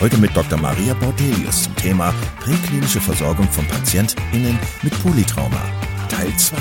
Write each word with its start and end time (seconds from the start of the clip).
Heute 0.00 0.16
mit 0.16 0.34
Dr. 0.34 0.58
Maria 0.58 0.94
Bordelius 0.94 1.64
zum 1.64 1.76
Thema 1.76 2.14
präklinische 2.38 3.02
Versorgung 3.02 3.46
von 3.48 3.66
PatientInnen 3.66 4.58
mit 4.82 4.98
Polytrauma. 5.02 5.62
Teil 6.08 6.34
2. 6.38 6.56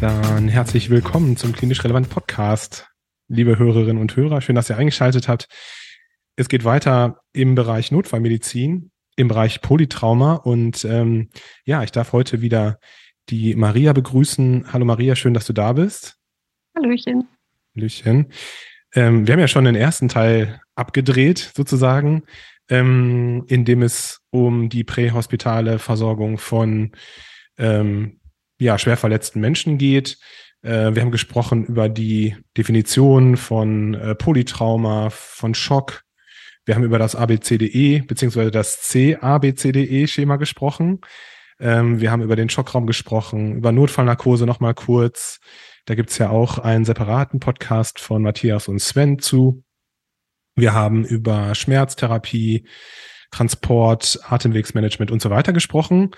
Dann 0.00 0.48
herzlich 0.48 0.90
willkommen 0.90 1.36
zum 1.36 1.52
Klinisch 1.52 1.84
Relevant 1.84 2.10
Podcast. 2.10 2.88
Liebe 3.28 3.56
Hörerinnen 3.56 3.98
und 3.98 4.16
Hörer, 4.16 4.40
schön, 4.40 4.56
dass 4.56 4.68
ihr 4.68 4.78
eingeschaltet 4.78 5.28
habt. 5.28 5.46
Es 6.34 6.48
geht 6.48 6.64
weiter 6.64 7.20
im 7.32 7.54
Bereich 7.54 7.92
Notfallmedizin, 7.92 8.90
im 9.14 9.28
Bereich 9.28 9.60
Polytrauma 9.60 10.34
und 10.34 10.84
ähm, 10.84 11.30
ja, 11.64 11.84
ich 11.84 11.92
darf 11.92 12.12
heute 12.12 12.40
wieder 12.40 12.80
die 13.28 13.54
Maria 13.54 13.92
begrüßen. 13.92 14.72
Hallo 14.72 14.84
Maria, 14.84 15.14
schön, 15.14 15.34
dass 15.34 15.46
du 15.46 15.52
da 15.52 15.74
bist. 15.74 16.16
Hallöchen. 16.74 17.28
Hallöchen. 17.76 18.26
Ähm, 18.92 19.24
wir 19.24 19.34
haben 19.34 19.40
ja 19.40 19.46
schon 19.46 19.66
den 19.66 19.76
ersten 19.76 20.08
Teil 20.08 20.60
abgedreht, 20.80 21.52
sozusagen, 21.54 22.24
ähm, 22.68 23.44
in 23.46 23.64
dem 23.64 23.82
es 23.82 24.20
um 24.30 24.68
die 24.68 24.84
prähospitale 24.84 25.78
Versorgung 25.78 26.38
von 26.38 26.92
ähm, 27.58 28.20
ja, 28.58 28.78
schwer 28.78 28.96
verletzten 28.96 29.40
Menschen 29.40 29.78
geht. 29.78 30.18
Äh, 30.62 30.94
wir 30.94 31.02
haben 31.02 31.10
gesprochen 31.10 31.64
über 31.64 31.88
die 31.88 32.36
Definition 32.56 33.36
von 33.36 33.94
äh, 33.94 34.14
Polytrauma, 34.14 35.10
von 35.10 35.54
Schock. 35.54 36.02
Wir 36.64 36.74
haben 36.74 36.84
über 36.84 36.98
das 36.98 37.16
ABCDE 37.16 38.02
beziehungsweise 38.06 38.50
das 38.50 38.90
CABCDE-Schema 38.90 40.36
gesprochen. 40.36 41.00
Ähm, 41.58 42.00
wir 42.00 42.10
haben 42.10 42.22
über 42.22 42.36
den 42.36 42.48
Schockraum 42.48 42.86
gesprochen, 42.86 43.56
über 43.56 43.72
Notfallnarkose 43.72 44.46
nochmal 44.46 44.74
kurz. 44.74 45.40
Da 45.86 45.94
gibt's 45.94 46.18
ja 46.18 46.30
auch 46.30 46.58
einen 46.58 46.84
separaten 46.84 47.40
Podcast 47.40 47.98
von 47.98 48.22
Matthias 48.22 48.68
und 48.68 48.80
Sven 48.80 49.18
zu. 49.18 49.64
Wir 50.60 50.74
haben 50.74 51.04
über 51.04 51.54
Schmerztherapie, 51.54 52.66
Transport, 53.30 54.20
Atemwegsmanagement 54.28 55.10
und 55.10 55.22
so 55.22 55.30
weiter 55.30 55.52
gesprochen. 55.52 56.10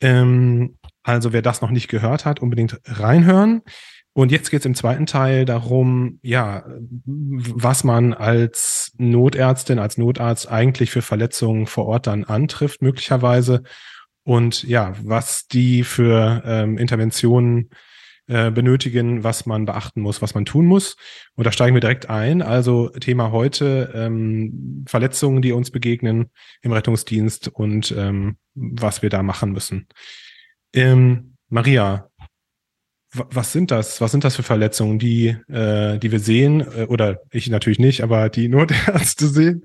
Ähm, 0.00 0.76
also 1.02 1.32
wer 1.32 1.42
das 1.42 1.60
noch 1.60 1.70
nicht 1.70 1.88
gehört 1.88 2.24
hat, 2.24 2.40
unbedingt 2.40 2.80
reinhören. 2.84 3.62
Und 4.12 4.32
jetzt 4.32 4.50
geht 4.50 4.60
es 4.60 4.66
im 4.66 4.74
zweiten 4.74 5.06
Teil 5.06 5.44
darum, 5.44 6.18
ja, 6.22 6.64
was 7.04 7.84
man 7.84 8.14
als 8.14 8.92
Notärztin, 8.96 9.78
als 9.78 9.98
Notarzt 9.98 10.50
eigentlich 10.50 10.90
für 10.90 11.02
Verletzungen 11.02 11.66
vor 11.66 11.86
Ort 11.86 12.06
dann 12.06 12.24
antrifft, 12.24 12.82
möglicherweise. 12.82 13.62
Und 14.24 14.62
ja, 14.64 14.94
was 15.02 15.46
die 15.46 15.84
für 15.84 16.42
ähm, 16.44 16.78
Interventionen 16.78 17.70
äh, 18.28 18.50
benötigen, 18.50 19.24
was 19.24 19.46
man 19.46 19.66
beachten 19.66 20.00
muss, 20.00 20.22
was 20.22 20.34
man 20.34 20.44
tun 20.44 20.66
muss. 20.66 20.96
Und 21.34 21.46
da 21.46 21.52
steigen 21.52 21.74
wir 21.74 21.80
direkt 21.80 22.10
ein. 22.10 22.42
Also 22.42 22.88
Thema 22.88 23.30
heute 23.30 23.92
ähm, 23.94 24.84
Verletzungen, 24.88 25.42
die 25.42 25.52
uns 25.52 25.70
begegnen 25.70 26.30
im 26.62 26.72
Rettungsdienst 26.72 27.48
und 27.48 27.94
ähm, 27.96 28.36
was 28.54 29.02
wir 29.02 29.10
da 29.10 29.22
machen 29.22 29.52
müssen. 29.52 29.86
Ähm, 30.72 31.36
Maria, 31.48 32.10
was 33.16 33.52
sind 33.52 33.70
das? 33.70 34.00
Was 34.00 34.10
sind 34.10 34.24
das 34.24 34.36
für 34.36 34.42
Verletzungen, 34.42 34.98
die, 34.98 35.28
äh, 35.48 35.98
die 35.98 36.12
wir 36.12 36.18
sehen? 36.18 36.60
Äh, 36.60 36.84
oder 36.86 37.20
ich 37.30 37.48
natürlich 37.48 37.78
nicht, 37.78 38.02
aber 38.02 38.28
die 38.28 38.48
Notärzte 38.48 39.28
sehen 39.28 39.62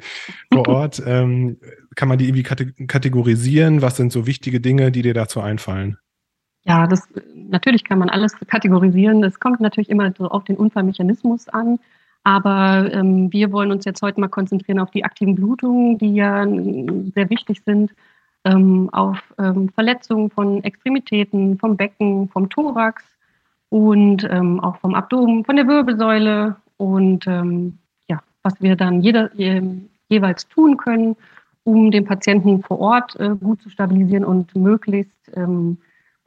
vor 0.54 0.68
Ort. 0.70 1.02
Ähm, 1.06 1.58
kann 1.96 2.08
man 2.08 2.18
die 2.18 2.30
irgendwie 2.30 2.44
kategorisieren? 2.88 3.82
Was 3.82 3.98
sind 3.98 4.12
so 4.12 4.26
wichtige 4.28 4.62
Dinge, 4.62 4.92
die 4.92 5.02
dir 5.02 5.14
dazu 5.14 5.42
einfallen? 5.42 5.98
Ja, 6.64 6.86
das 6.88 7.08
natürlich 7.34 7.84
kann 7.84 8.00
man 8.00 8.10
alles 8.10 8.36
kategorisieren. 8.48 9.24
Es 9.24 9.40
kommt 9.40 9.62
natürlich 9.62 9.90
immer 9.90 10.12
so 10.18 10.30
auf 10.30 10.44
den 10.44 10.58
Unfallmechanismus 10.58 11.50
an. 11.50 11.80
Aber 12.24 12.92
ähm, 12.94 13.32
wir 13.34 13.52
wollen 13.52 13.72
uns 13.72 13.86
jetzt 13.86 14.02
heute 14.04 14.20
mal 14.20 14.28
konzentrieren 14.28 14.80
auf 14.80 14.92
die 14.92 15.04
aktiven 15.04 15.36
Blutungen, 15.36 15.98
die 15.98 16.14
ja 16.14 16.46
sehr 16.46 17.30
wichtig 17.32 17.64
sind, 17.66 17.92
ähm, 18.44 18.90
auf 18.92 19.18
ähm, 19.40 19.70
Verletzungen 19.70 20.30
von 20.30 20.64
Extremitäten, 20.64 21.58
vom 21.58 21.78
Becken, 21.78 22.30
vom 22.30 22.50
Thorax 22.50 23.04
und 23.70 24.28
ähm, 24.30 24.60
auch 24.60 24.78
vom 24.78 24.94
Abdomen, 24.94 25.46
von 25.46 25.56
der 25.56 25.68
Wirbelsäule 25.68 26.58
und 26.78 27.26
ähm, 27.26 27.80
ja, 28.08 28.22
was 28.44 28.60
wir 28.62 28.76
dann 28.76 29.02
jeder, 29.02 29.34
je, 29.36 29.62
jeweils 30.10 30.48
tun 30.48 30.78
können, 30.78 31.16
um 31.64 31.90
den 31.90 32.06
Patienten 32.06 32.62
vor 32.62 32.80
Ort 32.80 33.16
äh, 33.20 33.36
gut 33.40 33.62
zu 33.62 33.70
stabilisieren 33.70 34.26
und 34.26 34.56
möglichst 34.56 35.32
ähm, 35.36 35.78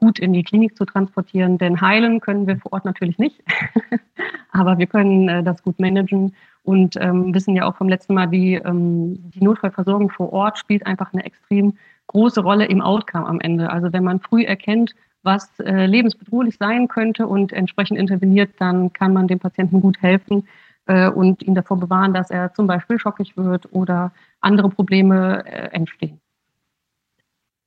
gut 0.04 0.18
in 0.18 0.34
die 0.34 0.42
Klinik 0.42 0.76
zu 0.76 0.84
transportieren, 0.84 1.56
denn 1.56 1.80
heilen 1.80 2.20
können 2.20 2.46
wir 2.46 2.58
vor 2.58 2.74
Ort 2.74 2.84
natürlich 2.84 3.18
nicht. 3.18 3.42
Aber 4.52 4.76
wir 4.76 4.86
können 4.86 5.28
äh, 5.28 5.42
das 5.42 5.62
gut 5.62 5.80
managen 5.80 6.34
und 6.62 6.96
ähm, 7.00 7.34
wissen 7.34 7.56
ja 7.56 7.64
auch 7.64 7.76
vom 7.76 7.88
letzten 7.88 8.12
Mal, 8.12 8.30
wie 8.30 8.56
ähm, 8.56 9.30
die 9.30 9.42
Notfallversorgung 9.42 10.10
vor 10.10 10.32
Ort 10.32 10.58
spielt 10.58 10.86
einfach 10.86 11.12
eine 11.14 11.24
extrem 11.24 11.78
große 12.08 12.42
Rolle 12.42 12.66
im 12.66 12.82
Outcome 12.82 13.26
am 13.26 13.40
Ende. 13.40 13.70
Also 13.70 13.92
wenn 13.94 14.04
man 14.04 14.20
früh 14.20 14.44
erkennt, 14.44 14.94
was 15.22 15.58
äh, 15.60 15.86
lebensbedrohlich 15.86 16.58
sein 16.58 16.86
könnte 16.86 17.26
und 17.26 17.52
entsprechend 17.52 17.98
interveniert, 17.98 18.50
dann 18.58 18.92
kann 18.92 19.14
man 19.14 19.26
dem 19.26 19.38
Patienten 19.38 19.80
gut 19.80 20.02
helfen 20.02 20.46
äh, 20.84 21.08
und 21.08 21.42
ihn 21.42 21.54
davor 21.54 21.78
bewahren, 21.78 22.12
dass 22.12 22.30
er 22.30 22.52
zum 22.52 22.66
Beispiel 22.66 22.98
schockig 22.98 23.38
wird 23.38 23.72
oder 23.72 24.12
andere 24.40 24.68
Probleme 24.68 25.44
äh, 25.46 25.70
entstehen. 25.72 26.20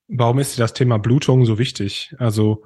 Warum 0.08 0.40
ist 0.40 0.58
dir 0.58 0.62
das 0.62 0.74
Thema 0.74 0.98
Blutung 1.00 1.46
so 1.46 1.60
wichtig? 1.60 2.16
Also 2.18 2.64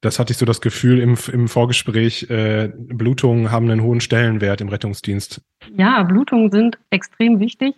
das 0.00 0.18
hatte 0.18 0.32
ich 0.32 0.38
so 0.38 0.46
das 0.46 0.60
Gefühl 0.60 0.98
im, 1.00 1.16
im 1.32 1.48
Vorgespräch, 1.48 2.30
äh, 2.30 2.72
Blutungen 2.74 3.50
haben 3.50 3.70
einen 3.70 3.82
hohen 3.82 4.00
Stellenwert 4.00 4.60
im 4.62 4.68
Rettungsdienst. 4.68 5.42
Ja, 5.76 6.02
Blutungen 6.02 6.50
sind 6.50 6.78
extrem 6.88 7.38
wichtig. 7.38 7.74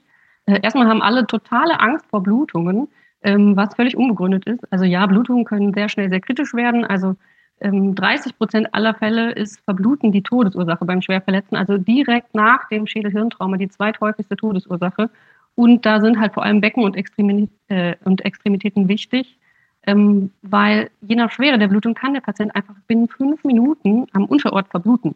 Äh, 0.47 0.61
erstmal 0.63 0.87
haben 0.87 1.03
alle 1.03 1.27
totale 1.27 1.81
Angst 1.81 2.07
vor 2.11 2.23
Blutungen, 2.23 2.89
ähm, 3.23 3.57
was 3.57 3.75
völlig 3.75 3.97
unbegründet 3.97 4.47
ist. 4.47 4.61
Also 4.73 4.85
ja, 4.85 5.05
Blutungen 5.07 5.45
können 5.45 5.75
sehr 5.75 5.89
schnell 5.89 6.11
sehr 6.11 6.21
kritisch 6.21 6.55
werden. 6.55 6.85
Also 6.85 7.17
ähm, 7.61 7.95
30 7.95 8.39
Prozent 8.39 8.73
aller 8.73 8.95
Fälle 8.95 9.33
ist 9.33 9.61
Verbluten 9.65 10.13
die 10.13 10.23
Todesursache 10.23 10.85
beim 10.85 11.03
Schwerverletzten, 11.03 11.57
also 11.57 11.79
direkt 11.79 12.35
nach 12.35 12.69
dem 12.69 12.87
Schädelhirntrauma 12.87 13.57
die 13.57 13.69
zweithäufigste 13.69 14.37
Todesursache. 14.37 15.11
Und 15.55 15.85
da 15.85 16.01
sind 16.01 16.19
halt 16.19 16.35
vor 16.35 16.43
allem 16.43 16.61
Becken 16.61 16.85
und, 16.85 16.97
Extremit 16.97 17.51
äh, 17.69 17.95
und 18.05 18.25
Extremitäten 18.25 18.89
wichtig, 18.89 19.39
ähm, 19.87 20.31
weil 20.43 20.91
je 21.03 21.17
nach 21.17 21.31
Schwere 21.31 21.59
der 21.59 21.69
Blutung 21.69 21.95
kann 21.95 22.15
der 22.15 22.21
Patient 22.21 22.55
einfach 22.55 22.75
binnen 22.87 23.09
fünf 23.09 23.45
Minuten 23.45 24.07
am 24.13 24.25
Unterort 24.25 24.69
verbluten. 24.69 25.15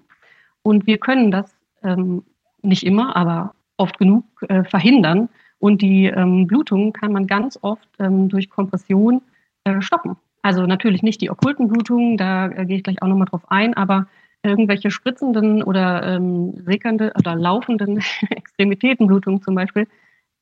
Und 0.63 0.87
wir 0.87 0.99
können 0.99 1.31
das 1.31 1.57
ähm, 1.83 2.25
nicht 2.63 2.85
immer, 2.85 3.17
aber 3.17 3.55
oft 3.77 3.99
genug 3.99 4.25
äh, 4.49 4.65
verhindern. 4.65 5.29
Und 5.59 5.81
die 5.81 6.07
ähm, 6.07 6.47
Blutung 6.47 6.93
kann 6.93 7.13
man 7.13 7.27
ganz 7.27 7.59
oft 7.63 7.89
ähm, 7.99 8.29
durch 8.29 8.51
Kompression 8.51 9.23
äh, 9.65 9.81
stoppen. 9.81 10.17
Also 10.43 10.67
natürlich 10.67 11.03
nicht 11.03 11.21
die 11.21 11.31
okkulten 11.31 11.69
Blutungen, 11.69 12.17
da 12.17 12.47
äh, 12.49 12.67
gehe 12.67 12.77
ich 12.77 12.83
gleich 12.83 13.03
auch 13.03 13.09
nochmal 13.09 13.27
drauf 13.27 13.43
ein, 13.49 13.75
aber 13.75 14.07
irgendwelche 14.43 14.91
spritzenden 14.91 15.63
oder 15.63 16.05
ähm, 16.05 16.53
sickernde 16.65 17.13
oder 17.19 17.35
laufenden 17.35 17.99
Extremitätenblutungen 18.31 19.43
zum 19.43 19.55
Beispiel, 19.55 19.89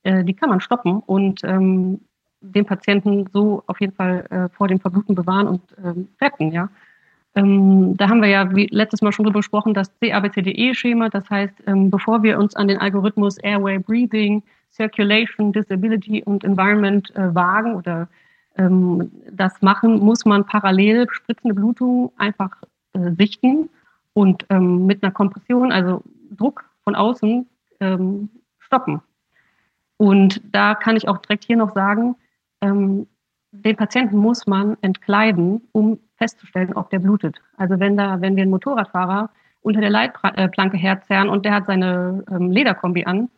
äh, 0.04 0.24
die 0.24 0.34
kann 0.34 0.50
man 0.50 0.60
stoppen 0.60 1.00
und 1.00 1.42
ähm, 1.44 2.00
den 2.40 2.66
Patienten 2.66 3.26
so 3.32 3.62
auf 3.66 3.80
jeden 3.80 3.94
Fall 3.94 4.26
äh, 4.30 4.48
vor 4.54 4.68
dem 4.68 4.80
Verbluten 4.80 5.14
bewahren 5.14 5.48
und 5.48 5.62
ähm, 5.82 6.08
retten, 6.20 6.52
ja. 6.52 6.68
Ähm, 7.36 7.96
da 7.96 8.08
haben 8.08 8.22
wir 8.22 8.28
ja 8.28 8.54
wie 8.54 8.66
letztes 8.66 9.02
Mal 9.02 9.10
schon 9.10 9.24
drüber 9.24 9.40
gesprochen, 9.40 9.74
das 9.74 9.90
CABCDE-Schema. 10.00 11.08
Das 11.08 11.28
heißt, 11.28 11.54
ähm, 11.66 11.90
bevor 11.90 12.22
wir 12.22 12.38
uns 12.38 12.54
an 12.54 12.68
den 12.68 12.78
Algorithmus 12.78 13.38
Airway 13.38 13.78
Breathing, 13.78 14.42
Circulation, 14.70 15.52
Disability 15.52 16.22
und 16.22 16.44
Environment 16.44 17.10
äh, 17.16 17.34
wagen 17.34 17.74
oder 17.74 18.08
ähm, 18.56 19.10
das 19.32 19.60
machen, 19.62 19.98
muss 19.98 20.24
man 20.24 20.46
parallel 20.46 21.08
spritzende 21.10 21.54
Blutung 21.54 22.12
einfach 22.18 22.50
äh, 22.92 23.10
sichten 23.18 23.68
und 24.12 24.46
ähm, 24.50 24.86
mit 24.86 25.02
einer 25.02 25.12
Kompression, 25.12 25.72
also 25.72 26.02
Druck 26.30 26.64
von 26.84 26.94
außen, 26.94 27.46
ähm, 27.80 28.28
stoppen. 28.60 29.00
Und 29.96 30.40
da 30.52 30.74
kann 30.74 30.96
ich 30.96 31.08
auch 31.08 31.18
direkt 31.18 31.44
hier 31.44 31.56
noch 31.56 31.72
sagen, 31.74 32.16
ähm, 32.60 33.06
den 33.52 33.76
Patienten 33.76 34.16
muss 34.16 34.46
man 34.46 34.76
entkleiden, 34.80 35.62
um 35.72 36.00
festzustellen, 36.16 36.72
ob 36.74 36.90
der 36.90 36.98
blutet. 36.98 37.40
Also 37.56 37.78
wenn 37.78 37.96
da, 37.96 38.20
wenn 38.20 38.36
wir 38.36 38.42
einen 38.42 38.50
Motorradfahrer 38.50 39.30
unter 39.60 39.80
der 39.80 39.90
Leitplanke 39.90 40.76
herzerren 40.76 41.28
und 41.28 41.44
der 41.44 41.54
hat 41.54 41.66
seine 41.66 42.24
ähm, 42.30 42.50
Lederkombi 42.50 43.04
an, 43.04 43.30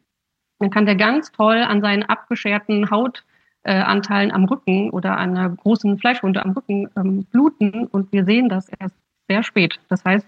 dann 0.59 0.71
kann 0.71 0.87
der 0.87 0.97
ganz 0.97 1.33
toll 1.33 1.59
an 1.59 1.83
seinen 1.83 2.03
abgescherten 2.03 2.91
Hautstellen 2.91 3.27
Anteilen 3.67 4.31
am 4.31 4.45
Rücken 4.45 4.91
oder 4.91 5.17
einer 5.17 5.51
großen 5.51 5.99
Fleischwunde 5.99 6.45
am 6.45 6.53
Rücken 6.53 6.89
ähm, 6.97 7.25
bluten 7.25 7.89
und 7.89 8.13
wir 8.13 8.25
sehen 8.25 8.49
das 8.49 8.69
erst 8.79 8.95
sehr 9.29 9.43
spät. 9.43 9.81
Das 9.89 10.05
heißt, 10.05 10.27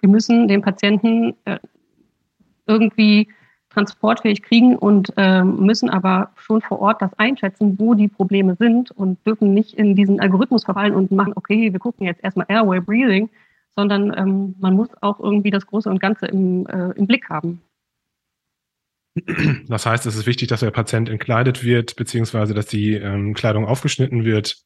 wir 0.00 0.08
müssen 0.08 0.48
den 0.48 0.62
Patienten 0.62 1.36
äh, 1.44 1.58
irgendwie 2.66 3.28
transportfähig 3.78 4.42
kriegen 4.42 4.76
und 4.76 5.12
äh, 5.16 5.42
müssen 5.42 5.88
aber 5.88 6.30
schon 6.36 6.60
vor 6.60 6.80
Ort 6.80 7.00
das 7.00 7.12
einschätzen, 7.18 7.78
wo 7.78 7.94
die 7.94 8.08
Probleme 8.08 8.56
sind 8.56 8.90
und 8.90 9.24
dürfen 9.26 9.54
nicht 9.54 9.74
in 9.74 9.94
diesen 9.94 10.20
Algorithmus 10.20 10.64
verfallen 10.64 10.94
und 10.94 11.10
machen, 11.12 11.32
okay, 11.36 11.72
wir 11.72 11.78
gucken 11.78 12.06
jetzt 12.06 12.22
erstmal 12.22 12.46
Airway 12.48 12.80
Breathing, 12.80 13.30
sondern 13.76 14.12
ähm, 14.16 14.54
man 14.58 14.74
muss 14.74 14.88
auch 15.00 15.20
irgendwie 15.20 15.50
das 15.50 15.66
Große 15.66 15.88
und 15.88 16.00
Ganze 16.00 16.26
im, 16.26 16.66
äh, 16.66 16.90
im 16.96 17.06
Blick 17.06 17.28
haben. 17.28 17.60
Das 19.68 19.84
heißt, 19.86 20.06
es 20.06 20.14
ist 20.14 20.26
wichtig, 20.26 20.48
dass 20.48 20.60
der 20.60 20.70
Patient 20.70 21.08
entkleidet 21.08 21.64
wird, 21.64 21.96
beziehungsweise 21.96 22.54
dass 22.54 22.66
die 22.66 22.94
ähm, 22.94 23.34
Kleidung 23.34 23.66
aufgeschnitten 23.66 24.24
wird. 24.24 24.56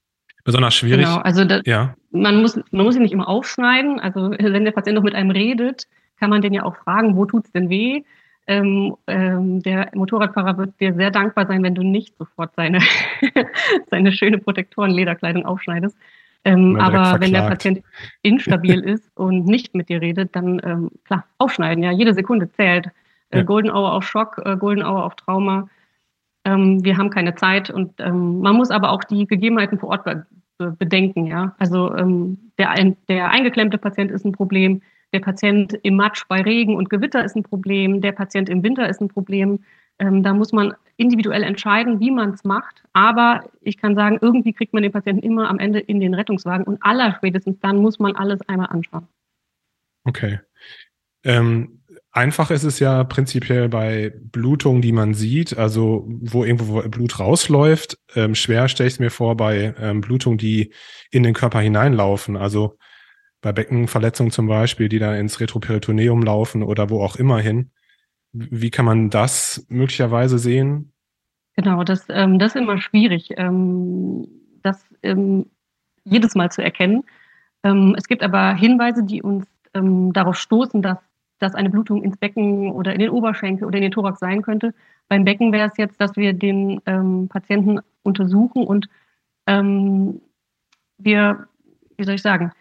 Besonders 0.44 0.75
schwierig. 0.75 1.06
Genau, 1.06 1.19
also 1.19 1.44
das, 1.44 1.62
ja. 1.65 1.94
man, 2.11 2.43
muss, 2.43 2.58
man 2.70 2.85
muss 2.85 2.97
ihn 2.97 3.03
nicht 3.03 3.12
immer 3.12 3.29
aufschneiden. 3.29 4.00
Also 4.00 4.32
wenn 4.32 4.65
der 4.65 4.73
Patient 4.73 4.97
noch 4.97 5.05
mit 5.05 5.15
einem 5.15 5.31
redet, 5.31 5.85
kann 6.19 6.31
man 6.31 6.43
den 6.43 6.53
ja 6.53 6.65
auch 6.65 6.76
fragen, 6.76 7.17
wo 7.17 7.25
tut 7.26 7.47
es 7.47 7.53
denn 7.53 7.69
weh? 7.70 8.03
Ähm, 8.47 8.97
ähm, 9.06 9.62
der 9.62 9.91
Motorradfahrer 9.94 10.59
wird 10.59 10.81
dir 10.81 10.94
sehr 10.94 11.11
dankbar 11.11 11.47
sein, 11.47 11.62
wenn 11.62 11.75
du 11.75 11.83
nicht 11.83 12.17
sofort 12.19 12.55
seine, 12.56 12.81
seine 13.91 14.12
schöne 14.12 14.39
Protektoren-Lederkleidung 14.39 15.47
aufschneidest. 15.47 15.97
Ähm, 16.44 16.77
aber 16.77 17.21
wenn 17.21 17.33
der 17.33 17.43
Patient 17.43 17.83
instabil 18.23 18.81
ist 18.85 19.09
und 19.17 19.47
nicht 19.47 19.75
mit 19.75 19.89
dir 19.89 20.00
redet, 20.00 20.35
dann 20.35 20.61
ähm, 20.65 20.91
klar, 21.05 21.25
aufschneiden, 21.39 21.85
ja, 21.85 21.93
jede 21.93 22.15
Sekunde 22.15 22.50
zählt. 22.50 22.87
Äh, 23.31 23.39
ja. 23.39 23.43
Golden 23.44 23.71
Hour 23.71 23.93
auf 23.93 24.05
Schock, 24.05 24.41
äh, 24.44 24.56
Golden 24.56 24.85
Hour 24.85 25.05
auf 25.05 25.15
Trauma. 25.15 25.69
Ähm, 26.44 26.85
wir 26.85 26.97
haben 26.97 27.11
keine 27.11 27.37
Zeit 27.37 27.71
und 27.71 27.93
ähm, 28.00 28.41
man 28.41 28.56
muss 28.56 28.73
aber 28.73 28.91
auch 28.91 29.05
die 29.05 29.27
Gegebenheiten 29.27 29.79
vor 29.79 29.91
Ort 29.91 30.05
be 30.05 30.27
bedenken, 30.79 31.27
ja. 31.27 31.56
Also 31.59 31.89
der, 32.56 32.94
der 33.09 33.31
eingeklemmte 33.31 33.79
Patient 33.79 34.12
ist 34.12 34.25
ein 34.25 34.31
Problem, 34.31 34.81
der 35.12 35.20
Patient 35.20 35.75
im 35.82 35.97
Matsch 35.97 36.25
bei 36.29 36.41
Regen 36.41 36.76
und 36.76 36.91
Gewitter 36.91 37.25
ist 37.25 37.37
ein 37.37 37.43
Problem, 37.43 38.00
der 38.00 38.12
Patient 38.12 38.49
im 38.49 38.62
Winter 38.62 38.88
ist 38.88 39.00
ein 39.00 39.09
Problem. 39.09 39.61
Ähm, 39.99 40.23
da 40.23 40.32
muss 40.32 40.53
man 40.53 40.75
individuell 40.97 41.43
entscheiden, 41.43 42.00
wie 42.00 42.11
man 42.11 42.31
es 42.31 42.44
macht. 42.44 42.82
Aber 42.93 43.44
ich 43.61 43.76
kann 43.76 43.94
sagen, 43.94 44.19
irgendwie 44.20 44.53
kriegt 44.53 44.73
man 44.73 44.82
den 44.82 44.93
Patienten 44.93 45.23
immer 45.23 45.49
am 45.49 45.59
Ende 45.59 45.81
in 45.81 46.00
den 46.00 46.14
Rettungswagen 46.14 46.64
und 46.64 46.82
allerspätestens 46.82 47.59
dann 47.61 47.76
muss 47.76 47.99
man 47.99 48.17
alles 48.17 48.41
einmal 48.49 48.69
anschauen. 48.69 49.06
Okay. 50.05 50.41
Ähm, 51.25 51.82
einfach 52.11 52.50
ist 52.50 52.65
es 52.65 52.79
ja 52.79 53.05
prinzipiell 53.05 53.69
bei 53.69 54.12
Blutungen, 54.19 54.82
die 54.82 54.93
man 54.93 55.15
sieht, 55.15 55.56
also 55.56 56.05
wo 56.08 56.44
irgendwo 56.44 56.82
Blut 56.88 57.19
rausläuft. 57.19 57.99
Ähm, 58.15 58.35
schwer 58.35 58.69
stelle 58.69 58.88
ich 58.88 58.94
es 58.94 59.00
mir 59.00 59.11
vor 59.11 59.37
bei 59.37 59.75
ähm, 59.79 60.00
Blutungen, 60.00 60.38
die 60.38 60.73
in 61.11 61.23
den 61.23 61.35
Körper 61.35 61.61
hineinlaufen. 61.61 62.37
Also 62.37 62.76
bei 63.43 63.53
Beckenverletzungen 63.53 64.31
zum 64.31 64.47
Beispiel, 64.47 64.89
die 64.89 65.00
da 65.00 65.15
ins 65.15 65.41
Retroperitoneum 65.41 66.23
laufen 66.23 66.62
oder 66.62 66.89
wo 66.89 67.03
auch 67.03 67.17
immer 67.17 67.41
hin. 67.41 67.71
Wie 68.33 68.71
kann 68.71 68.87
man 68.87 69.11
das 69.11 69.67
möglicherweise 69.69 70.39
sehen? 70.39 70.93
Genau, 71.56 71.85
das, 71.85 72.06
ähm, 72.09 72.39
das 72.39 72.55
ist 72.55 72.62
immer 72.62 72.81
schwierig, 72.81 73.31
ähm, 73.37 74.27
das 74.62 74.83
ähm, 75.03 75.50
jedes 76.05 76.35
Mal 76.35 76.50
zu 76.50 76.62
erkennen. 76.62 77.05
Ähm, 77.62 77.94
es 77.99 78.09
gibt 78.09 78.23
aber 78.23 78.55
Hinweise, 78.55 79.03
die 79.03 79.23
uns 79.23 79.44
ähm, 79.75 80.12
darauf 80.12 80.37
stoßen, 80.37 80.81
dass, 80.81 80.99
dass 81.41 81.55
eine 81.55 81.69
Blutung 81.69 82.03
ins 82.03 82.17
Becken 82.17 82.71
oder 82.71 82.94
in 82.94 83.00
den 83.00 83.11
Oberschenkel 83.11 83.67
oder 83.67 83.77
in 83.77 83.83
den 83.83 83.93
Thorax 83.93 84.21
sein 84.21 84.43
könnte. 84.43 84.73
Beim 85.09 85.25
Becken 85.25 85.53
wäre 85.53 85.69
es 85.69 85.77
jetzt, 85.77 86.00
dass 86.00 86.17
wir 86.17 86.33
den 86.33 86.81
ähm, 86.87 87.29
Patienten 87.29 87.81
untersuchen 88.03 88.65
und 88.65 88.89
wir, 89.44 91.49
wie 91.97 92.05
soll 92.05 92.15
ich 92.15 92.23
sagen, 92.23 92.53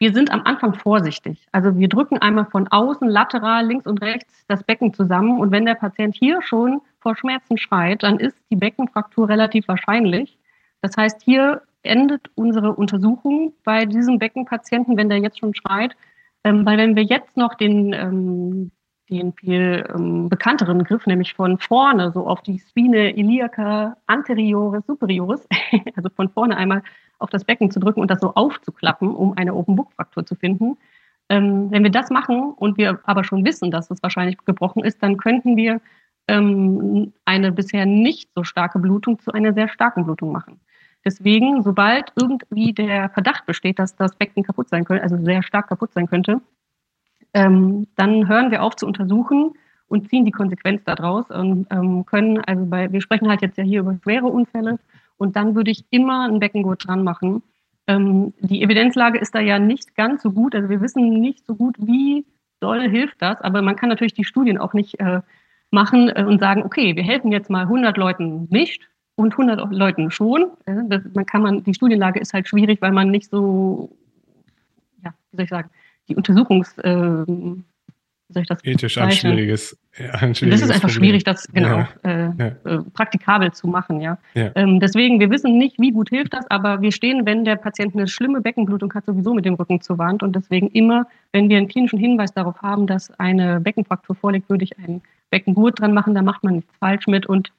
wir 0.00 0.14
sind 0.14 0.32
am 0.32 0.42
Anfang 0.44 0.72
vorsichtig. 0.74 1.46
Also 1.52 1.78
wir 1.78 1.88
drücken 1.88 2.16
einmal 2.18 2.46
von 2.46 2.66
außen 2.68 3.06
lateral 3.06 3.66
links 3.66 3.86
und 3.86 4.00
rechts 4.00 4.46
das 4.48 4.64
Becken 4.64 4.94
zusammen 4.94 5.38
und 5.38 5.52
wenn 5.52 5.66
der 5.66 5.74
Patient 5.74 6.16
hier 6.18 6.40
schon 6.40 6.80
vor 7.00 7.16
Schmerzen 7.16 7.58
schreit, 7.58 8.02
dann 8.02 8.18
ist 8.18 8.36
die 8.50 8.56
Beckenfraktur 8.56 9.28
relativ 9.28 9.68
wahrscheinlich. 9.68 10.38
Das 10.80 10.96
heißt, 10.96 11.22
hier 11.22 11.62
endet 11.82 12.30
unsere 12.34 12.72
Untersuchung 12.72 13.52
bei 13.62 13.84
diesem 13.84 14.18
Beckenpatienten, 14.18 14.96
wenn 14.96 15.10
der 15.10 15.18
jetzt 15.18 15.38
schon 15.38 15.54
schreit, 15.54 15.94
ähm, 16.44 16.64
weil 16.64 16.78
wenn 16.78 16.96
wir 16.96 17.04
jetzt 17.04 17.36
noch 17.36 17.54
den, 17.54 17.92
ähm, 17.92 18.70
den 19.10 19.32
viel 19.32 19.84
ähm, 19.94 20.28
bekannteren 20.28 20.84
Griff, 20.84 21.06
nämlich 21.06 21.34
von 21.34 21.58
vorne, 21.58 22.12
so 22.12 22.26
auf 22.26 22.42
die 22.42 22.58
Spine 22.58 23.16
iliaca 23.16 23.96
anterioris 24.06 24.86
superioris, 24.86 25.46
also 25.96 26.08
von 26.10 26.28
vorne 26.30 26.56
einmal 26.56 26.82
auf 27.18 27.30
das 27.30 27.44
Becken 27.44 27.70
zu 27.70 27.80
drücken 27.80 28.00
und 28.00 28.10
das 28.10 28.20
so 28.20 28.34
aufzuklappen, 28.34 29.14
um 29.14 29.36
eine 29.36 29.54
Open 29.54 29.76
Book 29.76 29.92
Fraktur 29.92 30.24
zu 30.24 30.34
finden. 30.34 30.78
Ähm, 31.28 31.70
wenn 31.70 31.82
wir 31.82 31.90
das 31.90 32.10
machen 32.10 32.52
und 32.56 32.78
wir 32.78 33.00
aber 33.04 33.24
schon 33.24 33.44
wissen, 33.44 33.70
dass 33.70 33.90
es 33.90 34.02
wahrscheinlich 34.02 34.38
gebrochen 34.38 34.84
ist, 34.84 35.02
dann 35.02 35.16
könnten 35.16 35.56
wir 35.56 35.80
ähm, 36.28 37.12
eine 37.24 37.52
bisher 37.52 37.86
nicht 37.86 38.30
so 38.34 38.44
starke 38.44 38.78
Blutung 38.78 39.18
zu 39.18 39.32
einer 39.32 39.52
sehr 39.52 39.68
starken 39.68 40.04
Blutung 40.04 40.32
machen. 40.32 40.60
Deswegen, 41.04 41.62
sobald 41.62 42.12
irgendwie 42.20 42.72
der 42.72 43.08
Verdacht 43.10 43.46
besteht, 43.46 43.78
dass 43.78 43.96
das 43.96 44.14
Becken 44.16 44.42
kaputt 44.42 44.68
sein 44.68 44.84
könnte, 44.84 45.02
also 45.02 45.16
sehr 45.24 45.42
stark 45.42 45.68
kaputt 45.68 45.92
sein 45.92 46.06
könnte, 46.06 46.40
ähm, 47.34 47.86
dann 47.96 48.28
hören 48.28 48.50
wir 48.50 48.62
auf 48.62 48.76
zu 48.76 48.86
untersuchen 48.86 49.52
und 49.88 50.08
ziehen 50.08 50.24
die 50.24 50.30
Konsequenz 50.30 50.82
daraus 50.84 51.30
und 51.30 51.66
ähm, 51.70 52.06
können, 52.06 52.38
also 52.38 52.64
bei, 52.66 52.92
wir 52.92 53.00
sprechen 53.00 53.28
halt 53.28 53.42
jetzt 53.42 53.58
ja 53.58 53.64
hier 53.64 53.80
über 53.80 53.98
schwere 54.02 54.26
Unfälle 54.26 54.78
und 55.16 55.36
dann 55.36 55.54
würde 55.54 55.70
ich 55.70 55.84
immer 55.90 56.24
einen 56.24 56.40
Beckengurt 56.40 56.86
dran 56.86 57.04
machen. 57.04 57.42
Ähm, 57.86 58.32
die 58.40 58.62
Evidenzlage 58.62 59.18
ist 59.18 59.34
da 59.34 59.40
ja 59.40 59.58
nicht 59.58 59.94
ganz 59.96 60.22
so 60.22 60.30
gut. 60.32 60.54
Also 60.54 60.68
wir 60.68 60.80
wissen 60.80 61.20
nicht 61.20 61.44
so 61.44 61.54
gut, 61.54 61.76
wie 61.78 62.24
doll 62.60 62.88
hilft 62.88 63.20
das. 63.20 63.40
Aber 63.40 63.62
man 63.62 63.76
kann 63.76 63.88
natürlich 63.88 64.14
die 64.14 64.24
Studien 64.24 64.58
auch 64.58 64.72
nicht 64.72 65.00
äh, 65.00 65.20
machen 65.70 66.08
äh, 66.08 66.24
und 66.24 66.40
sagen, 66.40 66.62
okay, 66.62 66.94
wir 66.94 67.02
helfen 67.02 67.32
jetzt 67.32 67.50
mal 67.50 67.62
100 67.62 67.96
Leuten 67.96 68.46
nicht 68.50 68.88
und 69.16 69.32
100 69.32 69.72
Leuten 69.72 70.10
schon. 70.10 70.50
Äh, 70.66 70.76
das, 70.88 71.02
man 71.14 71.26
kann 71.26 71.42
man, 71.42 71.64
die 71.64 71.74
Studienlage 71.74 72.20
ist 72.20 72.32
halt 72.32 72.48
schwierig, 72.48 72.80
weil 72.80 72.92
man 72.92 73.10
nicht 73.10 73.28
so, 73.30 73.90
ja, 75.04 75.12
wie 75.30 75.36
soll 75.36 75.44
ich 75.44 75.50
sagen, 75.50 75.70
die 76.10 76.16
Untersuchungs, 76.16 76.76
äh, 76.78 77.24
soll 78.32 78.42
ich 78.42 78.48
das 78.48 78.64
Ethisch 78.64 78.98
ein 78.98 79.10
schwieriges, 79.10 79.78
ja, 79.98 80.10
ein 80.12 80.34
schwieriges. 80.34 80.60
Das 80.60 80.68
ist 80.68 80.74
einfach 80.74 80.88
Problem. 80.88 81.04
schwierig, 81.04 81.24
das 81.24 81.48
genau 81.52 81.78
ja. 81.78 81.88
Äh, 82.02 82.32
ja. 82.38 82.46
Äh, 82.64 82.78
praktikabel 82.92 83.52
zu 83.52 83.66
machen, 83.66 84.00
ja. 84.00 84.18
Ähm, 84.34 84.80
deswegen, 84.80 85.20
wir 85.20 85.30
wissen 85.30 85.58
nicht, 85.58 85.80
wie 85.80 85.90
gut 85.90 86.10
hilft 86.10 86.34
das, 86.34 86.48
aber 86.50 86.80
wir 86.80 86.92
stehen, 86.92 87.26
wenn 87.26 87.44
der 87.44 87.56
Patient 87.56 87.94
eine 87.94 88.06
schlimme 88.06 88.40
Beckenblutung 88.40 88.92
hat, 88.94 89.06
sowieso 89.06 89.34
mit 89.34 89.44
dem 89.44 89.54
Rücken 89.54 89.80
zur 89.80 89.98
Wand 89.98 90.22
und 90.22 90.36
deswegen 90.36 90.68
immer, 90.68 91.06
wenn 91.32 91.48
wir 91.48 91.56
einen 91.56 91.68
klinischen 91.68 91.98
Hinweis 91.98 92.32
darauf 92.32 92.60
haben, 92.62 92.86
dass 92.86 93.10
eine 93.18 93.60
Beckenfraktur 93.60 94.14
vorliegt, 94.14 94.48
würde 94.48 94.64
ich 94.64 94.78
einen 94.78 95.02
Beckengurt 95.30 95.80
dran 95.80 95.94
machen, 95.94 96.14
da 96.14 96.22
macht 96.22 96.44
man 96.44 96.56
nichts 96.56 96.72
falsch 96.78 97.06
mit 97.06 97.26
und 97.26 97.52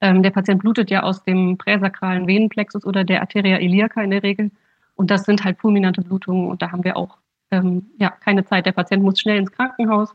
ähm, 0.00 0.22
der 0.22 0.30
Patient 0.30 0.60
blutet 0.60 0.90
ja 0.90 1.02
aus 1.02 1.22
dem 1.24 1.56
präsakralen 1.56 2.26
Venenplexus 2.26 2.84
oder 2.84 3.04
der 3.04 3.20
Arteria 3.20 3.58
iliaca 3.58 4.02
in 4.02 4.10
der 4.10 4.22
Regel 4.22 4.50
und 4.96 5.10
das 5.10 5.24
sind 5.24 5.44
halt 5.44 5.58
fulminante 5.58 6.02
Blutungen 6.02 6.48
und 6.48 6.62
da 6.62 6.72
haben 6.72 6.84
wir 6.84 6.96
auch 6.96 7.18
ähm, 7.54 7.86
ja, 7.98 8.10
keine 8.10 8.44
Zeit. 8.44 8.66
Der 8.66 8.72
Patient 8.72 9.02
muss 9.02 9.20
schnell 9.20 9.38
ins 9.38 9.52
Krankenhaus 9.52 10.14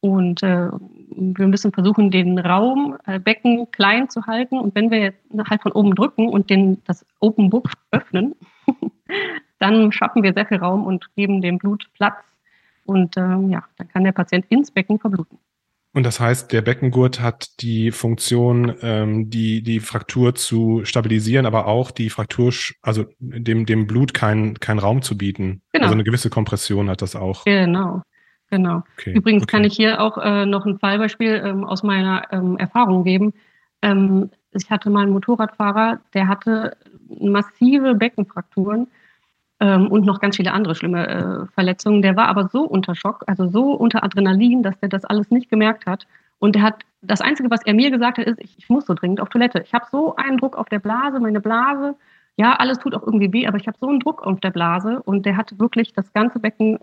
und 0.00 0.42
äh, 0.42 0.68
wir 1.10 1.46
müssen 1.48 1.72
versuchen, 1.72 2.10
den 2.10 2.38
Raum, 2.38 2.96
äh, 3.06 3.18
Becken 3.18 3.70
klein 3.72 4.08
zu 4.08 4.26
halten. 4.26 4.58
Und 4.58 4.74
wenn 4.74 4.90
wir 4.90 4.98
jetzt 4.98 5.20
halt 5.50 5.62
von 5.62 5.72
oben 5.72 5.94
drücken 5.94 6.28
und 6.28 6.50
den, 6.50 6.82
das 6.84 7.04
Open 7.20 7.50
Book 7.50 7.70
öffnen, 7.90 8.34
dann 9.58 9.90
schaffen 9.90 10.22
wir 10.22 10.32
sehr 10.32 10.46
viel 10.46 10.58
Raum 10.58 10.86
und 10.86 11.14
geben 11.16 11.40
dem 11.40 11.58
Blut 11.58 11.88
Platz. 11.94 12.16
Und 12.84 13.16
äh, 13.16 13.20
ja, 13.20 13.64
dann 13.76 13.88
kann 13.88 14.04
der 14.04 14.12
Patient 14.12 14.46
ins 14.48 14.70
Becken 14.70 14.98
verbluten. 14.98 15.38
Und 15.98 16.04
das 16.04 16.20
heißt, 16.20 16.52
der 16.52 16.62
Beckengurt 16.62 17.20
hat 17.20 17.60
die 17.60 17.90
Funktion, 17.90 18.72
ähm, 18.82 19.30
die, 19.30 19.64
die 19.64 19.80
Fraktur 19.80 20.36
zu 20.36 20.84
stabilisieren, 20.84 21.44
aber 21.44 21.66
auch 21.66 21.90
die 21.90 22.08
Fraktur, 22.08 22.52
also 22.82 23.06
dem, 23.18 23.66
dem 23.66 23.88
Blut 23.88 24.14
keinen 24.14 24.60
kein 24.60 24.78
Raum 24.78 25.02
zu 25.02 25.18
bieten. 25.18 25.60
Genau. 25.72 25.86
Also 25.86 25.94
eine 25.94 26.04
gewisse 26.04 26.30
Kompression 26.30 26.88
hat 26.88 27.02
das 27.02 27.16
auch. 27.16 27.44
Genau. 27.46 28.02
Genau. 28.48 28.84
Okay. 28.96 29.12
Übrigens 29.12 29.42
okay. 29.42 29.50
kann 29.50 29.64
ich 29.64 29.74
hier 29.74 30.00
auch 30.00 30.18
äh, 30.18 30.46
noch 30.46 30.66
ein 30.66 30.78
Fallbeispiel 30.78 31.42
ähm, 31.44 31.64
aus 31.64 31.82
meiner 31.82 32.32
ähm, 32.32 32.56
Erfahrung 32.58 33.02
geben. 33.02 33.34
Ähm, 33.82 34.30
ich 34.52 34.70
hatte 34.70 34.90
mal 34.90 35.02
einen 35.02 35.12
Motorradfahrer, 35.12 35.98
der 36.14 36.28
hatte 36.28 36.76
massive 37.08 37.96
Beckenfrakturen 37.96 38.86
ähm, 39.60 39.88
und 39.88 40.04
noch 40.04 40.20
ganz 40.20 40.36
viele 40.36 40.52
andere 40.52 40.74
schlimme 40.74 41.08
äh, 41.08 41.46
Verletzungen. 41.54 42.02
Der 42.02 42.16
war 42.16 42.28
aber 42.28 42.48
so 42.48 42.62
unter 42.62 42.94
Schock, 42.94 43.24
also 43.26 43.48
so 43.48 43.72
unter 43.72 44.04
Adrenalin, 44.04 44.62
dass 44.62 44.78
der 44.80 44.88
das 44.88 45.04
alles 45.04 45.30
nicht 45.30 45.50
gemerkt 45.50 45.86
hat. 45.86 46.06
Und 46.38 46.54
der 46.54 46.62
hat, 46.62 46.84
das 47.02 47.20
Einzige, 47.20 47.50
was 47.50 47.64
er 47.64 47.74
mir 47.74 47.90
gesagt 47.90 48.18
hat, 48.18 48.26
ist, 48.26 48.40
ich, 48.40 48.58
ich 48.58 48.68
muss 48.68 48.86
so 48.86 48.94
dringend 48.94 49.20
auf 49.20 49.28
Toilette. 49.28 49.62
Ich 49.64 49.74
habe 49.74 49.86
so 49.90 50.14
einen 50.16 50.38
Druck 50.38 50.56
auf 50.56 50.68
der 50.68 50.78
Blase, 50.78 51.18
meine 51.20 51.40
Blase, 51.40 51.96
ja, 52.36 52.54
alles 52.54 52.78
tut 52.78 52.94
auch 52.94 53.02
irgendwie 53.02 53.32
weh, 53.32 53.48
aber 53.48 53.56
ich 53.56 53.66
habe 53.66 53.76
so 53.78 53.88
einen 53.88 53.98
Druck 53.98 54.22
auf 54.22 54.38
der 54.38 54.50
Blase 54.50 55.02
und 55.02 55.26
der 55.26 55.36
hat 55.36 55.58
wirklich 55.58 55.92
das 55.92 56.12
ganze 56.12 56.38
Becken 56.38 56.78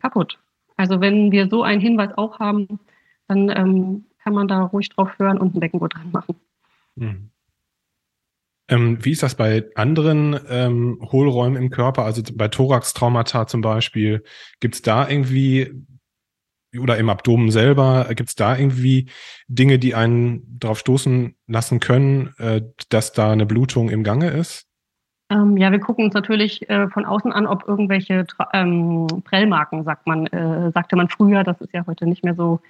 kaputt. 0.00 0.38
Also 0.76 1.00
wenn 1.00 1.32
wir 1.32 1.48
so 1.48 1.64
einen 1.64 1.80
Hinweis 1.80 2.16
auch 2.16 2.38
haben, 2.38 2.78
dann 3.26 3.48
ähm, 3.48 4.04
kann 4.22 4.32
man 4.32 4.46
da 4.46 4.62
ruhig 4.62 4.88
drauf 4.90 5.18
hören 5.18 5.38
und 5.38 5.56
ein 5.56 5.60
Beckengurt 5.60 5.94
dran 5.94 6.12
machen. 6.12 6.36
Mhm. 6.94 7.29
Ähm, 8.70 9.04
wie 9.04 9.10
ist 9.10 9.22
das 9.22 9.34
bei 9.34 9.64
anderen 9.74 10.38
ähm, 10.48 10.98
Hohlräumen 11.02 11.60
im 11.60 11.70
Körper, 11.70 12.04
also 12.04 12.22
bei 12.34 12.48
Thorax-Traumata 12.48 13.46
zum 13.46 13.60
Beispiel? 13.60 14.22
Gibt 14.60 14.76
es 14.76 14.82
da 14.82 15.08
irgendwie 15.08 15.84
oder 16.78 16.96
im 16.98 17.10
Abdomen 17.10 17.50
selber, 17.50 18.06
gibt 18.10 18.28
es 18.28 18.36
da 18.36 18.56
irgendwie 18.56 19.10
Dinge, 19.48 19.80
die 19.80 19.96
einen 19.96 20.58
darauf 20.60 20.78
stoßen 20.78 21.34
lassen 21.48 21.80
können, 21.80 22.32
äh, 22.38 22.62
dass 22.90 23.12
da 23.12 23.32
eine 23.32 23.44
Blutung 23.44 23.90
im 23.90 24.04
Gange 24.04 24.30
ist? 24.30 24.68
Ähm, 25.30 25.56
ja, 25.56 25.72
wir 25.72 25.80
gucken 25.80 26.04
uns 26.04 26.14
natürlich 26.14 26.68
äh, 26.70 26.88
von 26.88 27.04
außen 27.04 27.32
an, 27.32 27.46
ob 27.46 27.66
irgendwelche 27.66 28.24
ähm, 28.52 29.06
Prellmarken, 29.24 29.84
sagt 29.84 30.06
man, 30.06 30.26
äh, 30.26 30.70
sagte 30.72 30.94
man 30.94 31.08
früher, 31.08 31.42
das 31.42 31.60
ist 31.60 31.72
ja 31.72 31.84
heute 31.86 32.06
nicht 32.06 32.24
mehr 32.24 32.34
so 32.34 32.60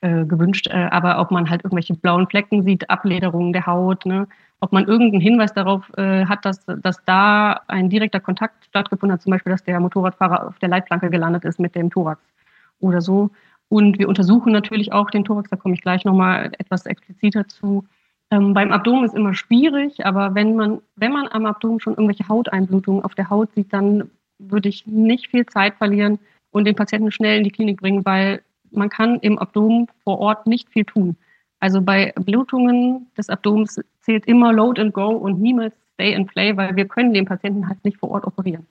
äh, 0.00 0.24
gewünscht, 0.24 0.68
äh, 0.68 0.88
aber 0.90 1.20
ob 1.20 1.30
man 1.30 1.48
halt 1.48 1.64
irgendwelche 1.64 1.94
blauen 1.94 2.26
Flecken 2.28 2.62
sieht, 2.62 2.88
Ablederungen 2.90 3.52
der 3.52 3.66
Haut, 3.66 4.04
ne? 4.06 4.26
ob 4.60 4.72
man 4.72 4.86
irgendeinen 4.86 5.20
Hinweis 5.20 5.52
darauf 5.52 5.90
äh, 5.96 6.24
hat, 6.26 6.44
dass, 6.44 6.64
dass 6.66 7.04
da 7.04 7.60
ein 7.68 7.90
direkter 7.90 8.20
Kontakt 8.20 8.64
stattgefunden 8.64 9.14
hat, 9.14 9.22
zum 9.22 9.30
Beispiel, 9.30 9.52
dass 9.52 9.64
der 9.64 9.80
Motorradfahrer 9.80 10.48
auf 10.48 10.58
der 10.58 10.68
Leitplanke 10.68 11.10
gelandet 11.10 11.44
ist 11.44 11.60
mit 11.60 11.74
dem 11.74 11.90
Thorax 11.90 12.20
oder 12.80 13.00
so. 13.00 13.30
Und 13.68 13.98
wir 13.98 14.08
untersuchen 14.08 14.52
natürlich 14.52 14.92
auch 14.92 15.10
den 15.10 15.24
Thorax, 15.24 15.50
da 15.50 15.56
komme 15.56 15.74
ich 15.74 15.82
gleich 15.82 16.04
nochmal 16.04 16.52
etwas 16.58 16.86
expliziter 16.86 17.46
zu. 17.48 17.84
Ähm, 18.30 18.54
beim 18.54 18.72
Abdomen 18.72 19.04
ist 19.04 19.14
immer 19.14 19.34
schwierig, 19.34 20.04
aber 20.06 20.34
wenn 20.34 20.56
man, 20.56 20.80
wenn 20.96 21.12
man 21.12 21.28
am 21.28 21.46
Abdomen 21.46 21.80
schon 21.80 21.94
irgendwelche 21.94 22.28
Hauteinblutungen 22.28 23.04
auf 23.04 23.14
der 23.14 23.30
Haut 23.30 23.52
sieht, 23.54 23.72
dann 23.72 24.10
würde 24.38 24.68
ich 24.68 24.86
nicht 24.86 25.28
viel 25.28 25.46
Zeit 25.46 25.74
verlieren 25.76 26.18
und 26.50 26.64
den 26.64 26.76
Patienten 26.76 27.10
schnell 27.10 27.38
in 27.38 27.44
die 27.44 27.50
Klinik 27.50 27.80
bringen, 27.80 28.04
weil 28.04 28.42
man 28.70 28.88
kann 28.88 29.18
im 29.20 29.38
Abdomen 29.38 29.88
vor 30.04 30.18
Ort 30.18 30.46
nicht 30.46 30.68
viel 30.70 30.84
tun. 30.84 31.16
Also 31.60 31.80
bei 31.80 32.12
Blutungen 32.16 33.06
des 33.16 33.28
Abdomens 33.28 33.80
zählt 34.00 34.26
immer 34.26 34.52
Load 34.52 34.80
and 34.80 34.92
Go 34.92 35.08
und 35.08 35.40
niemals 35.40 35.74
Stay 35.94 36.14
and 36.14 36.28
Play, 36.28 36.56
weil 36.56 36.76
wir 36.76 36.86
können 36.86 37.14
den 37.14 37.24
Patienten 37.24 37.68
halt 37.68 37.82
nicht 37.84 37.96
vor 37.98 38.10
Ort 38.10 38.26
operieren. 38.26 38.66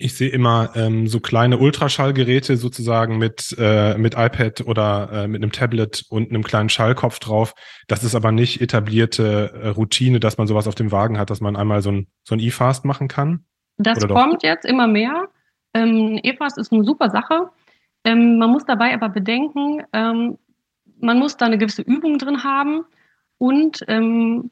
Ich 0.00 0.14
sehe 0.16 0.30
immer 0.30 0.70
ähm, 0.76 1.08
so 1.08 1.18
kleine 1.18 1.58
Ultraschallgeräte 1.58 2.56
sozusagen 2.56 3.18
mit, 3.18 3.54
äh, 3.58 3.98
mit 3.98 4.14
iPad 4.14 4.60
oder 4.60 5.10
äh, 5.12 5.28
mit 5.28 5.42
einem 5.42 5.50
Tablet 5.50 6.04
und 6.08 6.30
einem 6.30 6.44
kleinen 6.44 6.68
Schallkopf 6.68 7.18
drauf. 7.18 7.54
Das 7.88 8.04
ist 8.04 8.14
aber 8.14 8.30
nicht 8.30 8.60
etablierte 8.60 9.52
äh, 9.60 9.68
Routine, 9.68 10.20
dass 10.20 10.38
man 10.38 10.46
sowas 10.46 10.68
auf 10.68 10.76
dem 10.76 10.92
Wagen 10.92 11.18
hat, 11.18 11.30
dass 11.30 11.40
man 11.40 11.56
einmal 11.56 11.82
so 11.82 11.90
ein, 11.90 12.06
so 12.22 12.36
ein 12.36 12.38
E-Fast 12.38 12.84
machen 12.84 13.08
kann. 13.08 13.44
Das 13.76 14.06
kommt 14.06 14.44
jetzt 14.44 14.64
immer 14.64 14.86
mehr. 14.86 15.28
Ähm, 15.74 16.20
E-Fast 16.22 16.58
ist 16.58 16.72
eine 16.72 16.84
super 16.84 17.10
Sache. 17.10 17.50
Ähm, 18.04 18.38
man 18.38 18.50
muss 18.50 18.64
dabei 18.64 18.94
aber 18.94 19.08
bedenken, 19.08 19.82
ähm, 19.92 20.38
man 21.00 21.18
muss 21.18 21.36
da 21.36 21.46
eine 21.46 21.58
gewisse 21.58 21.82
Übung 21.82 22.18
drin 22.18 22.44
haben. 22.44 22.84
Und 23.38 23.84
ähm, 23.88 24.50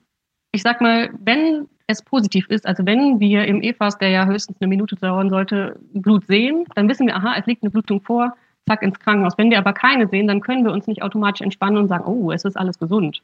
ich 0.52 0.62
sag 0.62 0.80
mal, 0.80 1.10
wenn 1.20 1.68
es 1.86 2.02
positiv 2.02 2.48
ist, 2.48 2.66
also 2.66 2.84
wenn 2.84 3.20
wir 3.20 3.46
im 3.46 3.62
EFAS, 3.62 3.98
der 3.98 4.10
ja 4.10 4.26
höchstens 4.26 4.60
eine 4.60 4.68
Minute 4.68 4.96
dauern 4.96 5.30
sollte, 5.30 5.78
Blut 5.92 6.26
sehen, 6.26 6.64
dann 6.74 6.88
wissen 6.88 7.06
wir, 7.06 7.16
aha, 7.16 7.34
es 7.38 7.46
liegt 7.46 7.62
eine 7.62 7.70
Blutung 7.70 8.00
vor, 8.00 8.36
zack 8.66 8.82
ins 8.82 8.98
Krankenhaus. 8.98 9.38
Wenn 9.38 9.50
wir 9.50 9.58
aber 9.58 9.72
keine 9.72 10.08
sehen, 10.08 10.26
dann 10.26 10.40
können 10.40 10.64
wir 10.64 10.72
uns 10.72 10.86
nicht 10.86 11.02
automatisch 11.02 11.42
entspannen 11.42 11.78
und 11.78 11.88
sagen, 11.88 12.04
oh, 12.06 12.32
es 12.32 12.44
ist 12.44 12.56
alles 12.56 12.78
gesund. 12.78 13.22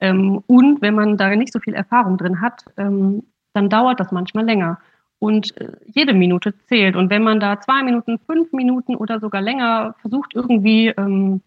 Ähm, 0.00 0.42
und 0.46 0.82
wenn 0.82 0.94
man 0.94 1.16
da 1.16 1.34
nicht 1.34 1.52
so 1.52 1.60
viel 1.60 1.74
Erfahrung 1.74 2.18
drin 2.18 2.40
hat, 2.40 2.64
ähm, 2.76 3.22
dann 3.54 3.68
dauert 3.68 4.00
das 4.00 4.12
manchmal 4.12 4.44
länger. 4.44 4.78
Und 5.22 5.56
äh, 5.56 5.70
jede 5.86 6.14
Minute 6.14 6.52
zählt. 6.66 6.96
Und 6.96 7.08
wenn 7.08 7.22
man 7.22 7.38
da 7.38 7.60
zwei 7.60 7.84
Minuten, 7.84 8.18
fünf 8.26 8.50
Minuten 8.52 8.96
oder 8.96 9.20
sogar 9.20 9.40
länger 9.40 9.94
versucht, 10.00 10.34
irgendwie 10.34 10.88
ähm, 10.88 11.42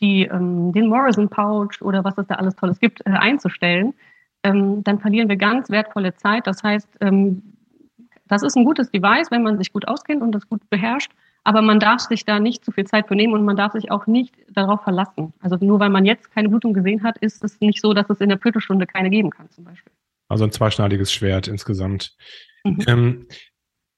die, 0.00 0.24
ähm, 0.24 0.72
den 0.72 0.88
Morrison 0.88 1.28
Pouch 1.28 1.80
oder 1.82 2.02
was 2.02 2.18
es 2.18 2.26
da 2.26 2.34
alles 2.34 2.56
Tolles 2.56 2.80
gibt, 2.80 3.00
äh, 3.06 3.10
einzustellen, 3.10 3.94
ähm, 4.42 4.82
dann 4.82 4.98
verlieren 4.98 5.28
wir 5.28 5.36
ganz 5.36 5.70
wertvolle 5.70 6.16
Zeit. 6.16 6.48
Das 6.48 6.64
heißt, 6.64 6.88
ähm, 7.00 7.42
das 8.26 8.42
ist 8.42 8.56
ein 8.56 8.64
gutes 8.64 8.90
Device, 8.90 9.30
wenn 9.30 9.44
man 9.44 9.56
sich 9.56 9.72
gut 9.72 9.86
auskennt 9.86 10.20
und 10.20 10.32
das 10.32 10.48
gut 10.48 10.68
beherrscht. 10.68 11.12
Aber 11.44 11.62
man 11.62 11.78
darf 11.78 12.00
sich 12.00 12.24
da 12.24 12.40
nicht 12.40 12.64
zu 12.64 12.72
viel 12.72 12.88
Zeit 12.88 13.06
für 13.06 13.14
nehmen 13.14 13.34
und 13.34 13.44
man 13.44 13.54
darf 13.54 13.70
sich 13.70 13.92
auch 13.92 14.08
nicht 14.08 14.34
darauf 14.50 14.82
verlassen. 14.82 15.32
Also 15.38 15.56
nur 15.60 15.78
weil 15.78 15.90
man 15.90 16.04
jetzt 16.04 16.32
keine 16.32 16.48
Blutung 16.48 16.74
gesehen 16.74 17.04
hat, 17.04 17.18
ist 17.18 17.44
es 17.44 17.60
nicht 17.60 17.80
so, 17.80 17.94
dass 17.94 18.10
es 18.10 18.20
in 18.20 18.30
der 18.30 18.38
Viertelstunde 18.38 18.88
keine 18.88 19.10
geben 19.10 19.30
kann, 19.30 19.48
zum 19.50 19.62
Beispiel. 19.62 19.92
Also 20.28 20.42
ein 20.42 20.50
zweischneidiges 20.50 21.12
Schwert 21.12 21.46
insgesamt. 21.46 22.16
Mhm. 22.64 22.84
Ähm, 22.86 23.26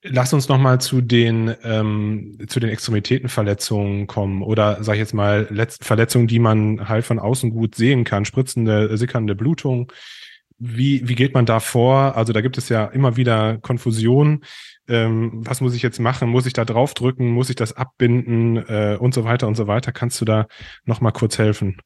Lass 0.06 0.34
uns 0.34 0.50
nochmal 0.50 0.82
zu 0.82 1.00
den 1.00 1.54
ähm, 1.64 2.36
zu 2.46 2.60
den 2.60 2.68
Extremitätenverletzungen 2.68 4.06
kommen 4.06 4.42
oder 4.42 4.84
sag 4.84 4.94
ich 4.94 4.98
jetzt 4.98 5.14
mal 5.14 5.46
Verletzungen, 5.80 6.26
die 6.26 6.38
man 6.38 6.90
halt 6.90 7.06
von 7.06 7.18
außen 7.18 7.48
gut 7.48 7.74
sehen 7.74 8.04
kann, 8.04 8.26
spritzende, 8.26 8.98
sickernde 8.98 9.34
Blutung. 9.34 9.90
Wie, 10.58 11.08
wie 11.08 11.14
geht 11.14 11.32
man 11.32 11.46
da 11.46 11.58
vor? 11.58 12.16
Also 12.16 12.34
da 12.34 12.42
gibt 12.42 12.58
es 12.58 12.68
ja 12.68 12.84
immer 12.84 13.16
wieder 13.16 13.56
Konfusion. 13.58 14.44
Ähm, 14.88 15.30
was 15.34 15.62
muss 15.62 15.74
ich 15.74 15.80
jetzt 15.80 16.00
machen? 16.00 16.28
Muss 16.28 16.44
ich 16.44 16.52
da 16.52 16.66
draufdrücken? 16.66 17.30
Muss 17.30 17.48
ich 17.48 17.56
das 17.56 17.72
abbinden? 17.72 18.58
Äh, 18.58 18.98
und 19.00 19.14
so 19.14 19.24
weiter 19.24 19.48
und 19.48 19.54
so 19.54 19.66
weiter. 19.66 19.90
Kannst 19.90 20.20
du 20.20 20.26
da 20.26 20.46
nochmal 20.84 21.12
kurz 21.12 21.38
helfen? 21.38 21.78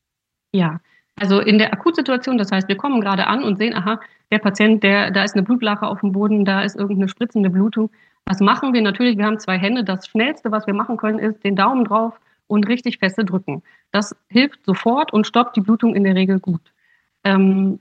Ja, 0.52 0.80
also 1.14 1.38
in 1.38 1.58
der 1.58 1.72
Akutsituation, 1.72 2.36
das 2.36 2.50
heißt, 2.50 2.66
wir 2.66 2.76
kommen 2.76 3.00
gerade 3.00 3.28
an 3.28 3.44
und 3.44 3.58
sehen, 3.58 3.74
aha, 3.74 4.00
der 4.30 4.38
Patient, 4.38 4.82
der, 4.82 5.10
da 5.10 5.24
ist 5.24 5.34
eine 5.34 5.42
Blutlache 5.42 5.86
auf 5.86 6.00
dem 6.00 6.12
Boden, 6.12 6.44
da 6.44 6.62
ist 6.62 6.76
irgendeine 6.76 7.08
spritzende 7.08 7.50
Blutung 7.50 7.90
was 8.28 8.40
machen 8.40 8.74
wir? 8.74 8.82
Natürlich, 8.82 9.16
wir 9.16 9.24
haben 9.24 9.38
zwei 9.38 9.58
Hände. 9.58 9.84
Das 9.84 10.06
Schnellste, 10.06 10.52
was 10.52 10.66
wir 10.66 10.74
machen 10.74 10.98
können, 10.98 11.18
ist 11.18 11.42
den 11.44 11.56
Daumen 11.56 11.86
drauf 11.86 12.20
und 12.46 12.68
richtig 12.68 12.98
feste 12.98 13.24
drücken. 13.24 13.62
Das 13.90 14.14
hilft 14.28 14.64
sofort 14.66 15.14
und 15.14 15.26
stoppt 15.26 15.56
die 15.56 15.62
Blutung 15.62 15.94
in 15.94 16.04
der 16.04 16.14
Regel 16.14 16.38
gut. 16.38 16.60
Ähm, 17.24 17.80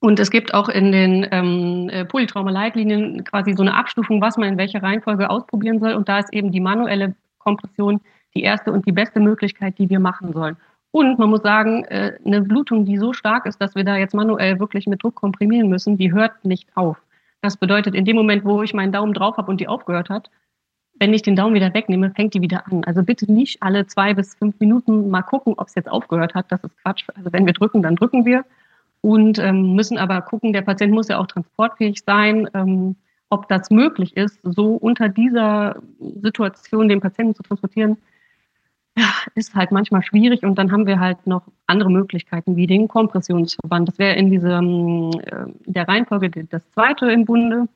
und 0.00 0.18
es 0.18 0.30
gibt 0.30 0.54
auch 0.54 0.70
in 0.70 0.92
den 0.92 1.26
ähm, 1.30 1.90
äh, 1.90 2.06
Polytrauma-Leitlinien 2.06 3.22
quasi 3.24 3.52
so 3.52 3.62
eine 3.62 3.74
Abstufung, 3.74 4.22
was 4.22 4.38
man 4.38 4.48
in 4.48 4.58
welcher 4.58 4.82
Reihenfolge 4.82 5.28
ausprobieren 5.28 5.78
soll. 5.78 5.92
Und 5.92 6.08
da 6.08 6.20
ist 6.20 6.32
eben 6.32 6.52
die 6.52 6.60
manuelle 6.60 7.14
Kompression 7.36 8.00
die 8.34 8.42
erste 8.42 8.72
und 8.72 8.86
die 8.86 8.92
beste 8.92 9.20
Möglichkeit, 9.20 9.76
die 9.78 9.90
wir 9.90 10.00
machen 10.00 10.32
sollen. 10.32 10.56
Und 10.92 11.18
man 11.18 11.30
muss 11.30 11.42
sagen, 11.42 11.84
äh, 11.84 12.18
eine 12.24 12.42
Blutung, 12.42 12.84
die 12.84 12.98
so 12.98 13.12
stark 13.12 13.46
ist, 13.46 13.60
dass 13.60 13.74
wir 13.74 13.84
da 13.84 13.96
jetzt 13.96 14.14
manuell 14.14 14.58
wirklich 14.58 14.86
mit 14.86 15.02
Druck 15.02 15.14
komprimieren 15.14 15.68
müssen, 15.68 15.96
die 15.96 16.12
hört 16.12 16.44
nicht 16.44 16.68
auf. 16.76 16.96
Das 17.42 17.56
bedeutet, 17.56 17.94
in 17.94 18.04
dem 18.04 18.16
Moment, 18.16 18.44
wo 18.44 18.62
ich 18.62 18.74
meinen 18.74 18.92
Daumen 18.92 19.14
drauf 19.14 19.36
habe 19.36 19.50
und 19.50 19.60
die 19.60 19.68
aufgehört 19.68 20.10
hat, 20.10 20.30
wenn 20.98 21.14
ich 21.14 21.22
den 21.22 21.36
Daumen 21.36 21.54
wieder 21.54 21.72
wegnehme, 21.72 22.10
fängt 22.10 22.34
die 22.34 22.42
wieder 22.42 22.66
an. 22.66 22.84
Also 22.84 23.02
bitte 23.02 23.32
nicht 23.32 23.62
alle 23.62 23.86
zwei 23.86 24.12
bis 24.12 24.34
fünf 24.34 24.60
Minuten 24.60 25.08
mal 25.08 25.22
gucken, 25.22 25.54
ob 25.56 25.68
es 25.68 25.74
jetzt 25.74 25.90
aufgehört 25.90 26.34
hat. 26.34 26.52
Das 26.52 26.62
ist 26.62 26.76
Quatsch. 26.82 27.06
Also 27.14 27.32
wenn 27.32 27.46
wir 27.46 27.54
drücken, 27.54 27.82
dann 27.82 27.96
drücken 27.96 28.26
wir 28.26 28.44
und 29.00 29.38
ähm, 29.38 29.74
müssen 29.74 29.96
aber 29.96 30.20
gucken, 30.20 30.52
der 30.52 30.60
Patient 30.60 30.92
muss 30.92 31.08
ja 31.08 31.18
auch 31.18 31.26
transportfähig 31.26 32.02
sein, 32.04 32.48
ähm, 32.52 32.96
ob 33.30 33.48
das 33.48 33.70
möglich 33.70 34.16
ist, 34.16 34.38
so 34.42 34.74
unter 34.74 35.08
dieser 35.08 35.76
Situation 36.20 36.88
den 36.88 37.00
Patienten 37.00 37.34
zu 37.34 37.42
transportieren, 37.44 37.96
ja, 39.00 39.14
ist 39.34 39.54
halt 39.54 39.72
manchmal 39.72 40.02
schwierig 40.02 40.42
und 40.42 40.56
dann 40.56 40.70
haben 40.70 40.86
wir 40.86 41.00
halt 41.00 41.26
noch 41.26 41.42
andere 41.66 41.90
Möglichkeiten 41.90 42.56
wie 42.56 42.66
den 42.66 42.86
Kompressionsverband. 42.86 43.88
Das 43.88 43.98
wäre 43.98 44.16
in 44.16 44.30
diesem 44.30 45.10
äh, 45.24 45.46
der 45.64 45.88
Reihenfolge 45.88 46.30
das 46.44 46.70
zweite 46.72 47.10
im 47.10 47.24
Bunde 47.24 47.66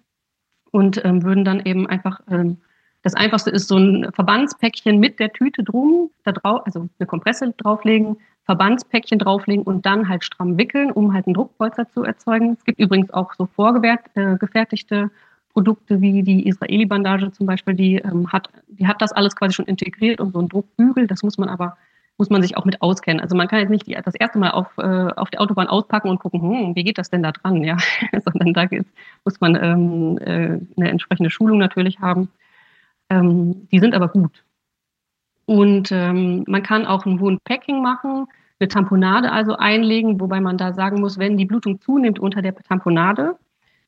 und 0.70 1.02
ähm, 1.04 1.22
würden 1.22 1.44
dann 1.44 1.64
eben 1.64 1.86
einfach 1.86 2.20
ähm, 2.30 2.58
das 3.02 3.14
einfachste 3.14 3.50
ist 3.50 3.68
so 3.68 3.76
ein 3.76 4.10
Verbandspäckchen 4.14 4.98
mit 4.98 5.20
der 5.20 5.30
Tüte 5.30 5.62
drum, 5.62 6.10
da 6.24 6.32
drauf, 6.32 6.62
also 6.64 6.88
eine 6.98 7.06
Kompresse 7.06 7.52
drauflegen, 7.58 8.16
Verbandspäckchen 8.44 9.18
drauflegen 9.18 9.62
und 9.62 9.84
dann 9.84 10.08
halt 10.08 10.24
stramm 10.24 10.56
wickeln, 10.56 10.90
um 10.90 11.12
halt 11.12 11.26
einen 11.26 11.34
Druckpolster 11.34 11.88
zu 11.90 12.02
erzeugen. 12.02 12.52
Es 12.58 12.64
gibt 12.64 12.78
übrigens 12.78 13.10
auch 13.10 13.34
so 13.34 13.46
vorgefertigte 13.46 14.96
äh, 15.02 15.08
Produkte 15.54 16.00
wie 16.00 16.23
die 16.23 16.49
Israeli-Bandage 16.49 17.30
zum 17.30 17.46
Beispiel, 17.46 17.75
die 17.75 17.96
ähm, 17.96 18.30
hat, 18.32 18.50
die 18.66 18.87
hat 18.87 19.00
das 19.00 19.12
alles 19.12 19.37
quasi 19.37 19.54
schon 19.54 19.66
integriert 19.66 20.20
und 20.20 20.32
so 20.32 20.40
ein 20.40 20.49
Druckbügel, 20.49 21.06
das 21.06 21.23
muss 21.23 21.38
man 21.38 21.49
aber, 21.49 21.76
muss 22.18 22.28
man 22.28 22.42
sich 22.42 22.56
auch 22.56 22.64
mit 22.64 22.82
auskennen. 22.82 23.20
Also 23.20 23.37
man 23.37 23.46
kann 23.46 23.61
jetzt 23.61 23.70
nicht 23.70 23.87
die, 23.87 23.94
das 23.94 24.16
erste 24.16 24.38
Mal 24.38 24.50
auf, 24.50 24.66
äh, 24.78 24.82
auf 24.82 25.30
der 25.30 25.40
Autobahn 25.40 25.68
auspacken 25.68 26.11
und 26.11 26.18
gucken, 26.18 26.42
hm, 26.42 26.76
wie 26.76 26.82
geht 26.82 26.99
das 26.99 27.08
denn 27.08 27.23
da 27.23 27.30
dran, 27.30 27.62
ja, 27.62 27.76
sondern 28.25 28.52
da 28.52 28.66
geht's, 28.66 28.90
muss 29.25 29.40
man 29.40 29.54
ähm, 29.54 30.18
äh, 30.18 30.61
eine 30.76 30.90
entsprechende 30.90 31.30
Schulung 31.30 31.58
natürlich 31.58 32.00
haben. 32.00 32.28
Ähm, 33.08 33.68
die 33.70 33.78
sind 33.78 33.94
aber 33.94 34.08
gut. 34.08 34.42
Und 35.46 35.92
ähm, 35.92 36.44
man 36.49 36.62
kann 36.62 36.84
auch 36.84 37.06
ein 37.06 37.20
Wound 37.20 37.44
Packing 37.44 37.80
machen, 37.80 38.26
eine 38.58 38.68
Tamponade 38.68 39.30
also 39.30 39.56
einlegen, 39.56 40.20
wobei 40.20 40.40
man 40.40 40.58
da 40.58 40.73
sagen 40.73 41.00
muss, 41.00 41.18
wenn 41.18 41.37
die 41.37 41.44
Blutung 41.44 41.80
zunimmt 41.80 42.18
unter 42.18 42.42
der 42.42 42.56
Tamponade, 42.56 43.37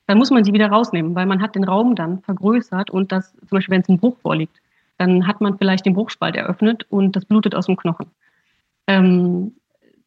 dann 0.07 0.19
muss 0.19 0.31
man 0.31 0.45
sie 0.45 0.53
wieder 0.53 0.69
rausnehmen, 0.69 1.15
weil 1.15 1.27
man 1.27 1.43
hat 1.43 1.55
den 1.55 1.65
Raum 1.65 1.95
dann 1.95 2.21
vergrößert 2.21 2.91
und 2.91 3.13
das, 3.13 3.33
zum 3.33 3.51
Beispiel 3.51 3.75
wenn 3.75 3.83
es 3.83 3.89
ein 3.89 3.99
Bruch 3.99 4.17
vorliegt, 4.19 4.61
dann 4.99 5.27
hat 5.27 5.41
man 5.41 5.59
vielleicht 5.59 5.85
den 5.85 5.95
Bruchspalt 5.95 6.37
eröffnet 6.37 6.87
und 6.91 7.17
das 7.17 7.25
blutet 7.25 7.55
aus 7.55 7.67
dem 7.67 7.77
Knochen. 7.77 8.07
Ähm, 8.87 9.53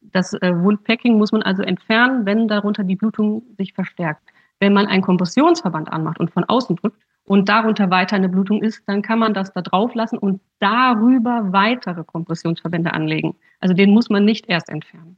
das 0.02 0.34
äh, 0.34 0.54
Wundpacking 0.56 1.18
muss 1.18 1.32
man 1.32 1.44
also 1.44 1.62
entfernen, 1.62 2.26
wenn 2.26 2.48
darunter 2.48 2.84
die 2.84 2.96
Blutung 2.96 3.44
sich 3.58 3.74
verstärkt. 3.74 4.24
Wenn 4.60 4.74
man 4.74 4.88
einen 4.88 5.04
Kompressionsverband 5.04 5.92
anmacht 5.92 6.20
und 6.20 6.32
von 6.32 6.44
außen 6.44 6.76
drückt 6.78 7.02
und 7.26 7.48
darunter 7.48 7.90
weiter 7.92 8.16
eine 8.16 8.30
Blutung 8.30 8.64
ist, 8.64 8.82
dann 8.88 9.02
kann 9.02 9.20
man 9.20 9.34
das 9.34 9.54
da 9.54 9.62
drauf 9.62 9.94
lassen 9.94 10.18
und 10.18 10.42
darüber 10.60 11.52
weitere 11.52 12.04
Kompressionsverbände 12.04 12.94
anlegen. 12.94 13.36
Also 13.60 13.76
den 13.76 13.92
muss 13.92 14.10
man 14.10 14.26
nicht 14.26 14.50
erst 14.50 14.70
entfernen. 14.70 15.18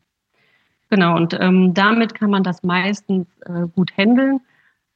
Genau, 0.90 1.16
und 1.16 1.38
ähm, 1.40 1.74
damit 1.74 2.14
kann 2.14 2.30
man 2.30 2.44
das 2.44 2.64
meistens 2.64 3.28
äh, 3.46 3.66
gut 3.74 3.96
handeln. 3.98 4.42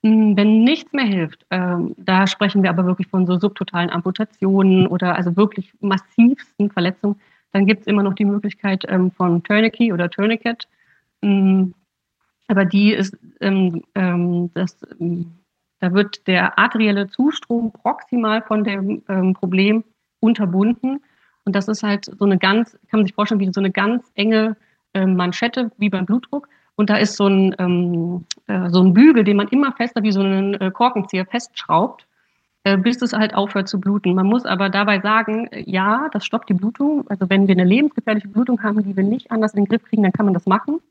Hm, 0.05 0.37
wenn 0.37 0.63
nichts 0.63 0.93
mehr 0.93 1.05
hilft, 1.05 1.47
ähm, 1.49 1.95
da 1.97 2.27
sprechen 2.27 2.61
wir 2.61 2.69
aber 2.69 2.85
wirklich 2.85 3.07
von 3.07 3.25
so 3.25 3.39
subtotalen 3.39 3.89
Amputationen 3.89 4.85
oder 4.85 5.15
also 5.15 5.35
wirklich 5.35 5.73
massivsten 5.79 6.69
Verletzungen, 6.69 7.19
dann 7.53 7.65
gibt 7.65 7.81
es 7.81 7.87
immer 7.87 8.03
noch 8.03 8.13
die 8.13 8.25
Möglichkeit 8.25 8.85
ähm, 8.87 9.09
von 9.09 9.41
Tourniquet 9.41 9.93
oder 9.93 10.11
Tourniquet. 10.11 10.67
Ähm, 11.23 11.73
aber 12.47 12.65
die 12.65 12.93
ist, 12.93 13.17
ähm, 13.41 13.81
ähm, 13.95 14.51
das, 14.53 14.77
ähm, 14.99 15.39
da 15.79 15.91
wird 15.91 16.27
der 16.27 16.59
arterielle 16.59 17.07
Zustrom 17.07 17.71
proximal 17.71 18.43
von 18.43 18.63
dem 18.63 19.01
Problem 19.33 19.83
unterbunden. 20.19 21.03
Und 21.45 21.55
das 21.55 21.67
ist 21.67 21.81
halt 21.81 22.05
so 22.05 22.25
eine 22.25 22.37
ganz, 22.37 22.73
kann 22.89 22.99
man 22.99 23.07
sich 23.07 23.15
vorstellen, 23.15 23.41
wie 23.41 23.51
so 23.51 23.59
eine 23.59 23.71
ganz 23.71 24.11
enge 24.15 24.55
Manschette, 24.93 25.71
wie 25.77 25.89
beim 25.89 26.05
Blutdruck. 26.05 26.47
Und 26.75 26.89
da 26.89 26.97
ist 26.97 27.15
so 27.15 27.27
ein, 27.27 27.55
ähm, 27.57 28.25
äh, 28.47 28.69
so 28.69 28.81
ein 28.81 28.93
Bügel, 28.93 29.23
den 29.23 29.37
man 29.37 29.47
immer 29.47 29.71
fester 29.71 30.03
wie 30.03 30.11
so 30.11 30.19
einen 30.19 30.55
äh, 30.55 30.71
Korkenzieher 30.71 31.25
festschraubt, 31.25 32.05
äh, 32.65 32.77
bis 32.77 33.01
es 33.01 33.13
halt 33.13 33.33
aufhört 33.33 33.69
zu 33.69 33.79
bluten. 33.79 34.13
Man 34.13 34.27
muss 34.27 34.45
aber 34.45 34.69
dabei 34.69 34.99
sagen, 34.99 35.47
äh, 35.47 35.63
ja, 35.69 36.09
das 36.11 36.25
stoppt 36.25 36.49
die 36.49 36.53
Blutung. 36.53 37.07
Also 37.07 37.29
wenn 37.29 37.47
wir 37.47 37.55
eine 37.55 37.63
lebensgefährliche 37.63 38.27
Blutung 38.27 38.61
haben, 38.61 38.83
die 38.83 38.95
wir 38.95 39.03
nicht 39.03 39.31
anders 39.31 39.53
in 39.53 39.63
den 39.63 39.69
Griff 39.69 39.83
kriegen, 39.83 40.03
dann 40.03 40.11
kann 40.11 40.25
man 40.25 40.33
das 40.33 40.45
machen. 40.45 40.81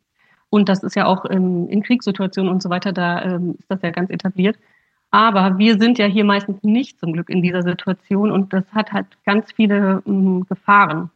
Und 0.48 0.68
das 0.68 0.82
ist 0.82 0.96
ja 0.96 1.06
auch 1.06 1.24
ähm, 1.28 1.68
in 1.68 1.82
Kriegssituationen 1.82 2.50
und 2.50 2.62
so 2.62 2.70
weiter, 2.70 2.92
da 2.92 3.22
ähm, 3.22 3.56
ist 3.58 3.70
das 3.70 3.82
ja 3.82 3.90
ganz 3.90 4.10
etabliert. 4.10 4.56
Aber 5.10 5.58
wir 5.58 5.78
sind 5.78 5.98
ja 5.98 6.06
hier 6.06 6.24
meistens 6.24 6.62
nicht 6.62 6.98
zum 6.98 7.12
Glück 7.12 7.28
in 7.28 7.42
dieser 7.42 7.62
Situation 7.62 8.30
und 8.30 8.52
das 8.52 8.64
hat 8.72 8.92
halt 8.92 9.06
ganz 9.24 9.52
viele 9.52 10.02
ähm, 10.06 10.46
Gefahren, 10.48 11.10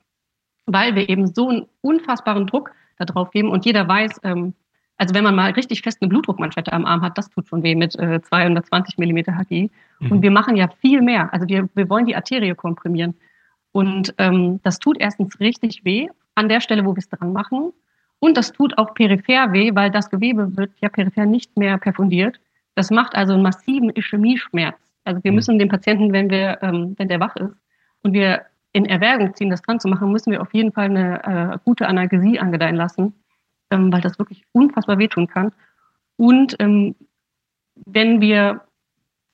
weil 0.67 0.95
wir 0.95 1.09
eben 1.09 1.27
so 1.33 1.49
einen 1.49 1.67
unfassbaren 1.81 2.47
Druck 2.47 2.73
da 2.99 3.05
drauf 3.05 3.31
geben. 3.31 3.51
Und 3.51 3.65
jeder 3.65 3.87
weiß, 3.87 4.21
ähm, 4.25 4.55
also 4.97 5.15
wenn 5.15 5.25
man 5.25 5.37
mal 5.37 5.53
richtig 5.53 5.83
fest 5.83 5.99
eine 6.01 6.09
Blutdruckmanschette 6.09 6.73
am 6.73 6.85
Arm 6.85 7.03
hat, 7.03 7.17
das 7.17 7.31
tut 7.31 7.47
schon 7.49 7.63
weh 7.63 7.75
mit 7.75 7.97
äh, 7.99 8.21
220 8.21 8.99
Millimeter 8.99 9.37
HG. 9.37 9.69
Mhm. 10.01 10.13
Und 10.13 10.23
wir 10.23 10.31
machen 10.31 10.57
ja 10.57 10.69
viel 10.81 11.01
mehr. 11.01 11.33
Also 11.33 11.47
wir, 11.49 11.69
wir 11.75 11.89
wollen 11.89 12.07
die 12.07 12.17
Arterie 12.17 12.55
komprimieren. 12.55 13.15
Und 13.73 14.15
ähm, 14.19 14.61
das 14.65 14.79
tut 14.79 14.99
erstens 14.99 15.39
richtig 15.41 15.85
weh 15.85 16.09
an 16.35 16.49
der 16.49 16.61
Stelle, 16.61 16.85
wo 16.85 16.95
wir 16.95 16.99
es 16.99 17.09
dran 17.09 17.33
machen. 17.33 17.73
Und 18.19 18.37
das 18.37 18.53
tut 18.53 18.77
auch 18.77 18.95
peripher 18.95 19.53
weh, 19.53 19.71
weil 19.75 19.91
das 19.91 20.11
Gewebe 20.11 20.57
wird 20.57 20.73
ja 20.81 20.89
peripher 20.89 21.27
nicht 21.27 21.57
mehr 21.57 21.79
perfundiert. 21.79 22.41
Das 22.75 22.91
macht 22.91 23.15
also 23.15 23.35
einen 23.35 23.43
massiven 23.43 23.91
Ischämie-Schmerz. 23.91 24.77
Also 25.05 25.23
wir 25.23 25.31
mhm. 25.31 25.37
müssen 25.37 25.59
den 25.59 25.69
Patienten, 25.69 26.13
wenn 26.13 26.29
wir, 26.29 26.59
ähm, 26.63 26.95
wenn 26.99 27.09
der 27.09 27.21
wach 27.21 27.37
ist 27.37 27.55
und 28.03 28.13
wir 28.13 28.43
in 28.73 28.87
Erwägung 28.87 29.35
ziehen, 29.35 29.51
das 29.51 29.63
dran 29.63 29.81
zu 29.81 29.89
machen, 29.89 30.13
müssen 30.13 30.31
wir 30.31 30.43
auf 30.43 30.53
jeden 30.53 30.73
Fall 30.73 30.87
eine 30.87 31.55
äh, 31.55 31.59
gute 31.65 31.87
Analgesie 31.87 32.39
angedeihen 32.39 32.77
lassen, 32.77 33.15
ähm, 33.71 33.93
weil 33.93 34.01
das 34.01 34.19
wirklich 34.19 34.45
unfassbar 34.53 34.99
wehtun 34.99 35.27
kann. 35.27 35.53
Und 36.17 36.57
ähm, 36.59 36.95
wenn 37.87 38.21
wir 38.21 38.63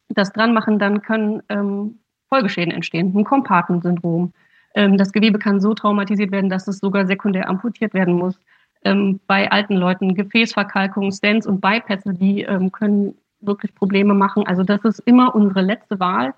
das 0.08 0.32
dran 0.32 0.52
machen, 0.52 0.78
dann 0.78 1.02
können 1.02 1.42
ähm, 1.48 1.98
Folgeschäden 2.28 2.72
entstehen, 2.72 3.14
ein 3.16 3.24
Kompartment-Syndrom. 3.24 4.32
Ähm, 4.74 4.98
das 4.98 5.12
Gewebe 5.12 5.38
kann 5.38 5.60
so 5.60 5.74
traumatisiert 5.74 6.30
werden, 6.30 6.50
dass 6.50 6.68
es 6.68 6.78
sogar 6.78 7.06
sekundär 7.06 7.48
amputiert 7.48 7.94
werden 7.94 8.14
muss. 8.14 8.38
Ähm, 8.84 9.20
bei 9.26 9.50
alten 9.50 9.74
Leuten 9.74 10.14
Gefäßverkalkung, 10.14 11.10
Stents 11.10 11.46
und 11.46 11.60
Bypässe, 11.60 12.12
die 12.12 12.42
ähm, 12.42 12.70
können 12.70 13.16
wirklich 13.40 13.74
Probleme 13.74 14.14
machen. 14.14 14.46
Also 14.46 14.62
das 14.62 14.84
ist 14.84 15.00
immer 15.00 15.34
unsere 15.34 15.62
letzte 15.62 15.98
Wahl 16.00 16.34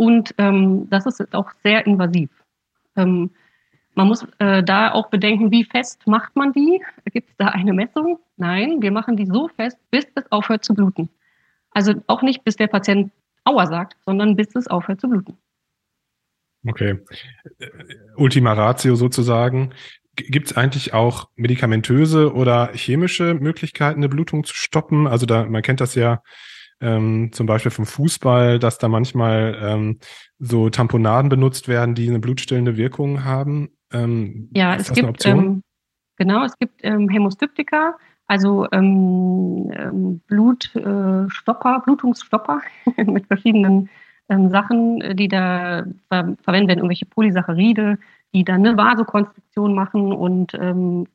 und 0.00 0.34
ähm, 0.38 0.88
das 0.88 1.04
ist 1.04 1.34
auch 1.34 1.50
sehr 1.62 1.86
invasiv. 1.86 2.30
Ähm, 2.96 3.32
man 3.94 4.08
muss 4.08 4.26
äh, 4.38 4.62
da 4.62 4.92
auch 4.92 5.10
bedenken, 5.10 5.50
wie 5.50 5.64
fest 5.64 6.06
macht 6.06 6.36
man 6.36 6.54
die? 6.54 6.82
Gibt 7.12 7.28
es 7.28 7.36
da 7.36 7.48
eine 7.48 7.74
Messung? 7.74 8.18
Nein, 8.38 8.80
wir 8.80 8.92
machen 8.92 9.18
die 9.18 9.26
so 9.26 9.48
fest, 9.48 9.76
bis 9.90 10.06
es 10.14 10.32
aufhört 10.32 10.64
zu 10.64 10.72
bluten. 10.72 11.10
Also 11.72 11.92
auch 12.06 12.22
nicht, 12.22 12.44
bis 12.44 12.56
der 12.56 12.68
Patient 12.68 13.12
Aua 13.44 13.66
sagt, 13.66 13.98
sondern 14.06 14.36
bis 14.36 14.56
es 14.56 14.68
aufhört 14.68 15.02
zu 15.02 15.08
bluten. 15.10 15.36
Okay. 16.66 17.00
Ultima 18.16 18.54
Ratio 18.54 18.94
sozusagen. 18.94 19.74
Gibt 20.16 20.46
es 20.46 20.56
eigentlich 20.56 20.94
auch 20.94 21.28
medikamentöse 21.36 22.32
oder 22.32 22.72
chemische 22.72 23.34
Möglichkeiten, 23.34 24.00
eine 24.00 24.08
Blutung 24.08 24.44
zu 24.44 24.54
stoppen? 24.54 25.06
Also 25.06 25.26
da, 25.26 25.44
man 25.44 25.60
kennt 25.60 25.82
das 25.82 25.94
ja 25.94 26.22
ähm, 26.80 27.30
zum 27.32 27.46
Beispiel 27.46 27.70
vom 27.70 27.86
Fußball, 27.86 28.58
dass 28.58 28.78
da 28.78 28.88
manchmal 28.88 29.58
ähm, 29.62 29.98
so 30.38 30.70
Tamponaden 30.70 31.28
benutzt 31.28 31.68
werden, 31.68 31.94
die 31.94 32.08
eine 32.08 32.18
blutstillende 32.18 32.76
Wirkung 32.76 33.24
haben. 33.24 33.70
Ähm, 33.92 34.48
ja, 34.54 34.74
es 34.74 34.92
gibt 34.92 35.26
ähm, 35.26 35.62
genau, 36.16 36.44
es 36.44 36.58
gibt 36.58 36.80
ähm, 36.82 37.08
Hämostyptika, 37.08 37.96
also 38.26 38.66
ähm, 38.72 40.20
Blutstopper, 40.26 41.76
äh, 41.76 41.80
Blutungsstopper 41.84 42.62
mit 43.04 43.26
verschiedenen 43.26 43.88
Sachen, 44.28 45.16
die 45.16 45.26
da 45.26 45.84
ver 46.08 46.36
verwendet 46.42 46.68
werden, 46.68 46.78
irgendwelche 46.78 47.06
Polysaccharide, 47.06 47.98
die 48.32 48.44
dann 48.44 48.64
eine 48.64 48.76
Vasokonstruktion 48.76 49.74
machen 49.74 50.12
und 50.12 50.52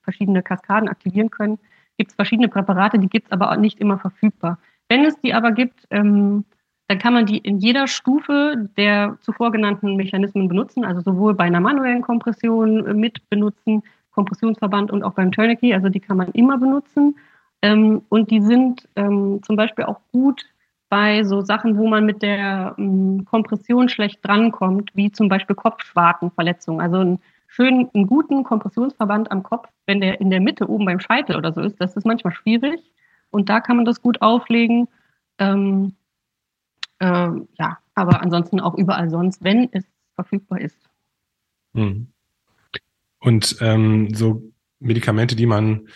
verschiedene 0.01 0.43
Kaskaden 0.43 0.89
aktivieren 0.89 1.29
können. 1.29 1.57
Gibt 1.97 2.11
es 2.11 2.15
verschiedene 2.15 2.49
Präparate, 2.49 2.99
die 2.99 3.07
gibt 3.07 3.27
es 3.27 3.31
aber 3.31 3.51
auch 3.51 3.55
nicht 3.55 3.79
immer 3.79 3.97
verfügbar. 3.97 4.57
Wenn 4.95 5.03
es 5.03 5.19
die 5.19 5.33
aber 5.33 5.51
gibt, 5.51 5.85
ähm, 5.91 6.45
dann 6.87 6.99
kann 6.99 7.13
man 7.13 7.25
die 7.25 7.39
in 7.39 7.57
jeder 7.57 7.85
Stufe 7.85 8.69
der 8.77 9.17
zuvor 9.19 9.51
genannten 9.51 9.97
Mechanismen 9.97 10.47
benutzen, 10.47 10.85
also 10.85 11.01
sowohl 11.01 11.33
bei 11.33 11.43
einer 11.43 11.59
manuellen 11.59 12.01
Kompression 12.01 12.87
äh, 12.87 12.93
mit 12.93 13.29
benutzen, 13.29 13.83
Kompressionsverband 14.11 14.91
und 14.91 15.03
auch 15.03 15.11
beim 15.11 15.33
Tourniquet, 15.33 15.73
also 15.73 15.89
die 15.89 15.99
kann 15.99 16.15
man 16.15 16.29
immer 16.29 16.57
benutzen. 16.57 17.17
Ähm, 17.61 18.03
und 18.07 18.31
die 18.31 18.39
sind 18.39 18.87
ähm, 18.95 19.41
zum 19.43 19.57
Beispiel 19.57 19.83
auch 19.83 19.99
gut 20.13 20.45
bei 20.87 21.25
so 21.25 21.41
Sachen, 21.41 21.77
wo 21.77 21.87
man 21.87 22.05
mit 22.05 22.21
der 22.21 22.75
ähm, 22.77 23.25
Kompression 23.25 23.89
schlecht 23.89 24.19
drankommt, 24.25 24.91
wie 24.93 25.11
zum 25.11 25.27
Beispiel 25.27 25.57
Kopfschwartenverletzungen. 25.57 26.79
Also 26.79 26.99
einen 26.99 27.19
schönen, 27.47 27.89
einen 27.93 28.07
guten 28.07 28.45
Kompressionsverband 28.45 29.29
am 29.29 29.43
Kopf, 29.43 29.67
wenn 29.87 29.99
der 29.99 30.21
in 30.21 30.29
der 30.29 30.39
Mitte 30.39 30.69
oben 30.69 30.85
beim 30.85 31.01
Scheitel 31.01 31.35
oder 31.35 31.51
so 31.51 31.59
ist, 31.59 31.81
das 31.81 31.97
ist 31.97 32.05
manchmal 32.05 32.33
schwierig. 32.33 32.79
Und 33.35 33.49
da 33.49 33.59
kann 33.59 33.75
man 33.75 33.85
das 33.85 34.01
gut 34.01 34.21
auflegen. 34.21 34.87
Ähm, 35.39 35.93
äh, 36.99 37.05
ja, 37.59 37.77
aber 37.93 38.21
ansonsten 38.21 38.61
auch 38.61 38.75
überall 38.75 39.09
sonst, 39.09 39.43
wenn 39.43 39.67
es 39.73 39.83
verfügbar 40.15 40.61
ist. 40.61 40.77
Hm. 41.73 42.07
Und 43.19 43.57
ähm, 43.59 44.13
so 44.13 44.41
Medikamente, 44.79 45.35
die 45.35 45.47
man 45.47 45.89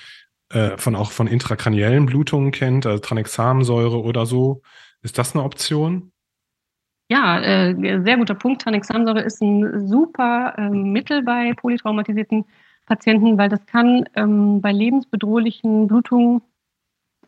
äh, 0.49 0.77
von 0.77 0.97
auch 0.97 1.11
von 1.11 1.27
intrakraniellen 1.27 2.05
Blutungen 2.05 2.51
kennt, 2.51 2.85
also 2.85 2.99
Tranexamsäure 2.99 4.03
oder 4.03 4.25
so, 4.25 4.61
ist 5.01 5.17
das 5.17 5.33
eine 5.33 5.45
Option? 5.45 6.11
Ja, 7.09 7.39
äh, 7.39 8.01
sehr 8.03 8.17
guter 8.17 8.35
Punkt. 8.35 8.63
Tranexamsäure 8.63 9.21
ist 9.21 9.41
ein 9.41 9.87
super 9.87 10.55
äh, 10.57 10.69
Mittel 10.69 11.23
bei 11.23 11.53
polytraumatisierten 11.53 12.43
Patienten, 12.85 13.37
weil 13.37 13.47
das 13.47 13.65
kann 13.65 14.03
ähm, 14.15 14.59
bei 14.59 14.73
lebensbedrohlichen 14.73 15.87
Blutungen 15.87 16.41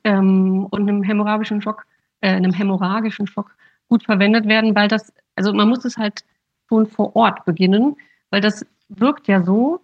ähm, 0.03 0.65
und 0.69 0.81
einem 0.81 1.03
hämorrhagischen 1.03 1.61
Schock, 1.61 1.85
äh, 2.21 2.29
einem 2.29 2.53
hämorrhagischen 2.53 3.27
Schock 3.27 3.55
gut 3.89 4.03
verwendet 4.03 4.47
werden, 4.47 4.75
weil 4.75 4.87
das, 4.87 5.13
also 5.35 5.53
man 5.53 5.69
muss 5.69 5.85
es 5.85 5.97
halt 5.97 6.23
schon 6.69 6.87
vor 6.87 7.15
Ort 7.15 7.45
beginnen, 7.45 7.97
weil 8.29 8.41
das 8.41 8.65
wirkt 8.89 9.27
ja 9.27 9.43
so, 9.43 9.81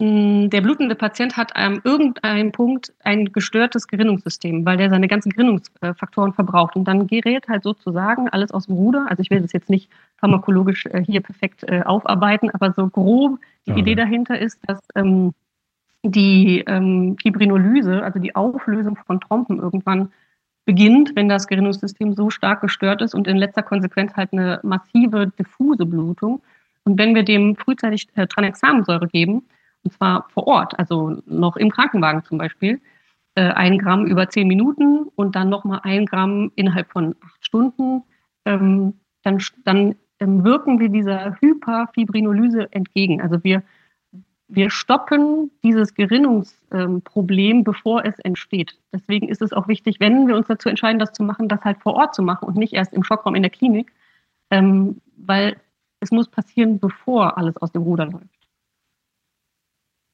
mh, 0.00 0.48
der 0.48 0.60
blutende 0.60 0.94
Patient 0.94 1.36
hat 1.36 1.54
an 1.54 1.80
irgendeinem 1.84 2.50
Punkt 2.52 2.92
ein 3.04 3.32
gestörtes 3.32 3.86
Gerinnungssystem, 3.86 4.66
weil 4.66 4.76
der 4.76 4.90
seine 4.90 5.08
ganzen 5.08 5.30
Gerinnungsfaktoren 5.30 6.32
verbraucht. 6.32 6.74
Und 6.76 6.84
dann 6.84 7.06
gerät 7.06 7.48
halt 7.48 7.62
sozusagen 7.62 8.28
alles 8.28 8.50
aus 8.50 8.66
dem 8.66 8.74
Ruder. 8.74 9.06
Also 9.08 9.22
ich 9.22 9.30
will 9.30 9.40
das 9.40 9.52
jetzt 9.52 9.70
nicht 9.70 9.88
pharmakologisch 10.16 10.86
äh, 10.86 11.04
hier 11.04 11.20
perfekt 11.20 11.62
äh, 11.64 11.82
aufarbeiten, 11.82 12.50
aber 12.50 12.72
so 12.72 12.88
grob 12.88 13.38
die 13.66 13.70
ja, 13.70 13.76
Idee 13.76 13.94
dahinter 13.94 14.38
ist, 14.38 14.58
dass 14.66 14.80
ähm, 14.96 15.32
die 16.02 16.64
ähm, 16.66 17.16
Fibrinolyse, 17.20 18.02
also 18.02 18.18
die 18.18 18.34
Auflösung 18.34 18.96
von 19.06 19.20
Trompen 19.20 19.58
irgendwann 19.58 20.12
beginnt, 20.64 21.12
wenn 21.14 21.28
das 21.28 21.46
Gerinnungssystem 21.46 22.14
so 22.14 22.30
stark 22.30 22.60
gestört 22.60 23.02
ist 23.02 23.14
und 23.14 23.26
in 23.26 23.36
letzter 23.36 23.62
Konsequenz 23.62 24.14
halt 24.14 24.32
eine 24.32 24.60
massive 24.62 25.28
diffuse 25.38 25.86
Blutung. 25.86 26.42
Und 26.84 26.98
wenn 26.98 27.14
wir 27.14 27.24
dem 27.24 27.56
frühzeitig 27.56 28.08
äh, 28.14 28.26
Tranexamensäure 28.26 29.08
geben, 29.08 29.44
und 29.84 29.92
zwar 29.92 30.28
vor 30.30 30.46
Ort, 30.46 30.78
also 30.78 31.20
noch 31.26 31.56
im 31.56 31.70
Krankenwagen 31.70 32.24
zum 32.24 32.38
Beispiel, 32.38 32.80
äh, 33.34 33.42
ein 33.42 33.78
Gramm 33.78 34.06
über 34.06 34.28
zehn 34.28 34.46
Minuten 34.46 35.08
und 35.16 35.34
dann 35.34 35.48
nochmal 35.48 35.80
ein 35.82 36.06
Gramm 36.06 36.52
innerhalb 36.54 36.90
von 36.90 37.16
acht 37.24 37.44
Stunden, 37.44 38.02
ähm, 38.44 38.94
dann, 39.22 39.38
dann 39.64 39.94
ähm, 40.20 40.44
wirken 40.44 40.78
wir 40.80 40.88
dieser 40.88 41.36
Hyperfibrinolyse 41.40 42.72
entgegen. 42.72 43.20
Also 43.20 43.42
wir 43.42 43.62
wir 44.54 44.70
stoppen 44.70 45.50
dieses 45.62 45.94
Gerinnungsproblem, 45.94 47.56
ähm, 47.58 47.64
bevor 47.64 48.04
es 48.04 48.18
entsteht. 48.18 48.78
Deswegen 48.92 49.28
ist 49.28 49.40
es 49.40 49.52
auch 49.52 49.66
wichtig, 49.66 49.96
wenn 49.98 50.28
wir 50.28 50.36
uns 50.36 50.46
dazu 50.46 50.68
entscheiden, 50.68 50.98
das 50.98 51.12
zu 51.12 51.22
machen, 51.22 51.48
das 51.48 51.62
halt 51.62 51.78
vor 51.80 51.94
Ort 51.94 52.14
zu 52.14 52.22
machen 52.22 52.46
und 52.46 52.56
nicht 52.56 52.74
erst 52.74 52.92
im 52.92 53.02
Schockraum 53.02 53.34
in 53.34 53.42
der 53.42 53.50
Klinik, 53.50 53.90
ähm, 54.50 55.00
weil 55.16 55.56
es 56.00 56.10
muss 56.10 56.28
passieren, 56.28 56.78
bevor 56.78 57.38
alles 57.38 57.56
aus 57.56 57.72
dem 57.72 57.82
Ruder 57.82 58.06
läuft. 58.06 58.26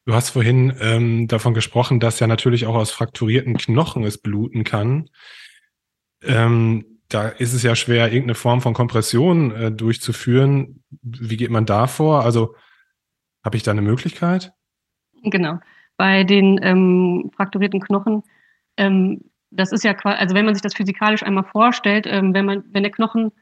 Du 0.07 0.15
hast 0.15 0.31
vorhin 0.31 0.73
ähm, 0.81 1.27
davon 1.27 1.53
gesprochen, 1.53 1.99
dass 1.99 2.21
ja 2.21 2.29
natürlich 2.29 2.67
auch 2.67 2.77
aus 2.77 2.93
frakturierten 2.93 3.57
Knochen 3.57 4.05
es 4.05 4.19
bluten 4.19 4.63
kann. 4.63 5.11
Ähm, 6.23 6.85
da 7.09 7.29
ist 7.29 7.55
es 7.55 7.65
ja 7.65 7.75
schwer, 7.75 8.07
irgendeine 8.07 8.37
Form 8.37 8.61
von 8.61 8.73
Kompression 8.73 9.51
äh, 9.51 9.73
durchzuführen. 9.73 10.85
Wie 11.03 11.37
geht 11.37 11.51
man 11.51 11.67
da 11.67 11.89
vor? 11.89 12.25
Also 12.25 12.55
habe 13.45 13.57
ich 13.57 13.63
da 13.63 13.71
eine 13.71 13.83
Möglichkeit? 13.83 14.53
Genau. 15.23 15.59
Bei 15.97 16.25
den 16.25 16.61
ähm, 16.63 17.31
frakturierten 17.35 17.81
Knochen, 17.81 18.23
ähm, 18.77 19.23
das 19.51 19.73
ist 19.73 19.85
ja 19.85 19.95
quasi, 19.95 20.19
also 20.19 20.35
wenn 20.35 20.45
man 20.45 20.55
sich 20.55 20.63
das 20.63 20.75
physikalisch 20.75 21.23
einmal 21.23 21.45
vorstellt, 21.45 22.07
ähm, 22.07 22.35
wenn 22.35 22.45
man, 22.45 22.65
wenn 22.73 22.83
der 22.83 22.93
Knochen 22.93 23.33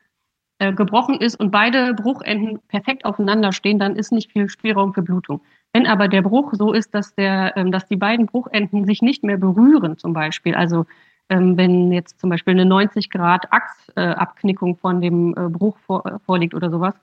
äh, 0.59 0.73
gebrochen 0.73 1.21
ist 1.21 1.37
und 1.37 1.51
beide 1.51 1.93
Bruchenden 1.95 2.61
perfekt 2.69 3.05
aufeinander 3.05 3.53
stehen, 3.53 3.79
dann 3.79 3.97
ist 3.97 4.13
nicht 4.13 4.33
viel 4.33 4.49
Spielraum 4.49 4.95
für 4.95 5.03
Blutung. 5.03 5.43
Wenn 5.73 5.87
aber 5.87 6.09
der 6.09 6.23
Bruch 6.23 6.55
so 6.55 6.73
ist, 6.73 6.95
dass 6.95 7.15
der, 7.15 7.55
ähm, 7.57 7.73
dass 7.73 7.87
die 7.87 7.97
beiden 7.97 8.27
Bruchenden 8.27 8.87
sich 8.87 9.03
nicht 9.03 9.23
mehr 9.23 9.37
berühren, 9.37 9.99
zum 9.99 10.15
Beispiel, 10.15 10.55
also 10.55 10.87
ähm, 11.29 11.57
wenn 11.57 11.93
jetzt 11.93 12.21
zum 12.21 12.31
Beispiel 12.31 12.55
eine 12.55 12.65
90 12.65 13.11
Grad 13.11 13.53
Achsabknickung 13.53 14.77
von 14.77 15.01
dem 15.01 15.35
äh, 15.37 15.49
Bruch 15.49 15.77
vor, 15.79 16.07
äh, 16.07 16.19
vorliegt 16.21 16.55
oder 16.55 16.71
sowas, 16.71 16.95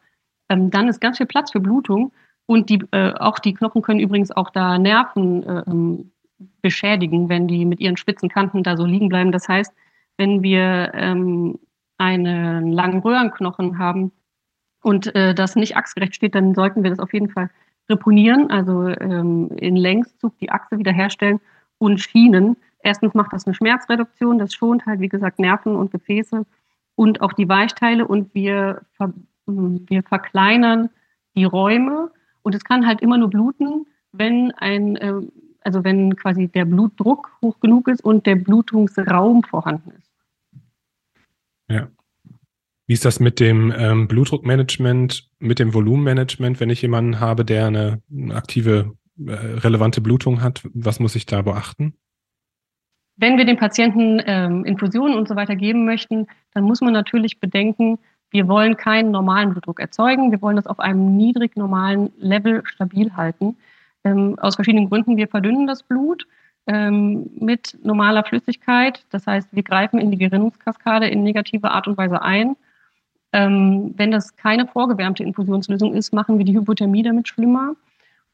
ähm, 0.49 0.71
dann 0.71 0.87
ist 0.87 1.01
ganz 1.01 1.17
viel 1.17 1.27
Platz 1.27 1.51
für 1.51 1.59
Blutung 1.59 2.11
und 2.45 2.69
die, 2.69 2.83
äh, 2.91 3.13
auch 3.13 3.39
die 3.39 3.53
Knochen 3.53 3.81
können 3.81 3.99
übrigens 3.99 4.31
auch 4.31 4.49
da 4.49 4.77
Nerven 4.77 5.43
äh, 5.43 5.63
ähm, 5.67 6.11
beschädigen, 6.61 7.29
wenn 7.29 7.47
die 7.47 7.65
mit 7.65 7.79
ihren 7.79 7.97
spitzen 7.97 8.29
Kanten 8.29 8.63
da 8.63 8.75
so 8.75 8.85
liegen 8.85 9.09
bleiben. 9.09 9.31
Das 9.31 9.47
heißt, 9.47 9.73
wenn 10.17 10.43
wir 10.43 10.91
ähm, 10.93 11.59
einen 11.97 12.71
langen 12.71 12.99
Röhrenknochen 12.99 13.77
haben 13.77 14.11
und 14.81 15.13
äh, 15.15 15.33
das 15.33 15.55
nicht 15.55 15.77
achsgerecht 15.77 16.15
steht, 16.15 16.35
dann 16.35 16.53
sollten 16.53 16.83
wir 16.83 16.89
das 16.89 16.99
auf 16.99 17.13
jeden 17.13 17.29
Fall 17.29 17.49
reponieren, 17.89 18.49
also 18.49 18.87
ähm, 18.87 19.51
in 19.57 19.75
Längszug 19.75 20.37
die 20.39 20.51
Achse 20.51 20.77
wiederherstellen 20.77 21.39
und 21.77 21.99
schienen. 21.99 22.57
Erstens 22.79 23.13
macht 23.13 23.33
das 23.33 23.45
eine 23.45 23.53
Schmerzreduktion, 23.53 24.37
das 24.37 24.53
schont 24.53 24.85
halt, 24.85 24.99
wie 24.99 25.09
gesagt, 25.09 25.39
Nerven 25.39 25.75
und 25.75 25.91
Gefäße 25.91 26.45
und 26.95 27.21
auch 27.21 27.33
die 27.33 27.49
Weichteile 27.49 28.07
und 28.07 28.33
wir, 28.33 28.81
wir 29.45 30.03
verkleinern 30.03 30.89
die 31.35 31.45
Räume 31.45 32.11
und 32.43 32.53
es 32.55 32.63
kann 32.63 32.85
halt 32.85 33.01
immer 33.01 33.17
nur 33.17 33.29
bluten, 33.29 33.87
wenn 34.11 34.51
ein, 34.51 34.95
äh, 34.97 35.13
also 35.61 35.83
wenn 35.83 36.15
quasi 36.15 36.47
der 36.47 36.65
Blutdruck 36.65 37.31
hoch 37.41 37.59
genug 37.59 37.87
ist 37.87 38.03
und 38.03 38.25
der 38.25 38.35
Blutungsraum 38.35 39.43
vorhanden 39.43 39.91
ist. 39.91 40.11
Ja. 41.69 41.87
Wie 42.85 42.93
ist 42.93 43.05
das 43.05 43.19
mit 43.19 43.39
dem 43.39 43.73
ähm, 43.75 44.07
Blutdruckmanagement, 44.07 45.29
mit 45.39 45.59
dem 45.59 45.73
Volumenmanagement, 45.73 46.59
wenn 46.59 46.69
ich 46.69 46.81
jemanden 46.81 47.19
habe, 47.19 47.45
der 47.45 47.67
eine, 47.67 48.01
eine 48.11 48.35
aktive, 48.35 48.93
äh, 49.25 49.31
relevante 49.31 50.01
Blutung 50.01 50.41
hat? 50.41 50.61
Was 50.73 50.99
muss 50.99 51.15
ich 51.15 51.25
da 51.25 51.41
beachten? 51.41 51.95
Wenn 53.15 53.37
wir 53.37 53.45
den 53.45 53.57
Patienten 53.57 54.21
ähm, 54.25 54.65
Infusionen 54.65 55.17
und 55.17 55.27
so 55.27 55.35
weiter 55.35 55.55
geben 55.55 55.85
möchten, 55.85 56.27
dann 56.53 56.65
muss 56.65 56.81
man 56.81 56.93
natürlich 56.93 57.39
bedenken, 57.39 57.99
wir 58.33 58.47
wollen 58.47 58.75
keinen 58.77 59.11
normalen 59.11 59.51
Blutdruck 59.51 59.79
erzeugen. 59.79 60.31
Wir 60.31 60.41
wollen 60.41 60.55
das 60.55 60.65
auf 60.65 60.79
einem 60.79 61.15
niedrig 61.15 61.55
normalen 61.55 62.11
Level 62.17 62.63
stabil 62.65 63.15
halten. 63.15 63.55
Ähm, 64.03 64.37
aus 64.39 64.55
verschiedenen 64.55 64.89
Gründen. 64.89 65.17
Wir 65.17 65.27
verdünnen 65.27 65.67
das 65.67 65.83
Blut 65.83 66.25
ähm, 66.65 67.29
mit 67.35 67.77
normaler 67.83 68.23
Flüssigkeit. 68.23 69.05
Das 69.11 69.27
heißt, 69.27 69.49
wir 69.51 69.61
greifen 69.61 69.99
in 69.99 70.09
die 70.09 70.17
Gerinnungskaskade 70.17 71.07
in 71.07 71.21
negative 71.21 71.69
Art 71.69 71.87
und 71.87 71.95
Weise 71.95 72.23
ein. 72.23 72.55
Ähm, 73.33 73.93
wenn 73.97 74.09
das 74.09 74.35
keine 74.35 74.65
vorgewärmte 74.65 75.23
Infusionslösung 75.23 75.93
ist, 75.93 76.11
machen 76.11 76.39
wir 76.39 76.45
die 76.45 76.55
Hypothermie 76.55 77.03
damit 77.03 77.27
schlimmer. 77.27 77.75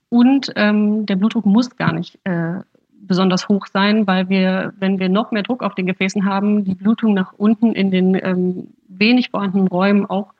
Und 0.07 0.53
ähm, 0.55 1.05
der 1.07 1.17
Blutdruck 1.17 1.45
muss 1.45 1.75
gar 1.75 1.91
nicht 1.91 2.17
äh, 2.23 2.61
besonders 3.09 3.49
hoch 3.49 3.67
sein, 3.67 4.07
weil 4.07 4.29
wir, 4.29 4.73
wenn 4.79 4.99
wir 4.99 5.09
noch 5.09 5.31
mehr 5.31 5.43
Druck 5.43 5.63
auf 5.63 5.75
den 5.75 5.87
Gefäßen 5.87 6.23
haben, 6.23 6.63
die 6.63 6.75
Blutung 6.75 7.13
nach 7.13 7.33
unten 7.33 7.73
in 7.73 7.91
den 7.91 8.15
ähm, 8.15 8.67
wenig 8.87 9.31
vorhandenen 9.31 9.67
Räumen 9.67 10.05
auch, 10.05 10.33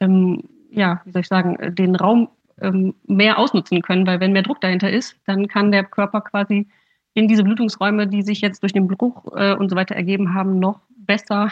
ähm, 0.00 0.44
ja, 0.70 1.02
wie 1.04 1.10
soll 1.10 1.20
ich 1.20 1.28
sagen, 1.28 1.74
den 1.74 1.96
Raum 1.96 2.28
ähm, 2.60 2.94
mehr 3.06 3.38
ausnutzen 3.38 3.82
können, 3.82 4.06
weil 4.06 4.20
wenn 4.20 4.32
mehr 4.32 4.42
Druck 4.42 4.60
dahinter 4.60 4.90
ist, 4.90 5.16
dann 5.26 5.48
kann 5.48 5.72
der 5.72 5.84
Körper 5.84 6.22
quasi 6.22 6.68
in 7.12 7.28
diese 7.28 7.44
Blutungsräume, 7.44 8.06
die 8.06 8.22
sich 8.22 8.40
jetzt 8.40 8.62
durch 8.62 8.72
den 8.72 8.88
Bruch 8.88 9.24
äh, 9.36 9.54
und 9.54 9.68
so 9.68 9.76
weiter 9.76 9.94
ergeben 9.94 10.32
haben, 10.32 10.58
noch 10.58 10.80
besser 10.96 11.50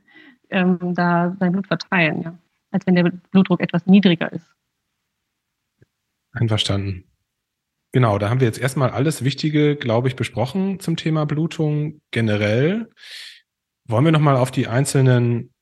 ähm, 0.50 0.94
da 0.94 1.36
sein 1.38 1.52
Blut 1.52 1.66
verteilen, 1.66 2.22
ja, 2.22 2.34
als 2.70 2.86
wenn 2.86 2.94
der 2.94 3.10
Blutdruck 3.30 3.60
etwas 3.60 3.86
niedriger 3.86 4.32
ist. 4.32 4.48
Einverstanden. 6.32 7.11
Genau, 7.92 8.18
da 8.18 8.30
haben 8.30 8.40
wir 8.40 8.46
jetzt 8.46 8.58
erstmal 8.58 8.90
alles 8.90 9.22
Wichtige, 9.22 9.76
glaube 9.76 10.08
ich, 10.08 10.16
besprochen 10.16 10.80
zum 10.80 10.96
Thema 10.96 11.26
Blutung 11.26 12.00
generell. 12.10 12.88
Wollen 13.86 14.06
wir 14.06 14.12
nochmal 14.12 14.36
auf 14.36 14.50
die 14.50 14.66
einzelnen 14.66 15.52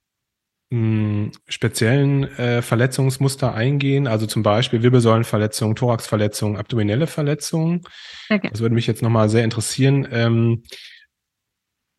mh, 0.71 0.79
hm, 0.79 1.33
speziellen 1.49 2.25
äh, 2.39 2.63
Verletzungsmuster 2.63 3.53
eingehen? 3.53 4.07
Also 4.07 4.27
zum 4.27 4.45
Beispiel 4.45 4.83
Wirbelsäulenverletzungen, 4.83 5.75
Thoraxverletzungen, 5.75 6.57
abdominelle 6.57 7.09
Verletzungen. 7.09 7.81
Okay. 8.29 8.49
Das 8.51 8.61
würde 8.61 8.77
mich 8.77 8.87
jetzt 8.87 9.03
nochmal 9.03 9.29
sehr 9.29 9.43
interessieren. 9.43 10.07
Ähm, 10.13 10.63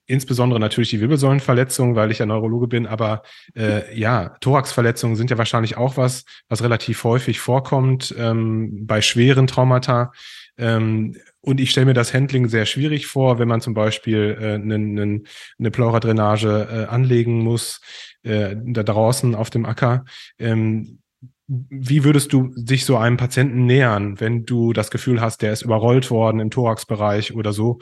insbesondere 0.05 0.59
natürlich 0.59 0.89
die 0.89 0.99
Wirbelsäulenverletzungen, 0.99 1.95
weil 1.95 2.11
ich 2.11 2.19
ja 2.19 2.25
Neurologe 2.25 2.67
bin, 2.67 2.87
aber 2.87 3.23
äh, 3.55 3.97
ja, 3.97 4.35
Thoraxverletzungen 4.41 5.15
sind 5.15 5.29
ja 5.29 5.37
wahrscheinlich 5.37 5.77
auch 5.77 5.97
was, 5.97 6.25
was 6.49 6.63
relativ 6.63 7.03
häufig 7.03 7.39
vorkommt 7.39 8.13
ähm, 8.17 8.85
bei 8.85 9.01
schweren 9.01 9.47
Traumata. 9.47 10.11
Ähm, 10.57 11.15
und 11.41 11.59
ich 11.59 11.71
stelle 11.71 11.87
mir 11.87 11.93
das 11.93 12.13
Handling 12.13 12.47
sehr 12.47 12.65
schwierig 12.65 13.07
vor, 13.07 13.39
wenn 13.39 13.47
man 13.47 13.61
zum 13.61 13.73
Beispiel 13.73 14.37
äh, 14.39 14.57
ne, 14.57 14.77
ne, 14.77 15.21
eine 15.57 15.71
Pleuradrenage 15.71 16.67
äh, 16.69 16.85
anlegen 16.85 17.39
muss, 17.39 17.81
äh, 18.23 18.55
da 18.57 18.83
draußen 18.83 19.33
auf 19.33 19.49
dem 19.49 19.65
Acker. 19.65 20.05
Ähm, 20.37 20.99
wie 21.47 22.03
würdest 22.03 22.31
du 22.31 22.51
sich 22.55 22.85
so 22.85 22.95
einem 22.97 23.17
Patienten 23.17 23.65
nähern, 23.65 24.19
wenn 24.19 24.45
du 24.45 24.71
das 24.71 24.89
Gefühl 24.89 25.19
hast, 25.19 25.41
der 25.41 25.51
ist 25.51 25.63
überrollt 25.63 26.09
worden 26.09 26.39
im 26.39 26.49
Thoraxbereich 26.49 27.33
oder 27.33 27.51
so? 27.51 27.79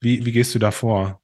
Wie, 0.00 0.24
wie 0.24 0.32
gehst 0.32 0.54
du 0.54 0.58
da 0.58 0.70
vor? 0.70 1.19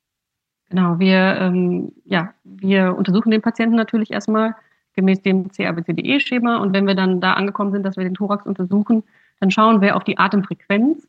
Genau, 0.71 0.99
wir, 0.99 1.37
ähm, 1.41 1.93
ja, 2.05 2.35
wir 2.45 2.97
untersuchen 2.97 3.31
den 3.31 3.43
Patienten 3.43 3.77
natürlich 3.77 4.11
erstmal 4.11 4.57
gemäß 4.95 5.23
dem 5.23 5.49
CABCDE-Schema 5.49 6.57
und 6.57 6.73
wenn 6.73 6.87
wir 6.87 6.95
dann 6.95 7.21
da 7.21 7.35
angekommen 7.35 7.71
sind, 7.71 7.85
dass 7.85 7.97
wir 7.97 8.05
den 8.05 8.15
Thorax 8.15 8.47
untersuchen, 8.47 9.05
dann 9.41 9.51
schauen 9.51 9.81
wir 9.81 9.97
auf 9.97 10.05
die 10.05 10.19
Atemfrequenz. 10.19 11.07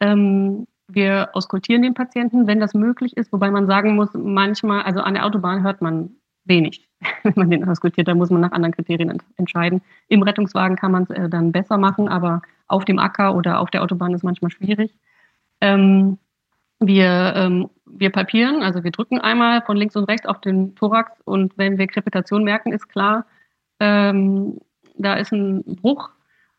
Ähm, 0.00 0.66
wir 0.88 1.30
auskultieren 1.34 1.82
den 1.82 1.94
Patienten, 1.94 2.46
wenn 2.46 2.60
das 2.60 2.74
möglich 2.74 3.16
ist, 3.16 3.32
wobei 3.32 3.50
man 3.50 3.66
sagen 3.66 3.94
muss, 3.94 4.08
manchmal, 4.14 4.82
also 4.82 5.00
an 5.00 5.14
der 5.14 5.26
Autobahn 5.26 5.62
hört 5.62 5.82
man 5.82 6.10
wenig, 6.44 6.88
wenn 7.22 7.34
man 7.36 7.50
den 7.50 7.68
auskultiert, 7.68 8.08
da 8.08 8.14
muss 8.14 8.30
man 8.30 8.40
nach 8.40 8.52
anderen 8.52 8.74
Kriterien 8.74 9.22
entscheiden. 9.36 9.82
Im 10.08 10.22
Rettungswagen 10.22 10.76
kann 10.76 10.92
man 10.92 11.04
es 11.04 11.10
äh, 11.10 11.28
dann 11.28 11.52
besser 11.52 11.76
machen, 11.76 12.08
aber 12.08 12.42
auf 12.66 12.84
dem 12.84 12.98
Acker 12.98 13.34
oder 13.34 13.60
auf 13.60 13.70
der 13.70 13.82
Autobahn 13.82 14.14
ist 14.14 14.24
manchmal 14.24 14.50
schwierig. 14.50 14.94
Ähm, 15.60 16.18
wir, 16.80 17.32
ähm, 17.36 17.68
wir 17.86 18.10
palpieren, 18.10 18.62
also 18.62 18.84
wir 18.84 18.90
drücken 18.90 19.20
einmal 19.20 19.62
von 19.62 19.76
links 19.76 19.96
und 19.96 20.04
rechts 20.04 20.26
auf 20.26 20.40
den 20.40 20.74
Thorax 20.76 21.20
und 21.24 21.56
wenn 21.58 21.78
wir 21.78 21.86
Krepitation 21.86 22.44
merken, 22.44 22.72
ist 22.72 22.88
klar, 22.88 23.26
ähm, 23.80 24.58
da 24.96 25.14
ist 25.14 25.32
ein 25.32 25.64
Bruch. 25.64 26.10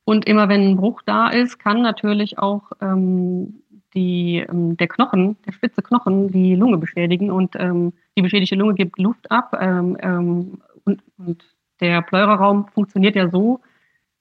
Und 0.05 0.25
immer 0.25 0.49
wenn 0.49 0.61
ein 0.61 0.77
Bruch 0.77 1.01
da 1.05 1.29
ist, 1.29 1.59
kann 1.59 1.81
natürlich 1.81 2.39
auch 2.39 2.71
ähm, 2.81 3.61
die, 3.93 4.45
ähm, 4.49 4.75
der 4.77 4.87
Knochen, 4.87 5.37
der 5.45 5.51
spitze 5.53 5.81
Knochen, 5.81 6.29
die 6.29 6.55
Lunge 6.55 6.77
beschädigen 6.77 7.31
und 7.31 7.55
ähm, 7.57 7.93
die 8.17 8.21
beschädigte 8.21 8.55
Lunge 8.55 8.73
gibt 8.73 8.97
Luft 8.99 9.29
ab 9.31 9.55
ähm, 9.59 9.97
ähm, 10.01 10.61
und, 10.85 11.03
und 11.17 11.43
der 11.79 12.01
Pleuraraum 12.01 12.67
funktioniert 12.67 13.15
ja 13.15 13.29
so, 13.29 13.61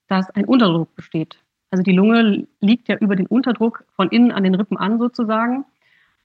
dass 0.08 0.30
ein 0.30 0.44
Unterdruck 0.44 0.94
besteht. 0.94 1.38
Also 1.70 1.82
die 1.82 1.92
Lunge 1.92 2.46
liegt 2.61 2.88
ja 2.88 2.96
über 2.96 3.16
den 3.16 3.26
Unterdruck 3.26 3.84
von 3.94 4.08
innen 4.08 4.32
an 4.32 4.44
den 4.44 4.54
Rippen 4.54 4.76
an 4.76 4.98
sozusagen. 4.98 5.64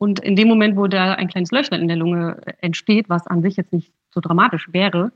Und 0.04 0.20
in 0.20 0.36
dem 0.36 0.50
Moment, 0.50 0.76
wo 0.76 0.88
da 0.88 1.14
ein 1.14 1.30
kleines 1.30 1.52
Löchlein 1.52 1.80
in 1.80 1.88
der 1.88 1.96
Lunge 1.96 2.42
entsteht, 2.60 3.08
was 3.08 3.26
an 3.26 3.42
sich 3.42 3.56
jetzt 3.56 3.72
nicht 3.72 3.94
so 4.10 4.20
dramatisch 4.20 4.68
wäre, 4.74 5.14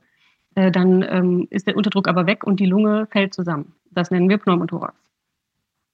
äh, 0.55 0.71
dann 0.71 1.01
ähm, 1.01 1.47
ist 1.49 1.67
der 1.67 1.75
Unterdruck 1.75 2.07
aber 2.07 2.25
weg 2.25 2.45
und 2.45 2.61
die 2.61 2.67
Lunge 2.67 3.05
fällt 3.07 3.33
zusammen. 3.33 3.73
Das 3.91 4.11
nennen 4.11 4.29
wir 4.29 4.37
Pneumothorax. 4.37 4.95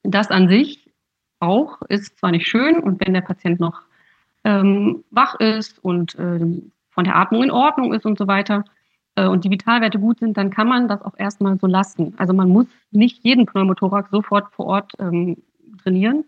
Das 0.03 0.29
an 0.29 0.47
sich 0.47 0.91
auch 1.39 1.81
ist 1.89 2.19
zwar 2.19 2.29
nicht 2.29 2.47
schön 2.47 2.77
und 2.77 3.03
wenn 3.03 3.15
der 3.15 3.21
Patient 3.21 3.59
noch 3.59 3.81
ähm, 4.43 5.03
wach 5.09 5.39
ist 5.39 5.83
und 5.83 6.13
äh, 6.19 6.61
von 6.91 7.03
der 7.03 7.15
Atmung 7.15 7.41
in 7.41 7.49
Ordnung 7.49 7.95
ist 7.95 8.05
und 8.05 8.19
so 8.19 8.27
weiter 8.27 8.63
äh, 9.15 9.25
und 9.25 9.43
die 9.43 9.49
Vitalwerte 9.49 9.97
gut 9.97 10.19
sind, 10.19 10.37
dann 10.37 10.51
kann 10.51 10.67
man 10.67 10.87
das 10.87 11.01
auch 11.01 11.17
erstmal 11.17 11.57
so 11.57 11.65
lassen. 11.65 12.13
Also 12.17 12.33
man 12.33 12.49
muss 12.49 12.67
nicht 12.91 13.23
jeden 13.23 13.47
Pneumothorax 13.47 14.11
sofort 14.11 14.53
vor 14.53 14.67
Ort 14.67 14.91
ähm, 14.99 15.37
trainieren, 15.81 16.25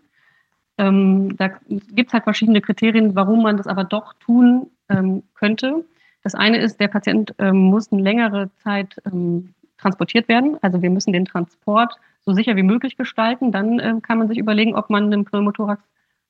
ähm, 0.78 1.36
da 1.36 1.48
gibt 1.68 2.08
es 2.08 2.12
halt 2.12 2.24
verschiedene 2.24 2.60
Kriterien, 2.60 3.14
warum 3.14 3.42
man 3.42 3.56
das 3.56 3.66
aber 3.66 3.84
doch 3.84 4.12
tun 4.14 4.70
ähm, 4.88 5.22
könnte. 5.34 5.84
Das 6.22 6.34
eine 6.34 6.58
ist, 6.58 6.80
der 6.80 6.88
Patient 6.88 7.34
ähm, 7.38 7.56
muss 7.56 7.92
eine 7.92 8.02
längere 8.02 8.50
Zeit 8.62 8.96
ähm, 9.06 9.54
transportiert 9.78 10.28
werden. 10.28 10.58
Also 10.62 10.82
wir 10.82 10.90
müssen 10.90 11.12
den 11.12 11.24
Transport 11.24 11.96
so 12.24 12.32
sicher 12.32 12.56
wie 12.56 12.62
möglich 12.62 12.96
gestalten. 12.96 13.52
Dann 13.52 13.78
äh, 13.78 13.94
kann 14.02 14.18
man 14.18 14.28
sich 14.28 14.38
überlegen, 14.38 14.74
ob 14.74 14.90
man 14.90 15.04
einem 15.04 15.24
Pneumothorax 15.24 15.82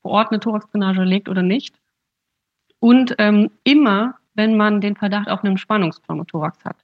vor 0.02 0.10
Ort 0.10 0.30
eine 0.30 0.40
Thoraxdrainage 0.40 1.02
legt 1.02 1.28
oder 1.28 1.42
nicht. 1.42 1.74
Und 2.78 3.14
ähm, 3.18 3.50
immer, 3.64 4.16
wenn 4.34 4.56
man 4.56 4.80
den 4.80 4.96
Verdacht 4.96 5.28
auf 5.28 5.42
einen 5.42 5.56
Spannungspneumothorax 5.56 6.64
hat. 6.64 6.76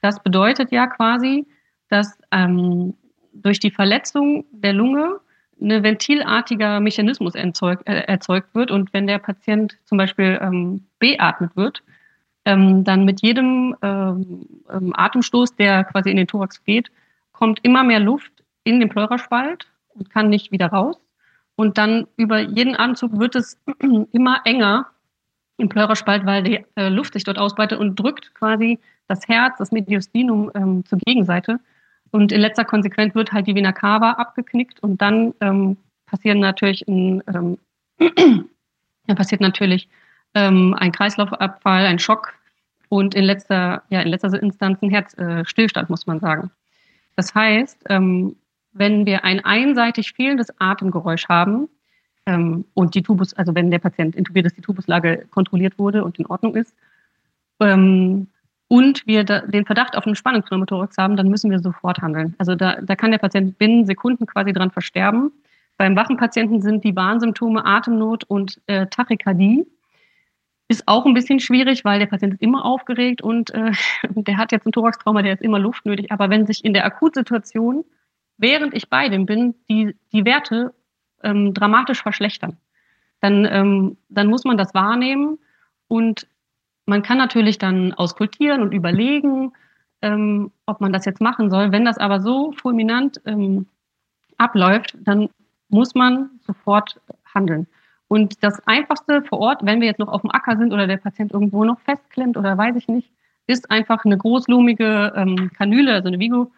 Das 0.00 0.22
bedeutet 0.22 0.72
ja 0.72 0.86
quasi, 0.86 1.46
dass 1.90 2.18
ähm, 2.30 2.94
durch 3.32 3.60
die 3.60 3.70
Verletzung 3.70 4.46
der 4.52 4.72
Lunge 4.72 5.20
ein 5.60 5.82
ventilartiger 5.82 6.80
Mechanismus 6.80 7.34
erzeugt, 7.34 7.86
äh, 7.86 8.00
erzeugt 8.00 8.54
wird. 8.54 8.70
Und 8.70 8.92
wenn 8.92 9.06
der 9.06 9.18
Patient 9.18 9.76
zum 9.84 9.98
Beispiel 9.98 10.38
ähm, 10.40 10.84
beatmet 10.98 11.56
wird, 11.56 11.82
ähm, 12.44 12.84
dann 12.84 13.04
mit 13.04 13.22
jedem 13.22 13.74
ähm, 13.82 14.46
ähm, 14.70 14.92
Atemstoß, 14.94 15.56
der 15.56 15.84
quasi 15.84 16.10
in 16.10 16.16
den 16.16 16.26
Thorax 16.26 16.62
geht, 16.64 16.90
kommt 17.32 17.60
immer 17.62 17.84
mehr 17.84 18.00
Luft 18.00 18.32
in 18.64 18.80
den 18.80 18.88
Pleuraspalt 18.88 19.66
und 19.94 20.10
kann 20.10 20.28
nicht 20.28 20.52
wieder 20.52 20.66
raus. 20.66 20.96
Und 21.56 21.78
dann 21.78 22.06
über 22.16 22.40
jeden 22.40 22.76
Atemzug 22.76 23.18
wird 23.18 23.36
es 23.36 23.58
immer 24.12 24.40
enger 24.44 24.86
im 25.56 25.68
Pleuraspalt, 25.68 26.26
weil 26.26 26.42
die 26.42 26.64
äh, 26.76 26.88
Luft 26.88 27.14
sich 27.14 27.24
dort 27.24 27.38
ausbreitet 27.38 27.78
und 27.78 27.96
drückt 27.96 28.34
quasi 28.34 28.78
das 29.06 29.28
Herz, 29.28 29.58
das 29.58 29.70
Mediastinum 29.70 30.50
ähm, 30.54 30.84
zur 30.84 30.98
Gegenseite. 30.98 31.60
Und 32.14 32.30
in 32.30 32.40
letzter 32.40 32.64
Konsequenz 32.64 33.16
wird 33.16 33.32
halt 33.32 33.48
die 33.48 33.56
Vena 33.56 33.72
cava 33.72 34.12
abgeknickt 34.12 34.80
und 34.84 35.02
dann 35.02 35.34
ähm, 35.40 35.76
passieren 36.06 36.38
natürlich 36.38 36.86
ein, 36.86 37.24
ähm, 37.26 37.58
dann 39.08 39.16
passiert 39.16 39.40
natürlich 39.40 39.88
ähm, 40.34 40.76
ein 40.78 40.92
Kreislaufabfall, 40.92 41.86
ein 41.86 41.98
Schock 41.98 42.34
und 42.88 43.16
in 43.16 43.24
letzter, 43.24 43.82
ja, 43.88 44.00
in 44.00 44.06
letzter 44.06 44.40
Instanz 44.40 44.80
ein 44.80 44.90
Herzstillstand, 44.90 45.90
muss 45.90 46.06
man 46.06 46.20
sagen. 46.20 46.52
Das 47.16 47.34
heißt, 47.34 47.86
ähm, 47.88 48.36
wenn 48.72 49.06
wir 49.06 49.24
ein 49.24 49.44
einseitig 49.44 50.12
fehlendes 50.12 50.54
Atemgeräusch 50.60 51.28
haben 51.28 51.68
ähm, 52.26 52.64
und 52.74 52.94
die 52.94 53.02
Tubus, 53.02 53.34
also 53.34 53.56
wenn 53.56 53.72
der 53.72 53.80
Patient 53.80 54.14
intubiert 54.14 54.46
ist, 54.46 54.56
die 54.56 54.62
Tubuslage 54.62 55.26
kontrolliert 55.32 55.80
wurde 55.80 56.04
und 56.04 56.20
in 56.20 56.26
Ordnung 56.26 56.54
ist, 56.54 56.76
ähm, 57.58 58.28
und 58.68 59.06
wir 59.06 59.24
da, 59.24 59.40
den 59.40 59.66
Verdacht 59.66 59.96
auf 59.96 60.06
einen 60.06 60.16
Spannungspneumothorax 60.16 60.96
haben, 60.96 61.16
dann 61.16 61.28
müssen 61.28 61.50
wir 61.50 61.58
sofort 61.58 61.98
handeln. 62.00 62.34
Also 62.38 62.54
da, 62.54 62.80
da 62.80 62.96
kann 62.96 63.10
der 63.10 63.18
Patient 63.18 63.58
binnen 63.58 63.86
Sekunden 63.86 64.26
quasi 64.26 64.52
dran 64.52 64.70
versterben. 64.70 65.32
Beim 65.76 65.96
wachen 65.96 66.16
Patienten 66.16 66.62
sind 66.62 66.84
die 66.84 66.96
Warnsymptome 66.96 67.64
Atemnot 67.64 68.24
und 68.24 68.60
äh, 68.66 68.86
Tachykardie. 68.86 69.66
Ist 70.68 70.88
auch 70.88 71.04
ein 71.04 71.14
bisschen 71.14 71.40
schwierig, 71.40 71.84
weil 71.84 71.98
der 71.98 72.06
Patient 72.06 72.34
ist 72.34 72.42
immer 72.42 72.64
aufgeregt 72.64 73.20
und 73.20 73.52
äh, 73.52 73.72
der 74.08 74.36
hat 74.38 74.52
jetzt 74.52 74.66
ein 74.66 74.72
Thoraxtrauma, 74.72 75.22
der 75.22 75.34
ist 75.34 75.42
immer 75.42 75.58
luftnötig. 75.58 76.10
Aber 76.10 76.30
wenn 76.30 76.46
sich 76.46 76.64
in 76.64 76.72
der 76.72 76.86
Akutsituation, 76.86 77.84
während 78.38 78.74
ich 78.74 78.88
bei 78.88 79.08
dem 79.08 79.26
bin, 79.26 79.54
die, 79.68 79.94
die 80.12 80.24
Werte 80.24 80.72
ähm, 81.22 81.52
dramatisch 81.52 82.02
verschlechtern, 82.02 82.56
dann, 83.20 83.44
ähm, 83.44 83.96
dann 84.08 84.28
muss 84.28 84.44
man 84.44 84.56
das 84.56 84.74
wahrnehmen. 84.74 85.38
Und 85.88 86.26
man 86.86 87.02
kann 87.02 87.18
natürlich 87.18 87.58
dann 87.58 87.92
auskultieren 87.92 88.62
und 88.62 88.72
überlegen, 88.72 89.52
ähm, 90.02 90.50
ob 90.66 90.80
man 90.80 90.92
das 90.92 91.04
jetzt 91.04 91.20
machen 91.20 91.50
soll. 91.50 91.72
Wenn 91.72 91.84
das 91.84 91.98
aber 91.98 92.20
so 92.20 92.52
fulminant 92.52 93.20
ähm, 93.24 93.66
abläuft, 94.36 94.96
dann 95.00 95.28
muss 95.68 95.94
man 95.94 96.30
sofort 96.46 97.00
handeln. 97.34 97.66
Und 98.08 98.44
das 98.44 98.60
Einfachste 98.66 99.22
vor 99.22 99.38
Ort, 99.40 99.64
wenn 99.64 99.80
wir 99.80 99.88
jetzt 99.88 99.98
noch 99.98 100.08
auf 100.08 100.20
dem 100.20 100.30
Acker 100.30 100.56
sind 100.56 100.72
oder 100.72 100.86
der 100.86 100.98
Patient 100.98 101.32
irgendwo 101.32 101.64
noch 101.64 101.80
festklemmt 101.80 102.36
oder 102.36 102.56
weiß 102.56 102.76
ich 102.76 102.86
nicht, 102.86 103.10
ist 103.46 103.70
einfach 103.70 104.04
eine 104.04 104.16
großlumige 104.16 105.12
ähm, 105.16 105.50
Kanüle, 105.56 105.92
also 105.92 106.08
eine 106.08 106.18
Vigo, 106.18 106.50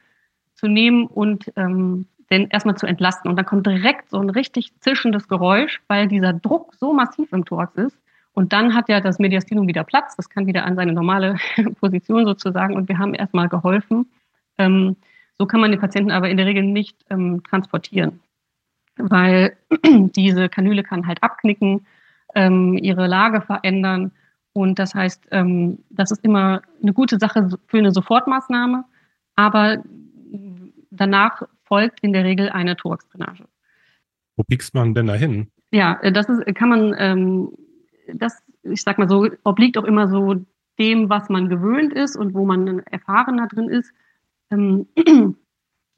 zu 0.55 0.69
nehmen 0.69 1.07
und 1.07 1.53
ähm, 1.57 2.07
den 2.31 2.49
erstmal 2.49 2.77
zu 2.77 2.87
entlasten. 2.87 3.31
Und 3.31 3.37
dann 3.37 3.47
kommt 3.47 3.67
direkt 3.67 4.11
so 4.11 4.19
ein 4.19 4.31
richtig 4.31 4.73
zischendes 4.81 5.29
Geräusch, 5.29 5.81
weil 5.87 6.09
dieser 6.09 6.33
Druck 6.33 6.75
so 6.75 6.93
massiv 6.93 7.33
im 7.33 7.45
Thorax 7.45 7.77
ist. 7.77 7.99
Und 8.37 8.53
dann 8.53 8.75
hat 8.75 8.88
ja 8.88 9.01
das 9.01 9.18
Mediastinum 9.18 9.66
wieder 9.66 9.83
Platz, 9.83 10.14
das 10.14 10.29
kann 10.29 10.46
wieder 10.46 10.64
an 10.64 10.77
seine 10.77 10.92
normale 10.92 11.37
Position 11.81 12.25
sozusagen 12.25 12.77
und 12.77 12.88
wir 12.88 12.99
haben 12.99 13.14
erstmal 13.14 13.49
geholfen. 13.49 14.07
Ähm, 14.59 14.96
so 15.38 15.46
kann 15.46 15.61
man 15.61 15.70
den 15.70 15.81
Patienten 15.81 16.12
aber 16.12 16.29
in 16.29 16.37
der 16.37 16.46
Regel 16.46 16.62
nicht 16.62 17.05
ähm, 17.11 17.42
transportieren 17.42 18.20
weil 18.96 19.57
diese 20.16 20.49
Kanüle 20.49 20.83
kann 20.83 21.07
halt 21.07 21.22
abknicken, 21.22 21.87
ähm, 22.35 22.79
ihre 22.79 23.07
Lage 23.07 23.40
verändern. 23.40 24.12
Und 24.53 24.79
das 24.79 24.94
heißt, 24.94 25.29
ähm, 25.31 25.79
das 25.90 26.11
ist 26.11 26.25
immer 26.25 26.62
eine 26.83 26.92
gute 26.92 27.18
Sache 27.18 27.51
für 27.66 27.79
eine 27.79 27.92
Sofortmaßnahme, 27.92 28.85
aber 29.37 29.83
danach 30.90 31.42
folgt 31.64 32.01
in 32.01 32.12
der 32.12 32.25
Regel 32.25 32.49
eine 32.49 32.77
Thoraxdrainage. 32.77 33.44
Wo 34.37 34.44
piekst 34.44 34.75
man 34.75 34.94
denn 34.94 35.07
da 35.07 35.14
hin? 35.14 35.49
Ja, 35.72 35.99
das 36.11 36.29
ist, 36.29 36.55
kann 36.55 36.68
man, 36.68 36.94
ähm, 36.99 37.53
das, 38.14 38.42
ich 38.62 38.83
sag 38.83 38.99
mal 38.99 39.09
so, 39.09 39.29
obliegt 39.45 39.79
auch 39.79 39.85
immer 39.85 40.09
so 40.09 40.37
dem, 40.79 41.09
was 41.09 41.29
man 41.29 41.49
gewöhnt 41.49 41.92
ist 41.92 42.16
und 42.16 42.35
wo 42.35 42.45
man 42.45 42.81
erfahrener 42.81 43.49
drin 43.49 43.69
ist. 43.69 43.92
Ähm, 44.51 44.87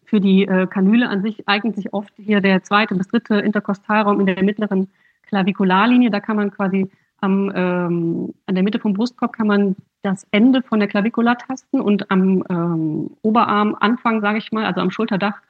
für 0.04 0.20
die 0.20 0.46
äh, 0.46 0.66
Kanüle 0.66 1.08
an 1.08 1.22
sich 1.22 1.46
eignet 1.46 1.76
sich 1.76 1.92
oft 1.92 2.12
hier 2.16 2.40
der 2.40 2.62
zweite 2.62 2.94
bis 2.94 3.08
dritte 3.08 3.36
Interkostalraum 3.36 4.20
in 4.20 4.26
der 4.26 4.42
mittleren 4.42 4.88
Klavikularlinie. 5.26 6.10
Da 6.10 6.20
kann 6.20 6.36
man 6.36 6.50
quasi 6.50 6.90
am, 7.20 7.52
ähm, 7.54 8.34
an 8.46 8.54
der 8.54 8.64
Mitte 8.64 8.78
vom 8.78 8.94
Brustkorb 8.94 9.34
kann 9.34 9.48
man 9.48 9.76
das 10.02 10.26
Ende 10.30 10.62
von 10.62 10.78
der 10.78 10.88
Klavikula 10.88 11.34
tasten 11.34 11.80
und 11.80 12.10
am 12.10 12.44
ähm, 12.48 13.10
Oberarm 13.22 13.76
Anfang, 13.78 14.20
sage 14.20 14.38
ich 14.38 14.52
mal, 14.52 14.64
also 14.64 14.80
am 14.80 14.90
Schulterdach 14.90 15.42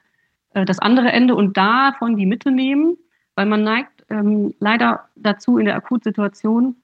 äh, 0.53 0.65
das 0.65 0.79
andere 0.79 1.11
Ende 1.11 1.35
und 1.35 1.55
davon 1.55 2.17
die 2.17 2.25
Mitte 2.25 2.51
nehmen, 2.51 2.97
weil 3.35 3.45
man 3.45 3.63
neigt 3.63 3.98
ähm, 4.09 4.53
leider 4.59 5.05
dazu 5.15 5.57
in 5.57 5.65
der 5.65 5.75
Akutsituation 5.75 6.75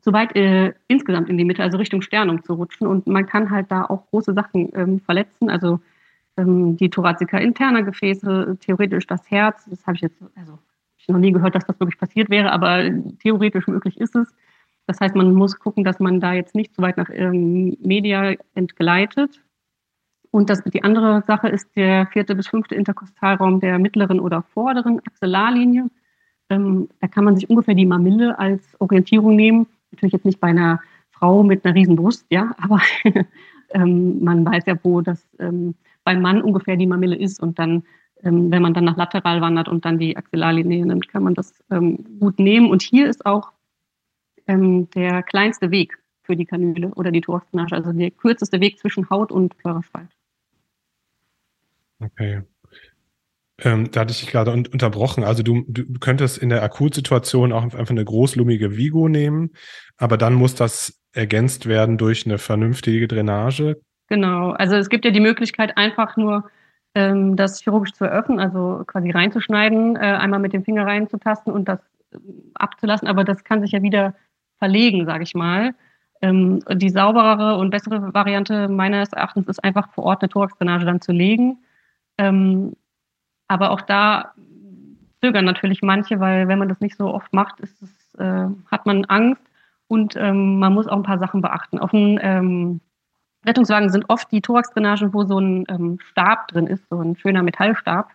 zu 0.00 0.12
weit 0.12 0.36
äh, 0.36 0.74
insgesamt 0.88 1.30
in 1.30 1.38
die 1.38 1.44
Mitte, 1.44 1.62
also 1.62 1.78
Richtung 1.78 2.02
Sternum 2.02 2.42
zu 2.42 2.54
rutschen 2.54 2.86
und 2.86 3.06
man 3.06 3.26
kann 3.26 3.50
halt 3.50 3.70
da 3.70 3.84
auch 3.84 4.06
große 4.10 4.34
Sachen 4.34 4.70
ähm, 4.74 5.00
verletzen, 5.00 5.48
also 5.48 5.80
ähm, 6.36 6.76
die 6.76 6.90
Thoracica 6.90 7.38
interner 7.38 7.82
Gefäße, 7.82 8.58
theoretisch 8.60 9.06
das 9.06 9.30
Herz. 9.30 9.64
Das 9.70 9.86
habe 9.86 9.96
ich 9.96 10.02
jetzt, 10.02 10.22
also 10.36 10.58
ich 10.98 11.08
noch 11.08 11.18
nie 11.18 11.32
gehört, 11.32 11.54
dass 11.54 11.66
das 11.66 11.78
wirklich 11.80 11.98
passiert 11.98 12.30
wäre, 12.30 12.52
aber 12.52 12.90
theoretisch 13.22 13.66
möglich 13.66 13.98
ist 13.98 14.16
es. 14.16 14.28
Das 14.86 15.00
heißt, 15.00 15.14
man 15.14 15.32
muss 15.32 15.58
gucken, 15.58 15.84
dass 15.84 16.00
man 16.00 16.20
da 16.20 16.34
jetzt 16.34 16.54
nicht 16.54 16.74
zu 16.74 16.82
weit 16.82 16.96
nach 16.96 17.08
ähm, 17.10 17.76
Media 17.80 18.34
entgleitet. 18.54 19.42
Und 20.30 20.50
das, 20.50 20.62
die 20.64 20.82
andere 20.82 21.22
Sache 21.22 21.48
ist 21.48 21.74
der 21.76 22.06
vierte 22.08 22.34
bis 22.34 22.48
fünfte 22.48 22.74
Interkostalraum 22.74 23.60
der 23.60 23.78
mittleren 23.78 24.20
oder 24.20 24.42
vorderen 24.42 25.00
Axillarlinie. 25.06 25.88
Ähm, 26.54 26.88
da 27.00 27.08
kann 27.08 27.24
man 27.24 27.36
sich 27.36 27.50
ungefähr 27.50 27.74
die 27.74 27.86
Mamille 27.86 28.38
als 28.38 28.80
Orientierung 28.80 29.36
nehmen. 29.36 29.66
Natürlich 29.92 30.12
jetzt 30.12 30.24
nicht 30.24 30.40
bei 30.40 30.48
einer 30.48 30.80
Frau 31.10 31.42
mit 31.42 31.64
einer 31.64 31.74
riesen 31.74 31.96
Brust, 31.96 32.26
ja, 32.30 32.54
aber 32.58 32.80
ähm, 33.70 34.22
man 34.22 34.44
weiß 34.44 34.64
ja, 34.66 34.76
wo 34.82 35.00
das 35.00 35.26
ähm, 35.38 35.74
beim 36.04 36.20
Mann 36.20 36.42
ungefähr 36.42 36.76
die 36.76 36.86
Mamille 36.86 37.16
ist 37.16 37.40
und 37.40 37.58
dann, 37.58 37.84
ähm, 38.22 38.50
wenn 38.50 38.62
man 38.62 38.74
dann 38.74 38.84
nach 38.84 38.96
lateral 38.96 39.40
wandert 39.40 39.68
und 39.68 39.84
dann 39.84 39.98
die 39.98 40.16
Axillarlinie 40.16 40.86
nimmt, 40.86 41.08
kann 41.08 41.22
man 41.22 41.34
das 41.34 41.52
ähm, 41.70 42.18
gut 42.20 42.38
nehmen. 42.38 42.70
Und 42.70 42.82
hier 42.82 43.08
ist 43.08 43.26
auch 43.26 43.52
ähm, 44.46 44.88
der 44.90 45.22
kleinste 45.22 45.70
Weg 45.70 45.98
für 46.22 46.36
die 46.36 46.46
Kanüle 46.46 46.88
oder 46.94 47.10
die 47.10 47.20
Thoraxdrainage, 47.20 47.74
also 47.74 47.92
der 47.92 48.10
kürzeste 48.10 48.60
Weg 48.60 48.78
zwischen 48.78 49.08
Haut 49.10 49.32
und 49.32 49.56
Pleuraspalt. 49.58 50.10
Okay. 52.00 52.42
Ähm, 53.58 53.90
da 53.90 54.00
hatte 54.00 54.12
ich 54.12 54.20
dich 54.20 54.30
gerade 54.30 54.50
un 54.50 54.66
unterbrochen. 54.66 55.22
Also 55.22 55.42
du, 55.42 55.64
du 55.68 55.84
könntest 56.00 56.38
in 56.38 56.48
der 56.48 56.62
Akutsituation 56.62 57.52
auch 57.52 57.62
einfach 57.62 57.90
eine 57.90 58.04
großlumige 58.04 58.76
Vigo 58.76 59.08
nehmen, 59.08 59.50
aber 59.96 60.16
dann 60.16 60.34
muss 60.34 60.54
das 60.54 61.00
ergänzt 61.12 61.66
werden 61.66 61.96
durch 61.96 62.26
eine 62.26 62.38
vernünftige 62.38 63.06
Drainage. 63.06 63.80
Genau, 64.08 64.50
also 64.50 64.74
es 64.74 64.88
gibt 64.88 65.04
ja 65.04 65.12
die 65.12 65.20
Möglichkeit, 65.20 65.76
einfach 65.76 66.16
nur 66.16 66.50
ähm, 66.94 67.36
das 67.36 67.60
chirurgisch 67.62 67.92
zu 67.92 68.04
eröffnen, 68.04 68.40
also 68.40 68.82
quasi 68.86 69.10
reinzuschneiden, 69.10 69.96
äh, 69.96 70.00
einmal 70.00 70.40
mit 70.40 70.52
dem 70.52 70.64
Finger 70.64 70.86
reinzutasten 70.86 71.52
und 71.52 71.68
das 71.68 71.78
äh, 72.12 72.18
abzulassen, 72.54 73.08
aber 73.08 73.24
das 73.24 73.44
kann 73.44 73.60
sich 73.60 73.72
ja 73.72 73.82
wieder 73.82 74.14
verlegen, 74.58 75.06
sage 75.06 75.22
ich 75.22 75.34
mal. 75.34 75.74
Ähm, 76.22 76.60
die 76.72 76.90
sauberere 76.90 77.56
und 77.58 77.70
bessere 77.70 78.12
Variante 78.14 78.68
meines 78.68 79.12
Erachtens 79.12 79.46
ist 79.46 79.62
einfach 79.62 79.92
vor 79.92 80.04
Ort 80.04 80.22
eine 80.22 80.28
Thoraxdrainage 80.28 80.84
dann 80.84 81.00
zu 81.00 81.12
legen. 81.12 81.58
Ähm, 82.18 82.74
aber 83.54 83.70
auch 83.70 83.80
da 83.80 84.34
zögern 85.20 85.44
natürlich 85.44 85.80
manche, 85.80 86.18
weil 86.18 86.48
wenn 86.48 86.58
man 86.58 86.68
das 86.68 86.80
nicht 86.80 86.96
so 86.96 87.14
oft 87.14 87.32
macht, 87.32 87.60
es, 87.60 87.72
äh, 88.18 88.48
hat 88.70 88.84
man 88.84 89.04
Angst 89.06 89.40
und 89.88 90.16
ähm, 90.16 90.58
man 90.58 90.74
muss 90.74 90.88
auch 90.88 90.96
ein 90.96 91.04
paar 91.04 91.20
Sachen 91.20 91.40
beachten. 91.40 91.78
Auf 91.78 91.92
dem 91.92 92.18
ähm, 92.20 92.80
Rettungswagen 93.46 93.90
sind 93.90 94.10
oft 94.10 94.30
die 94.32 94.40
Thoraxdrainagen, 94.40 95.14
wo 95.14 95.24
so 95.24 95.38
ein 95.38 95.64
ähm, 95.68 95.98
Stab 96.10 96.48
drin 96.48 96.66
ist, 96.66 96.88
so 96.90 97.00
ein 97.00 97.16
schöner 97.16 97.44
Metallstab. 97.44 98.10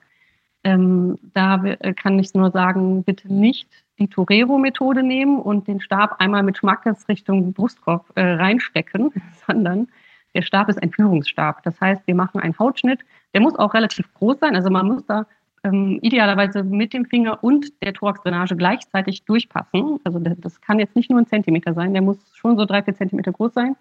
Ähm, 0.65 1.17
da 1.34 1.63
äh, 1.63 1.93
kann 1.93 2.19
ich 2.19 2.34
nur 2.34 2.52
sagen, 2.52 3.04
bitte 3.04 3.34
nicht 3.34 3.69
die 3.97 4.10
Torero-Methode 4.10 5.02
nehmen 5.02 5.39
und 5.39 5.67
den 5.67 5.80
Stab 5.80 6.19
einmal 6.19 6.43
mit 6.43 6.58
Schmackes 6.58 7.08
Richtung 7.08 7.54
Brustkorb 7.54 8.12
äh, 8.15 8.34
reinstecken, 8.34 9.13
sondern 9.47 9.88
der 10.36 10.41
Stab 10.41 10.67
ist 10.69 10.82
ein 10.82 10.91
Führungsstab. 10.91 11.63
Das 11.63 11.80
heißt, 11.80 12.06
wir 12.08 12.15
machen 12.15 12.39
einen 12.39 12.60
Hautschnitt, 12.60 12.99
Der 13.34 13.42
muss 13.42 13.56
auch 13.56 13.74
relativ 13.74 14.12
groß 14.15 14.39
sein. 14.39 14.56
Also 14.56 14.70
man 14.70 14.88
muss 14.88 15.06
da 15.06 15.26
ähm, 15.63 16.00
idealerweise 16.02 16.63
mit 16.63 16.94
dem 16.94 17.06
Finger 17.06 17.44
und 17.44 17.82
der 17.84 17.94
Thoraxdrainage 17.94 18.56
gleichzeitig 18.56 19.24
durchpassen. 19.26 20.00
Also 20.04 20.20
das, 20.20 20.39
das, 20.39 20.62
kann 20.62 20.80
jetzt 20.80 20.96
nicht 20.96 21.10
nur 21.10 21.20
ein 21.20 21.28
Zentimeter 21.28 21.74
sein, 21.74 21.94
der 21.94 22.02
muss 22.02 22.18
schon 22.34 22.58
so 22.58 22.65
drei, 22.65 22.82
vier 22.82 22.96
Zentimeter 22.96 23.32
groß 23.32 23.54
sein. 23.54 23.76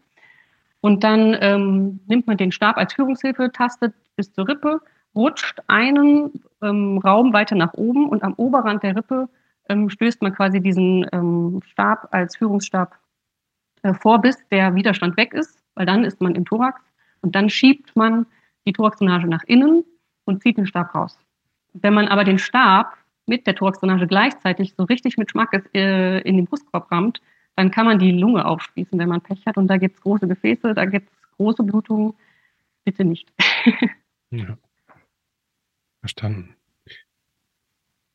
Und 0.81 1.05
dann 1.05 1.37
ähm, 1.41 2.01
nimmt 2.07 2.27
man 2.27 2.37
den 2.37 2.53
Stab 2.53 2.77
als 2.77 2.95
Führungshilfe, 2.95 3.51
tastet 3.53 3.95
bis 4.17 4.33
zur 4.33 4.49
Rippe, 4.49 4.81
rutscht 5.15 5.61
einen 5.67 6.43
ähm, 6.63 6.99
Raum 6.99 7.33
weiter 7.33 7.57
nach 7.57 7.75
oben 7.75 8.09
und 8.09 8.23
am 8.23 8.35
Oberrand 8.35 8.83
der 8.83 8.97
Rippe 8.97 9.29
ähm, 9.69 9.91
stößt 9.91 10.23
man 10.23 10.35
quasi 10.35 10.61
diesen 10.61 11.07
ähm, 11.13 11.61
Stab 11.65 12.09
als 12.13 12.37
Führungsstab 12.37 12.97
äh, 13.83 13.95
vor, 13.95 14.21
bis 14.21 14.37
der 14.51 14.75
Widerstand 14.75 15.17
weg 15.17 15.35
ist, 15.35 15.63
weil 15.75 15.87
dann 15.87 16.05
ist 16.05 16.21
man 16.21 16.35
im 16.35 16.45
Thorax 16.45 16.81
und 17.23 17.35
dann 17.35 17.51
schiebt 17.51 17.95
man 17.97 18.27
die 18.69 18.73
Thoraxdrainage 18.75 19.27
nach 19.27 19.43
innen 19.45 19.85
und 20.25 20.43
zieht 20.43 20.59
den 20.59 20.67
Stab 20.67 20.95
raus. 20.95 21.19
Wenn 21.73 21.95
man 21.95 22.07
aber 22.07 22.25
den 22.25 22.39
Stab 22.39 22.97
mit 23.27 23.47
der 23.47 23.55
Thoraxdrainage 23.55 24.07
gleichzeitig 24.07 24.75
so 24.77 24.85
richtig 24.85 25.17
mit 25.17 25.31
Schmackes 25.31 25.63
äh, 25.75 26.21
in 26.21 26.37
den 26.37 26.45
Brustkorb 26.45 26.91
rammt, 26.93 27.21
dann 27.57 27.71
kann 27.71 27.87
man 27.87 27.99
die 27.99 28.13
Lunge 28.13 28.45
aufspießen, 28.45 28.99
wenn 28.99 29.09
man 29.09 29.21
Pech 29.21 29.45
hat. 29.47 29.57
Und 29.57 29.69
da 29.69 29.79
gibt 29.79 29.97
es 29.97 30.03
große 30.03 30.29
Gefäße, 30.29 30.75
da 30.75 30.85
gibt 30.85 31.11
es 31.11 31.31
große 31.37 31.63
Blutungen. 31.63 32.15
Bitte 32.85 33.05
nicht. 33.05 33.33
ja. 34.31 34.57
Verstanden. 36.01 36.55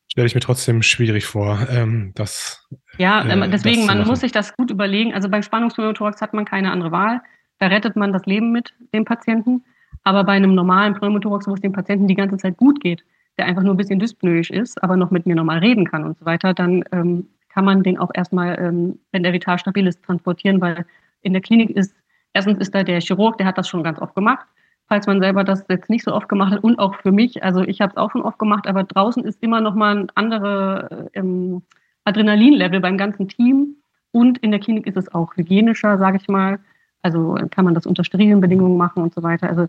Stelle 0.07 0.27
ich 0.27 0.35
mir 0.35 0.41
trotzdem 0.41 0.83
schwierig 0.83 1.25
vor, 1.25 1.67
ähm, 1.69 2.11
dass. 2.13 2.67
Ja, 2.99 3.23
äh, 3.23 3.49
deswegen, 3.49 3.87
das 3.87 3.95
man 3.95 4.07
muss 4.07 4.19
sich 4.19 4.31
das 4.31 4.55
gut 4.55 4.69
überlegen. 4.69 5.13
Also 5.13 5.27
beim 5.27 5.41
Spannungspneumothorax 5.41 6.21
hat 6.21 6.33
man 6.35 6.45
keine 6.45 6.71
andere 6.71 6.91
Wahl. 6.91 7.21
Da 7.57 7.67
rettet 7.67 7.95
man 7.95 8.13
das 8.13 8.25
Leben 8.25 8.51
mit 8.51 8.73
dem 8.93 9.05
Patienten. 9.05 9.63
Aber 10.03 10.23
bei 10.23 10.34
einem 10.34 10.56
normalen 10.56 10.93
Pneumothorax, 10.93 11.47
wo 11.47 11.53
es 11.53 11.62
dem 11.62 11.71
Patienten 11.71 12.08
die 12.08 12.15
ganze 12.15 12.38
Zeit 12.38 12.58
gut 12.58 12.82
geht, 12.82 13.03
der 13.38 13.45
einfach 13.45 13.63
nur 13.63 13.73
ein 13.73 13.77
bisschen 13.77 13.99
dyspnoisch 13.99 14.51
ist, 14.51 14.82
aber 14.84 14.95
noch 14.95 15.12
mit 15.12 15.25
mir 15.25 15.36
normal 15.36 15.60
reden 15.60 15.86
kann 15.86 16.03
und 16.03 16.17
so 16.17 16.25
weiter, 16.25 16.53
dann 16.53 16.84
ähm, 16.91 17.27
kann 17.49 17.65
man 17.65 17.84
den 17.84 17.97
auch 17.97 18.12
erstmal, 18.13 18.60
ähm, 18.60 18.99
wenn 19.12 19.23
der 19.23 19.34
vital 19.34 19.58
stabil 19.60 19.88
ist, 19.88 20.03
transportieren, 20.03 20.62
weil 20.62 20.86
in 21.21 21.34
der 21.34 21.41
Klinik 21.41 21.69
ist, 21.71 21.95
erstens 22.34 22.60
ist 22.60 22.75
da 22.75 22.84
der 22.84 22.99
Chirurg, 23.01 23.38
der 23.38 23.47
hat 23.47 23.58
das 23.58 23.67
schon 23.67 23.84
ganz 23.84 23.99
oft 23.99 24.15
gemacht, 24.15 24.45
falls 24.88 25.08
man 25.08 25.19
selber 25.19 25.43
das 25.43 25.63
jetzt 25.69 25.89
nicht 25.89 26.03
so 26.03 26.13
oft 26.13 26.29
gemacht 26.29 26.53
hat 26.53 26.63
und 26.63 26.79
auch 26.79 26.95
für 26.95 27.12
mich, 27.12 27.43
also 27.43 27.62
ich 27.62 27.82
habe 27.82 27.91
es 27.91 27.97
auch 27.97 28.12
schon 28.12 28.21
oft 28.21 28.39
gemacht, 28.39 28.67
aber 28.67 28.84
draußen 28.84 29.23
ist 29.23 29.41
immer 29.41 29.62
noch 29.62 29.75
mal 29.75 29.97
ein 29.97 30.08
anderes 30.15 31.10
ähm, 31.13 31.62
Adrenalinlevel 32.06 32.79
beim 32.79 32.97
ganzen 32.97 33.27
Team 33.27 33.77
und 34.12 34.38
in 34.39 34.51
der 34.51 34.60
Klinik 34.60 34.86
ist 34.86 34.97
es 34.97 35.13
auch 35.13 35.36
hygienischer, 35.36 35.97
sage 35.97 36.17
ich 36.17 36.27
mal. 36.27 36.60
Also 37.03 37.37
kann 37.51 37.65
man 37.65 37.75
das 37.75 37.85
unter 37.85 38.03
sterilen 38.03 38.41
Bedingungen 38.41 38.77
machen 38.77 39.03
und 39.03 39.13
so 39.13 39.21
weiter. 39.21 39.49
Also 39.49 39.67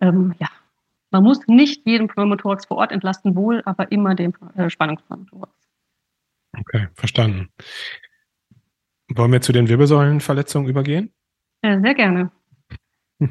ähm, 0.00 0.34
ja, 0.38 0.48
man 1.10 1.22
muss 1.22 1.46
nicht 1.48 1.86
jeden 1.86 2.08
Pneumothorax 2.08 2.66
vor 2.66 2.76
Ort 2.76 2.92
entlasten, 2.92 3.34
wohl 3.34 3.62
aber 3.64 3.90
immer 3.90 4.14
den 4.14 4.34
äh, 4.56 4.70
Spannungspneumothorax. 4.70 5.52
Okay, 6.58 6.88
verstanden. 6.94 7.48
Wollen 9.08 9.32
wir 9.32 9.40
zu 9.40 9.52
den 9.52 9.68
Wirbelsäulenverletzungen 9.68 10.68
übergehen? 10.68 11.12
Äh, 11.62 11.80
sehr 11.80 11.94
gerne. 11.94 12.30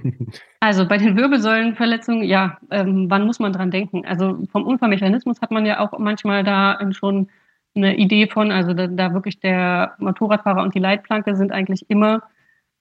also 0.60 0.88
bei 0.88 0.97
den 0.97 1.17
Wirbelsäulenverletzungen, 1.17 2.23
ja, 2.23 2.58
ähm, 2.71 3.10
wann 3.10 3.26
muss 3.26 3.39
man 3.39 3.54
dran 3.54 3.71
denken? 3.71 4.06
Also 4.06 4.45
vom 4.52 4.65
Unfallmechanismus 4.65 5.41
hat 5.41 5.52
man 5.52 5.65
ja 5.65 5.80
auch 5.80 5.97
manchmal 5.99 6.43
da 6.43 6.80
schon 6.91 7.30
eine 7.76 7.97
Idee 7.97 8.28
von, 8.28 8.52
also 8.52 8.73
da, 8.73 8.88
da 8.88 9.13
wirklich 9.13 9.39
der 9.39 9.95
Motorradfahrer 9.97 10.63
und 10.63 10.76
die 10.76 10.80
Leitplanke 10.80 11.36
sind 11.36 11.52
eigentlich 11.52 11.89
immer 11.89 12.23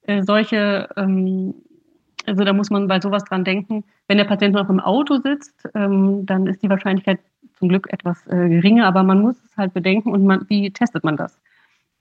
äh, 0.03 0.23
solche 0.23 0.89
ähm, 0.95 1.53
also 2.25 2.43
da 2.43 2.53
muss 2.53 2.69
man 2.69 2.87
bei 2.87 2.99
sowas 2.99 3.23
dran 3.25 3.43
denken. 3.43 3.83
Wenn 4.07 4.17
der 4.17 4.25
Patient 4.25 4.53
noch 4.53 4.69
im 4.69 4.79
Auto 4.79 5.17
sitzt, 5.17 5.67
ähm, 5.75 6.25
dann 6.25 6.47
ist 6.47 6.63
die 6.63 6.69
Wahrscheinlichkeit 6.69 7.19
zum 7.55 7.69
Glück 7.69 7.91
etwas 7.91 8.25
äh, 8.27 8.49
geringer, 8.49 8.85
aber 8.85 9.03
man 9.03 9.21
muss 9.21 9.35
es 9.43 9.57
halt 9.57 9.73
bedenken 9.73 10.11
und 10.11 10.25
man, 10.25 10.45
wie 10.49 10.71
testet 10.71 11.03
man 11.03 11.17
das? 11.17 11.39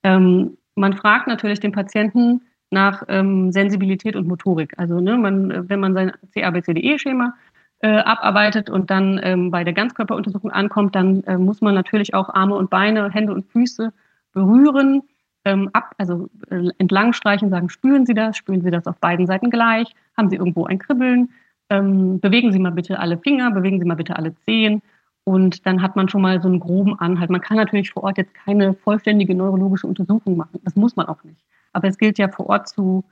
Ähm, 0.02 0.56
man 0.74 0.94
fragt 0.94 1.26
natürlich 1.26 1.60
den 1.60 1.72
Patienten 1.72 2.42
nach 2.70 3.02
ähm, 3.08 3.52
Sensibilität 3.52 4.16
und 4.16 4.26
Motorik. 4.26 4.72
Also 4.78 5.00
ne, 5.00 5.16
man, 5.16 5.68
wenn 5.68 5.80
man 5.80 5.94
sein 5.94 6.12
CABCDE-Schema 6.34 7.34
äh, 7.80 7.98
abarbeitet 7.98 8.70
und 8.70 8.90
dann 8.90 9.20
ähm, 9.22 9.50
bei 9.50 9.64
der 9.64 9.74
Ganzkörperuntersuchung 9.74 10.50
ankommt, 10.50 10.94
dann 10.94 11.22
äh, 11.24 11.36
muss 11.36 11.60
man 11.60 11.74
natürlich 11.74 12.14
auch 12.14 12.30
Arme 12.30 12.54
und 12.54 12.70
Beine, 12.70 13.10
Hände 13.10 13.34
und 13.34 13.44
Füße 13.46 13.92
berühren 14.32 15.02
ähm, 15.44 15.70
ab, 15.72 15.94
also 15.98 16.28
äh, 16.50 16.68
entlang 16.78 17.12
streichen, 17.12 17.50
sagen, 17.50 17.68
spüren 17.68 18.06
Sie 18.06 18.14
das, 18.14 18.36
spüren 18.36 18.62
Sie 18.62 18.70
das 18.70 18.86
auf 18.86 18.98
beiden 18.98 19.26
Seiten 19.26 19.50
gleich, 19.50 19.92
haben 20.16 20.30
Sie 20.30 20.36
irgendwo 20.36 20.66
ein 20.66 20.78
Kribbeln, 20.78 21.30
ähm, 21.70 22.20
bewegen 22.20 22.52
Sie 22.52 22.58
mal 22.58 22.70
bitte 22.70 22.98
alle 22.98 23.18
Finger, 23.18 23.50
bewegen 23.50 23.80
Sie 23.80 23.86
mal 23.86 23.96
bitte 23.96 24.16
alle 24.16 24.34
Zehen. 24.44 24.82
Und 25.24 25.66
dann 25.66 25.82
hat 25.82 25.94
man 25.94 26.08
schon 26.08 26.22
mal 26.22 26.42
so 26.42 26.48
einen 26.48 26.58
groben 26.58 26.98
Anhalt. 26.98 27.30
Man 27.30 27.40
kann 27.40 27.56
natürlich 27.56 27.92
vor 27.92 28.02
Ort 28.02 28.18
jetzt 28.18 28.34
keine 28.34 28.74
vollständige 28.74 29.34
neurologische 29.34 29.86
Untersuchung 29.86 30.36
machen, 30.36 30.60
das 30.64 30.76
muss 30.76 30.96
man 30.96 31.06
auch 31.06 31.22
nicht. 31.24 31.44
Aber 31.72 31.88
es 31.88 31.98
gilt 31.98 32.18
ja 32.18 32.28
vor 32.28 32.48
Ort 32.48 32.68
zu, 32.68 33.04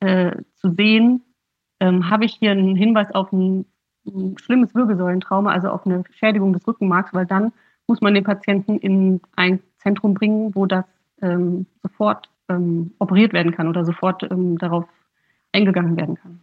äh, 0.00 0.32
zu 0.54 0.70
sehen, 0.70 1.22
ähm, 1.80 2.10
habe 2.10 2.24
ich 2.24 2.34
hier 2.34 2.52
einen 2.52 2.74
Hinweis 2.74 3.14
auf 3.14 3.32
ein, 3.32 3.66
ein 4.06 4.36
schlimmes 4.38 4.74
Wirbelsäulentrauma, 4.74 5.52
also 5.52 5.68
auf 5.68 5.86
eine 5.86 6.04
Schädigung 6.10 6.52
des 6.52 6.66
Rückenmarks, 6.66 7.12
weil 7.14 7.26
dann 7.26 7.52
muss 7.86 8.00
man 8.00 8.14
den 8.14 8.24
Patienten 8.24 8.78
in 8.78 9.20
ein 9.36 9.60
Zentrum 9.78 10.14
bringen, 10.14 10.54
wo 10.54 10.66
das 10.66 10.84
ähm, 11.22 11.66
sofort 11.82 12.28
ähm, 12.48 12.92
operiert 12.98 13.32
werden 13.32 13.52
kann 13.52 13.68
oder 13.68 13.84
sofort 13.84 14.22
ähm, 14.30 14.58
darauf 14.58 14.84
eingegangen 15.52 15.96
werden 15.96 16.16
kann. 16.16 16.40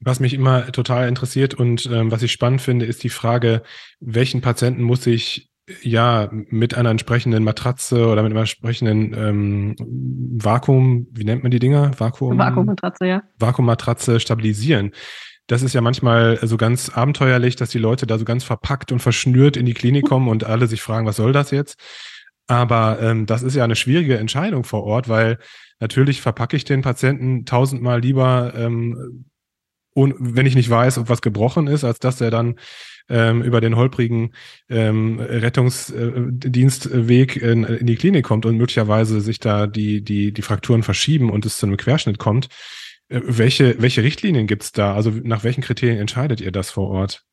Was 0.00 0.18
mich 0.18 0.34
immer 0.34 0.72
total 0.72 1.08
interessiert 1.08 1.54
und 1.54 1.86
ähm, 1.86 2.10
was 2.10 2.22
ich 2.22 2.32
spannend 2.32 2.60
finde, 2.60 2.86
ist 2.86 3.04
die 3.04 3.08
Frage, 3.08 3.62
welchen 4.00 4.40
Patienten 4.40 4.82
muss 4.82 5.06
ich 5.06 5.52
ja 5.82 6.28
mit 6.32 6.74
einer 6.74 6.90
entsprechenden 6.90 7.44
Matratze 7.44 8.08
oder 8.08 8.22
mit 8.22 8.32
einem 8.32 8.40
entsprechenden 8.40 9.14
ähm, 9.14 9.76
Vakuum, 10.42 11.06
wie 11.12 11.24
nennt 11.24 11.44
man 11.44 11.52
die 11.52 11.60
Dinger? 11.60 11.92
Vakuum. 11.98 12.36
Vakuummatratze, 12.36 13.06
ja. 13.06 13.22
Vakuummatratze 13.38 14.18
stabilisieren. 14.18 14.90
Das 15.46 15.62
ist 15.62 15.74
ja 15.74 15.80
manchmal 15.80 16.38
so 16.42 16.56
ganz 16.56 16.88
abenteuerlich, 16.88 17.56
dass 17.56 17.70
die 17.70 17.78
Leute 17.78 18.06
da 18.06 18.18
so 18.18 18.24
ganz 18.24 18.42
verpackt 18.42 18.90
und 18.90 19.00
verschnürt 19.00 19.56
in 19.56 19.66
die 19.66 19.74
Klinik 19.74 20.08
kommen 20.08 20.28
und 20.28 20.44
alle 20.44 20.66
sich 20.66 20.82
fragen, 20.82 21.06
was 21.06 21.16
soll 21.16 21.32
das 21.32 21.50
jetzt? 21.50 21.78
Aber 22.46 22.98
ähm, 23.00 23.26
das 23.26 23.42
ist 23.42 23.54
ja 23.54 23.64
eine 23.64 23.76
schwierige 23.76 24.18
Entscheidung 24.18 24.64
vor 24.64 24.84
Ort, 24.84 25.08
weil 25.08 25.38
natürlich 25.80 26.20
verpacke 26.20 26.56
ich 26.56 26.64
den 26.64 26.82
Patienten 26.82 27.44
tausendmal 27.44 28.00
lieber, 28.00 28.52
ähm, 28.56 29.26
wenn 29.94 30.46
ich 30.46 30.54
nicht 30.54 30.70
weiß, 30.70 30.98
ob 30.98 31.08
was 31.08 31.22
gebrochen 31.22 31.66
ist, 31.66 31.84
als 31.84 31.98
dass 31.98 32.20
er 32.20 32.30
dann 32.30 32.58
ähm, 33.08 33.42
über 33.42 33.60
den 33.60 33.76
holprigen 33.76 34.32
ähm, 34.68 35.20
Rettungsdienstweg 35.20 37.36
in, 37.36 37.64
in, 37.64 37.86
die 37.86 37.96
Klinik 37.96 38.24
kommt 38.24 38.46
und 38.46 38.56
möglicherweise 38.56 39.20
sich 39.20 39.38
da 39.38 39.66
die, 39.66 40.02
die, 40.02 40.32
die 40.32 40.42
Frakturen 40.42 40.82
verschieben 40.82 41.30
und 41.30 41.44
es 41.44 41.58
zu 41.58 41.66
einem 41.66 41.76
Querschnitt 41.76 42.18
kommt. 42.18 42.48
Äh, 43.08 43.20
welche, 43.24 43.82
welche 43.82 44.02
Richtlinien 44.02 44.46
gibt 44.46 44.62
es 44.62 44.72
da? 44.72 44.94
Also 44.94 45.10
nach 45.10 45.44
welchen 45.44 45.62
Kriterien 45.62 45.98
entscheidet 45.98 46.40
ihr 46.40 46.52
das 46.52 46.70
vor 46.70 46.88
Ort? 46.88 47.24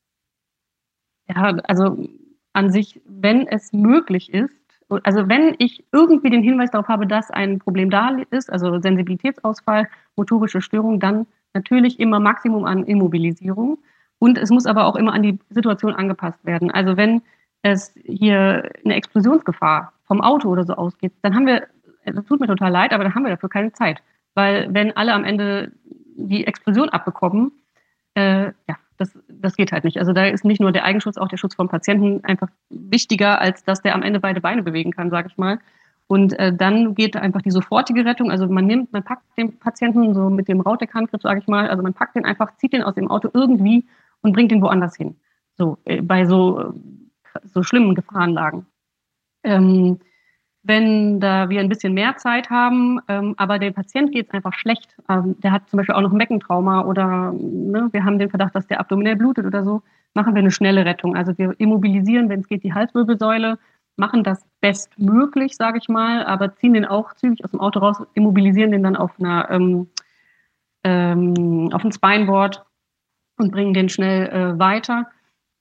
Ja, 1.28 1.56
also 1.64 2.06
an 2.52 2.70
sich, 2.70 3.00
wenn 3.06 3.46
es 3.46 3.72
möglich 3.72 4.34
ist, 4.34 4.52
also 5.04 5.28
wenn 5.28 5.54
ich 5.58 5.84
irgendwie 5.92 6.30
den 6.30 6.42
Hinweis 6.42 6.70
darauf 6.70 6.88
habe, 6.88 7.06
dass 7.06 7.30
ein 7.30 7.58
Problem 7.58 7.90
da 7.90 8.16
ist, 8.30 8.52
also 8.52 8.80
Sensibilitätsausfall, 8.80 9.88
motorische 10.16 10.60
Störung, 10.60 11.00
dann 11.00 11.26
natürlich 11.54 12.00
immer 12.00 12.20
Maximum 12.20 12.64
an 12.64 12.84
Immobilisierung. 12.84 13.78
Und 14.18 14.36
es 14.38 14.50
muss 14.50 14.66
aber 14.66 14.86
auch 14.86 14.96
immer 14.96 15.12
an 15.12 15.22
die 15.22 15.38
Situation 15.50 15.94
angepasst 15.94 16.44
werden. 16.44 16.70
Also 16.70 16.96
wenn 16.96 17.22
es 17.62 17.94
hier 18.04 18.70
eine 18.84 18.94
Explosionsgefahr 18.94 19.92
vom 20.04 20.20
Auto 20.20 20.48
oder 20.48 20.64
so 20.64 20.74
ausgeht, 20.74 21.12
dann 21.22 21.34
haben 21.34 21.46
wir, 21.46 21.66
das 22.04 22.24
tut 22.26 22.40
mir 22.40 22.46
total 22.46 22.70
leid, 22.70 22.92
aber 22.92 23.04
dann 23.04 23.14
haben 23.14 23.24
wir 23.24 23.30
dafür 23.30 23.48
keine 23.48 23.72
Zeit. 23.72 24.02
Weil 24.34 24.68
wenn 24.72 24.96
alle 24.96 25.12
am 25.14 25.24
Ende 25.24 25.72
die 26.16 26.46
Explosion 26.46 26.88
abbekommen, 26.90 27.52
äh, 28.14 28.46
ja, 28.68 28.76
das, 29.00 29.18
das 29.28 29.56
geht 29.56 29.72
halt 29.72 29.84
nicht. 29.84 29.98
Also 29.98 30.12
da 30.12 30.26
ist 30.26 30.44
nicht 30.44 30.60
nur 30.60 30.72
der 30.72 30.84
Eigenschutz, 30.84 31.16
auch 31.16 31.28
der 31.28 31.38
Schutz 31.38 31.54
vom 31.54 31.68
Patienten 31.68 32.22
einfach 32.24 32.48
wichtiger, 32.68 33.40
als 33.40 33.64
dass 33.64 33.80
der 33.80 33.94
am 33.94 34.02
Ende 34.02 34.20
beide 34.20 34.40
Beine 34.40 34.62
bewegen 34.62 34.92
kann, 34.92 35.10
sage 35.10 35.28
ich 35.30 35.38
mal. 35.38 35.58
Und 36.06 36.38
äh, 36.38 36.54
dann 36.54 36.94
geht 36.94 37.16
einfach 37.16 37.40
die 37.40 37.50
sofortige 37.50 38.04
Rettung. 38.04 38.30
Also 38.30 38.46
man 38.46 38.66
nimmt, 38.66 38.92
man 38.92 39.02
packt 39.02 39.24
den 39.38 39.58
Patienten 39.58 40.12
so 40.12 40.28
mit 40.28 40.48
dem 40.48 40.60
Rauteck-Handgriff, 40.60 41.22
sage 41.22 41.40
ich 41.40 41.46
mal, 41.46 41.68
also 41.70 41.82
man 41.82 41.94
packt 41.94 42.16
den 42.16 42.24
einfach, 42.24 42.56
zieht 42.56 42.72
den 42.72 42.82
aus 42.82 42.94
dem 42.94 43.10
Auto 43.10 43.30
irgendwie 43.32 43.86
und 44.20 44.32
bringt 44.32 44.50
den 44.50 44.60
woanders 44.60 44.96
hin. 44.96 45.16
So, 45.56 45.78
äh, 45.84 46.02
bei 46.02 46.26
so, 46.26 46.74
so 47.44 47.62
schlimmen 47.62 47.94
Gefahrenlagen. 47.94 48.66
Ähm, 49.44 50.00
wenn 50.62 51.20
da 51.20 51.48
wir 51.48 51.60
ein 51.60 51.68
bisschen 51.68 51.94
mehr 51.94 52.16
Zeit 52.16 52.50
haben, 52.50 53.00
ähm, 53.08 53.34
aber 53.38 53.58
dem 53.58 53.72
Patient 53.72 54.12
geht 54.12 54.28
es 54.28 54.34
einfach 54.34 54.52
schlecht. 54.54 54.94
Ähm, 55.08 55.36
der 55.40 55.52
hat 55.52 55.68
zum 55.68 55.78
Beispiel 55.78 55.94
auch 55.94 56.02
noch 56.02 56.12
ein 56.12 56.18
Beckentrauma 56.18 56.82
oder 56.84 57.32
ne, 57.32 57.88
wir 57.92 58.04
haben 58.04 58.18
den 58.18 58.30
Verdacht, 58.30 58.54
dass 58.54 58.66
der 58.66 58.80
abdominell 58.80 59.16
blutet 59.16 59.46
oder 59.46 59.64
so, 59.64 59.82
machen 60.14 60.34
wir 60.34 60.40
eine 60.40 60.50
schnelle 60.50 60.84
Rettung. 60.84 61.16
Also 61.16 61.36
wir 61.38 61.54
immobilisieren, 61.58 62.28
wenn 62.28 62.40
es 62.40 62.48
geht, 62.48 62.62
die 62.62 62.74
Halswirbelsäule, 62.74 63.58
machen 63.96 64.22
das 64.24 64.44
bestmöglich, 64.60 65.56
sage 65.56 65.78
ich 65.78 65.88
mal, 65.88 66.24
aber 66.24 66.54
ziehen 66.56 66.74
den 66.74 66.86
auch 66.86 67.14
zügig 67.14 67.44
aus 67.44 67.50
dem 67.50 67.60
Auto 67.60 67.80
raus, 67.80 68.02
immobilisieren 68.14 68.72
den 68.72 68.82
dann 68.82 68.96
auf 68.96 69.18
einer 69.18 69.50
ähm, 69.50 69.88
ähm, 70.84 71.70
auf 71.72 71.84
ein 71.84 71.92
Spineboard 71.92 72.64
und 73.38 73.52
bringen 73.52 73.74
den 73.74 73.88
schnell 73.88 74.28
äh, 74.28 74.58
weiter. 74.58 75.06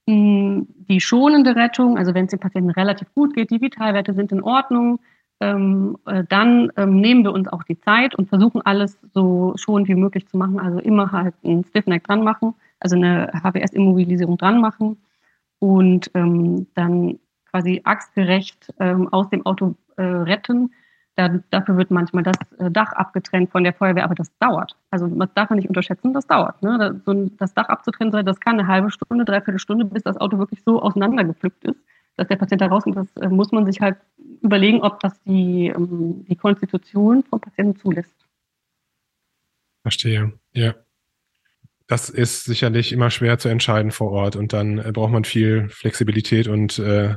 Hm, 0.09 0.65
die 0.89 1.01
schonende 1.01 1.55
Rettung, 1.55 1.99
also 1.99 2.15
wenn 2.15 2.25
es 2.25 2.31
dem 2.31 2.39
Patienten 2.39 2.71
relativ 2.71 3.13
gut 3.13 3.35
geht, 3.35 3.51
die 3.51 3.61
Vitalwerte 3.61 4.15
sind 4.15 4.31
in 4.31 4.41
Ordnung, 4.41 4.99
ähm, 5.39 5.97
äh, 6.07 6.23
dann 6.27 6.71
ähm, 6.77 6.99
nehmen 6.99 7.23
wir 7.23 7.31
uns 7.31 7.47
auch 7.47 7.61
die 7.61 7.79
Zeit 7.79 8.15
und 8.15 8.27
versuchen 8.27 8.63
alles 8.63 8.97
so 9.13 9.53
schonend 9.55 9.87
wie 9.87 9.93
möglich 9.93 10.27
zu 10.27 10.35
machen. 10.35 10.59
Also 10.59 10.79
immer 10.79 11.11
halt 11.11 11.35
ein 11.43 11.63
Stiffneck 11.63 12.05
dran 12.05 12.23
machen, 12.23 12.55
also 12.79 12.95
eine 12.95 13.31
HBS-Immobilisierung 13.43 14.37
dran 14.37 14.59
machen 14.59 14.97
und 15.59 16.09
ähm, 16.15 16.65
dann 16.73 17.19
quasi 17.51 17.81
achsgerecht 17.83 18.73
ähm, 18.79 19.09
aus 19.13 19.29
dem 19.29 19.45
Auto 19.45 19.75
äh, 19.97 20.01
retten. 20.01 20.73
Da, 21.19 21.27
dafür 21.49 21.75
wird 21.75 21.91
manchmal 21.91 22.23
das 22.23 22.37
äh, 22.59 22.71
Dach 22.71 22.93
abgetrennt 22.93 23.51
von 23.51 23.65
der 23.65 23.73
Feuerwehr, 23.73 24.05
aber 24.05 24.15
das 24.15 24.31
dauert. 24.37 24.77
Also 24.89 25.05
das 25.07 25.33
darf 25.33 25.49
man 25.49 25.59
nicht 25.59 25.67
unterschätzen, 25.67 26.13
das 26.13 26.25
dauert. 26.25 26.63
Ne? 26.63 27.01
Das 27.37 27.53
Dach 27.53 27.67
abzutrennen, 27.67 28.25
das 28.25 28.39
kann 28.39 28.57
eine 28.57 28.69
halbe 28.69 28.89
Stunde, 28.89 29.25
dreiviertel 29.25 29.59
Stunde, 29.59 29.83
bis 29.83 30.03
das 30.03 30.15
Auto 30.15 30.37
wirklich 30.37 30.63
so 30.63 30.81
auseinandergepflückt 30.81 31.65
ist, 31.65 31.75
dass 32.15 32.29
der 32.29 32.37
Patient 32.37 32.61
da 32.61 32.67
rauskommt. 32.67 32.95
Das 32.95 33.17
äh, 33.17 33.27
muss 33.27 33.51
man 33.51 33.65
sich 33.65 33.81
halt 33.81 33.97
überlegen, 34.41 34.81
ob 34.81 35.01
das 35.01 35.21
die, 35.23 35.67
ähm, 35.67 36.23
die 36.23 36.37
Konstitution 36.37 37.25
vom 37.29 37.41
Patienten 37.41 37.77
zulässt. 37.77 38.15
Verstehe, 39.81 40.31
ja. 40.53 40.73
Das 41.87 42.09
ist 42.09 42.45
sicherlich 42.45 42.93
immer 42.93 43.09
schwer 43.09 43.39
zu 43.39 43.49
entscheiden 43.49 43.91
vor 43.91 44.11
Ort 44.11 44.37
und 44.37 44.53
dann 44.53 44.77
äh, 44.77 44.93
braucht 44.93 45.11
man 45.11 45.25
viel 45.25 45.67
Flexibilität 45.67 46.47
und 46.47 46.79
äh, 46.79 47.15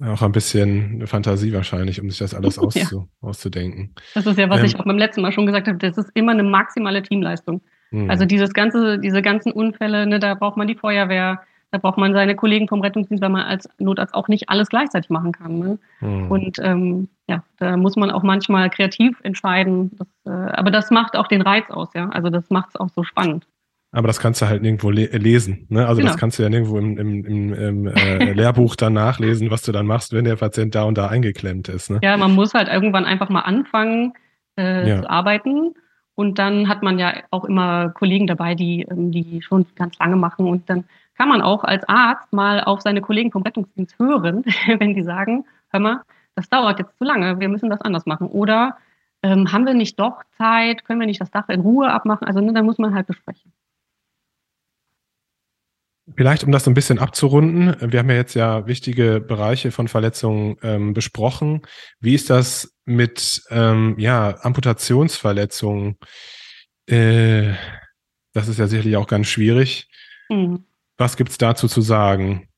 auch 0.00 0.22
ein 0.22 0.32
bisschen 0.32 1.06
Fantasie 1.06 1.52
wahrscheinlich, 1.52 2.00
um 2.00 2.10
sich 2.10 2.18
das 2.18 2.34
alles 2.34 2.58
auszu 2.58 2.78
ja. 2.78 3.28
auszudenken. 3.28 3.94
Das 4.14 4.26
ist 4.26 4.38
ja, 4.38 4.50
was 4.50 4.60
ähm, 4.60 4.66
ich 4.66 4.76
auch 4.76 4.84
beim 4.84 4.98
letzten 4.98 5.22
Mal 5.22 5.32
schon 5.32 5.46
gesagt 5.46 5.68
habe, 5.68 5.78
das 5.78 5.96
ist 5.96 6.10
immer 6.14 6.32
eine 6.32 6.42
maximale 6.42 7.02
Teamleistung. 7.02 7.60
Mh. 7.90 8.10
Also 8.10 8.24
dieses 8.24 8.52
ganze, 8.52 8.98
diese 8.98 9.22
ganzen 9.22 9.52
Unfälle, 9.52 10.06
ne, 10.06 10.18
da 10.18 10.34
braucht 10.34 10.56
man 10.56 10.66
die 10.66 10.74
Feuerwehr, 10.74 11.42
da 11.70 11.78
braucht 11.78 11.98
man 11.98 12.12
seine 12.12 12.36
Kollegen 12.36 12.68
vom 12.68 12.80
Rettungsdienst, 12.80 13.22
weil 13.22 13.30
man 13.30 13.42
als 13.42 13.68
Notarzt 13.78 14.14
auch 14.14 14.28
nicht 14.28 14.48
alles 14.48 14.68
gleichzeitig 14.68 15.10
machen 15.10 15.32
kann. 15.32 15.58
Ne? 15.58 15.78
Mhm. 16.00 16.30
Und 16.30 16.58
ähm, 16.60 17.08
ja, 17.28 17.42
da 17.58 17.76
muss 17.76 17.96
man 17.96 18.10
auch 18.10 18.22
manchmal 18.22 18.70
kreativ 18.70 19.18
entscheiden. 19.22 19.90
Das, 19.96 20.08
äh, 20.24 20.30
aber 20.30 20.70
das 20.70 20.90
macht 20.92 21.16
auch 21.16 21.26
den 21.26 21.42
Reiz 21.42 21.70
aus, 21.70 21.88
ja. 21.94 22.08
Also 22.10 22.30
das 22.30 22.48
macht 22.50 22.70
es 22.70 22.76
auch 22.76 22.90
so 22.90 23.02
spannend. 23.02 23.46
Aber 23.94 24.08
das 24.08 24.18
kannst 24.18 24.42
du 24.42 24.46
halt 24.46 24.60
nirgendwo 24.62 24.90
le 24.90 25.06
lesen. 25.06 25.66
Ne? 25.68 25.86
Also 25.86 26.00
genau. 26.00 26.10
das 26.10 26.20
kannst 26.20 26.38
du 26.38 26.42
ja 26.42 26.48
nirgendwo 26.48 26.78
im, 26.78 26.98
im, 26.98 27.24
im, 27.24 27.54
im 27.54 27.86
äh, 27.86 28.32
Lehrbuch 28.32 28.74
dann 28.74 28.92
nachlesen, 28.92 29.50
was 29.50 29.62
du 29.62 29.70
dann 29.70 29.86
machst, 29.86 30.12
wenn 30.12 30.24
der 30.24 30.34
Patient 30.36 30.74
da 30.74 30.82
und 30.82 30.98
da 30.98 31.06
eingeklemmt 31.06 31.68
ist. 31.68 31.90
Ne? 31.90 32.00
Ja, 32.02 32.16
man 32.16 32.34
muss 32.34 32.54
halt 32.54 32.68
irgendwann 32.68 33.04
einfach 33.04 33.28
mal 33.28 33.42
anfangen 33.42 34.12
äh, 34.58 34.88
ja. 34.88 35.02
zu 35.02 35.08
arbeiten. 35.08 35.74
Und 36.16 36.38
dann 36.40 36.68
hat 36.68 36.82
man 36.82 36.98
ja 36.98 37.14
auch 37.30 37.44
immer 37.44 37.90
Kollegen 37.90 38.26
dabei, 38.26 38.56
die, 38.56 38.82
ähm, 38.82 39.12
die 39.12 39.42
schon 39.42 39.66
ganz 39.76 39.98
lange 39.98 40.16
machen. 40.16 40.46
Und 40.46 40.68
dann 40.68 40.84
kann 41.16 41.28
man 41.28 41.40
auch 41.40 41.62
als 41.62 41.88
Arzt 41.88 42.32
mal 42.32 42.62
auf 42.62 42.80
seine 42.80 43.00
Kollegen 43.00 43.30
vom 43.30 43.42
Rettungsdienst 43.42 43.98
hören, 43.98 44.44
wenn 44.78 44.94
die 44.94 45.02
sagen, 45.04 45.44
hör 45.70 45.80
mal, 45.80 46.00
das 46.34 46.48
dauert 46.48 46.80
jetzt 46.80 46.98
zu 46.98 47.04
lange, 47.04 47.38
wir 47.38 47.48
müssen 47.48 47.70
das 47.70 47.80
anders 47.80 48.06
machen. 48.06 48.26
Oder 48.26 48.76
ähm, 49.22 49.52
haben 49.52 49.66
wir 49.66 49.74
nicht 49.74 49.98
doch 50.00 50.22
Zeit, 50.36 50.84
können 50.84 51.00
wir 51.00 51.06
nicht 51.06 51.20
das 51.20 51.30
Dach 51.30 51.48
in 51.48 51.60
Ruhe 51.60 51.92
abmachen? 51.92 52.26
Also 52.26 52.40
ne, 52.40 52.52
da 52.52 52.62
muss 52.62 52.78
man 52.78 52.94
halt 52.94 53.06
besprechen. 53.06 53.52
Vielleicht, 56.16 56.44
um 56.44 56.52
das 56.52 56.64
so 56.64 56.70
ein 56.70 56.74
bisschen 56.74 56.98
abzurunden, 56.98 57.76
wir 57.80 57.98
haben 57.98 58.10
ja 58.10 58.16
jetzt 58.16 58.34
ja 58.34 58.66
wichtige 58.66 59.20
Bereiche 59.20 59.70
von 59.70 59.88
Verletzungen 59.88 60.56
ähm, 60.62 60.92
besprochen. 60.92 61.62
Wie 61.98 62.14
ist 62.14 62.28
das 62.28 62.76
mit 62.84 63.42
ähm, 63.50 63.94
ja, 63.98 64.36
Amputationsverletzungen? 64.42 65.96
Äh, 66.86 67.54
das 68.34 68.48
ist 68.48 68.58
ja 68.58 68.66
sicherlich 68.66 68.96
auch 68.98 69.06
ganz 69.06 69.28
schwierig. 69.28 69.88
Mhm. 70.28 70.64
Was 70.98 71.16
gibt 71.16 71.30
es 71.30 71.38
dazu 71.38 71.68
zu 71.68 71.80
sagen? 71.80 72.48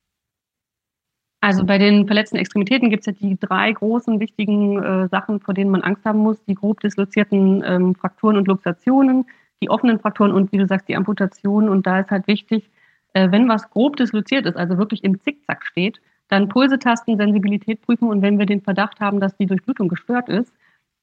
Also 1.41 1.65
bei 1.65 1.79
den 1.79 2.07
verletzten 2.07 2.37
Extremitäten 2.37 2.91
gibt 2.91 3.07
es 3.07 3.07
ja 3.07 3.13
die 3.13 3.39
drei 3.39 3.71
großen 3.71 4.19
wichtigen 4.19 4.83
äh, 4.83 5.09
Sachen, 5.09 5.39
vor 5.41 5.55
denen 5.55 5.71
man 5.71 5.83
Angst 5.83 6.05
haben 6.05 6.19
muss. 6.19 6.43
Die 6.47 6.55
grob 6.55 6.81
dislozierten 6.81 7.63
ähm, 7.65 7.95
Frakturen 7.95 8.37
und 8.37 8.49
Luxationen, 8.49 9.27
die 9.63 9.71
offenen 9.71 10.01
Frakturen 10.01 10.33
und 10.33 10.51
wie 10.51 10.59
du 10.59 10.67
sagst, 10.67 10.89
die 10.89 10.97
Amputationen. 10.97 11.69
Und 11.69 11.87
da 11.87 12.01
ist 12.01 12.11
halt 12.11 12.27
wichtig, 12.27 12.69
äh, 13.17 13.33
wenn 13.33 13.49
was 13.49 13.71
grob 13.71 13.97
disloziert 13.97 14.45
ist, 14.45 14.57
also 14.57 14.77
wirklich 14.77 15.03
im 15.03 15.19
Zickzack 15.21 15.65
steht, 15.65 16.03
dann 16.29 16.49
Pulse 16.51 16.79
tasten, 16.79 17.17
Sensibilität 17.17 17.81
prüfen 17.81 18.11
und 18.11 18.21
wenn 18.21 18.39
wir 18.39 18.45
den 18.45 18.61
Verdacht 18.61 19.01
haben, 19.01 19.21
dass 19.21 19.37
die 19.39 19.47
Durchblutung 19.47 19.89
gestört 19.89 20.29
ist, 20.29 20.53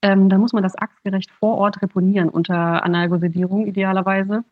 ähm, 0.04 0.30
dann 0.30 0.40
muss 0.40 0.54
man 0.54 0.62
das 0.62 0.78
achsgerecht 0.78 1.32
vor 1.32 1.58
Ort 1.58 1.82
reponieren 1.82 2.30
unter 2.30 2.84
Analgosedierung 2.84 3.66
idealerweise. 3.66 4.44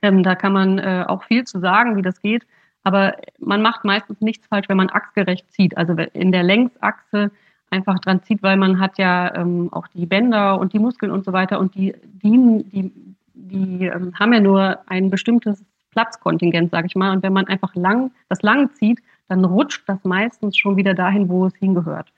Ähm, 0.00 0.22
da 0.22 0.36
kann 0.36 0.52
man 0.52 0.78
äh, 0.78 1.04
auch 1.08 1.24
viel 1.24 1.44
zu 1.44 1.58
sagen, 1.58 1.96
wie 1.96 2.02
das 2.02 2.20
geht. 2.22 2.46
Aber 2.84 3.16
man 3.40 3.62
macht 3.62 3.84
meistens 3.84 4.20
nichts 4.20 4.46
falsch, 4.46 4.68
wenn 4.68 4.76
man 4.76 4.90
achsgerecht 4.90 5.50
zieht. 5.50 5.76
Also 5.76 5.94
in 5.94 6.30
der 6.30 6.44
Längsachse 6.44 7.32
einfach 7.70 7.98
dran 7.98 8.22
zieht, 8.22 8.44
weil 8.44 8.58
man 8.58 8.78
hat 8.78 8.98
ja 8.98 9.34
ähm, 9.34 9.72
auch 9.72 9.88
die 9.88 10.06
Bänder 10.06 10.60
und 10.60 10.72
die 10.72 10.78
Muskeln 10.78 11.10
und 11.10 11.24
so 11.24 11.32
weiter 11.32 11.58
und 11.58 11.74
die, 11.74 11.96
die, 12.04 12.62
die, 12.70 12.92
die 13.34 13.86
ähm, 13.86 14.14
haben 14.14 14.32
ja 14.32 14.40
nur 14.40 14.78
ein 14.86 15.10
bestimmtes 15.10 15.64
Platzkontingent, 15.96 16.70
sage 16.70 16.88
ich 16.88 16.94
mal. 16.94 17.10
Und 17.10 17.22
wenn 17.22 17.32
man 17.32 17.46
einfach 17.46 17.74
lang, 17.74 18.10
das 18.28 18.42
lang 18.42 18.70
zieht, 18.74 19.00
dann 19.28 19.46
rutscht 19.46 19.88
das 19.88 20.04
meistens 20.04 20.58
schon 20.58 20.76
wieder 20.76 20.92
dahin, 20.92 21.30
wo 21.30 21.46
es 21.46 21.56
hingehört. 21.56 22.12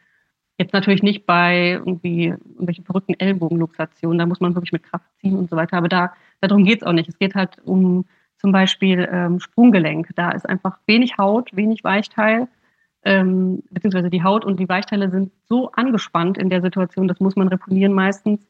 Jetzt 0.59 0.73
natürlich 0.73 1.05
nicht 1.05 1.27
bei 1.27 1.75
irgendwie 1.75 2.27
irgendwelchen 2.27 2.85
verrückten 2.85 3.15
Ellbogenluxationen, 3.15 4.19
da 4.19 4.27
muss 4.27 4.41
man 4.41 4.57
wirklich 4.57 4.73
mit 4.73 4.83
Kraft 4.83 5.07
ziehen 5.21 5.37
und 5.37 5.49
so 5.49 5.55
weiter. 5.55 5.77
Aber 5.77 5.89
da, 5.89 6.13
darum 6.41 6.65
geht 6.65 6.83
es 6.83 6.87
auch 6.87 6.93
nicht. 6.93 7.09
Es 7.09 7.21
geht 7.21 7.37
halt 7.37 7.59
um 7.65 8.05
zum 8.39 8.51
Beispiel 8.51 9.09
ähm, 9.13 9.39
Sprunggelenk. 9.39 10.09
Da 10.17 10.33
ist 10.33 10.49
einfach 10.49 10.79
wenig 10.87 11.17
Haut, 11.19 11.55
wenig 11.55 11.85
Weichteil, 11.85 12.49
ähm, 13.05 13.63
beziehungsweise 13.71 14.11
die 14.11 14.25
Haut 14.25 14.45
und 14.45 14.59
die 14.59 14.69
Weichteile 14.69 15.09
sind 15.09 15.31
so 15.45 15.71
angespannt 15.71 16.37
in 16.37 16.51
der 16.51 16.63
Situation, 16.63 17.07
das 17.07 17.21
muss 17.21 17.37
man 17.37 17.47
reponieren 17.47 17.93
meistens. 17.93 18.45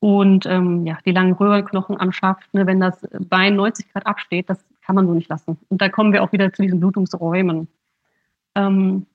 Und 0.00 0.46
ähm, 0.46 0.86
ja, 0.86 0.98
die 1.04 1.12
langen 1.12 1.32
Röhrenknochen 1.32 1.98
am 1.98 2.12
Schaft, 2.12 2.52
ne, 2.52 2.66
wenn 2.66 2.80
das 2.80 3.06
Bein 3.28 3.56
90 3.56 3.92
Grad 3.92 4.06
absteht, 4.06 4.50
das 4.50 4.64
kann 4.82 4.94
man 4.94 5.06
so 5.06 5.14
nicht 5.14 5.28
lassen. 5.28 5.58
Und 5.68 5.80
da 5.80 5.88
kommen 5.88 6.12
wir 6.12 6.22
auch 6.22 6.32
wieder 6.32 6.52
zu 6.52 6.62
diesen 6.62 6.80
Blutungsräumen. 6.80 7.68
Ähm, 8.54 9.06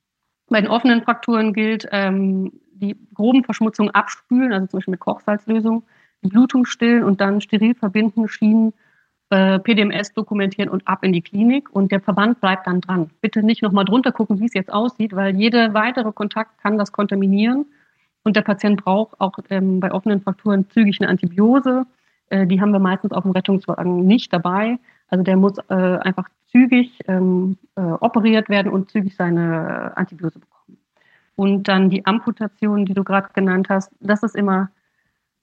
bei 0.49 0.59
den 0.59 0.69
offenen 0.69 1.01
Frakturen 1.03 1.53
gilt, 1.53 1.88
ähm, 1.91 2.51
die 2.73 2.97
groben 3.13 3.43
Verschmutzungen 3.43 3.93
abspülen, 3.93 4.51
also 4.51 4.67
zum 4.67 4.79
Beispiel 4.79 4.91
mit 4.91 4.99
Kochsalzlösung, 4.99 5.84
die 6.23 6.29
Blutung 6.29 6.65
stillen 6.65 7.03
und 7.03 7.21
dann 7.21 7.41
steril 7.41 7.75
verbinden, 7.75 8.27
schienen, 8.27 8.73
äh, 9.29 9.59
PDMS 9.59 10.13
dokumentieren 10.13 10.69
und 10.69 10.88
ab 10.88 11.03
in 11.03 11.13
die 11.13 11.21
Klinik. 11.21 11.69
Und 11.69 11.91
der 11.91 12.01
Verband 12.01 12.41
bleibt 12.41 12.67
dann 12.67 12.82
dran. 12.82 13.11
Bitte 13.21 13.43
nicht 13.43 13.61
nochmal 13.61 13.86
drunter 13.86 14.11
gucken, 14.11 14.39
wie 14.39 14.45
es 14.45 14.53
jetzt 14.53 14.73
aussieht, 14.73 15.15
weil 15.15 15.36
jeder 15.36 15.73
weitere 15.73 16.11
Kontakt 16.11 16.57
kann 16.61 16.77
das 16.77 16.91
kontaminieren. 16.91 17.65
Und 18.24 18.36
der 18.36 18.41
Patient 18.41 18.84
braucht 18.84 19.19
auch 19.19 19.34
ähm, 19.49 19.80
bei 19.80 19.91
offenen 19.91 20.22
Frakturen 20.22 20.69
zügig 20.69 20.99
eine 21.01 21.09
Antibiose. 21.09 21.86
Äh, 22.30 22.47
die 22.47 22.61
haben 22.61 22.72
wir 22.72 22.80
meistens 22.80 23.11
auf 23.11 23.24
dem 23.24 23.32
Rettungswagen 23.32 24.05
nicht 24.05 24.32
dabei. 24.32 24.80
Also 25.07 25.24
der 25.24 25.38
muss 25.38 25.57
äh, 25.69 25.74
einfach 25.74 26.30
zügig 26.47 26.99
ähm, 27.07 27.57
äh, 27.76 27.82
operiert 27.82 28.49
werden 28.49 28.72
und 28.72 28.91
zügig 28.91 29.15
seine 29.15 29.95
Antibiose 29.97 30.39
bekommen. 30.39 30.78
Und 31.36 31.67
dann 31.67 31.89
die 31.89 32.05
Amputation, 32.05 32.86
die 32.86 32.93
du 32.93 33.03
gerade 33.03 33.30
genannt 33.34 33.67
hast, 33.69 33.91
das 33.99 34.24
ist 34.24 34.36
immer, 34.36 34.69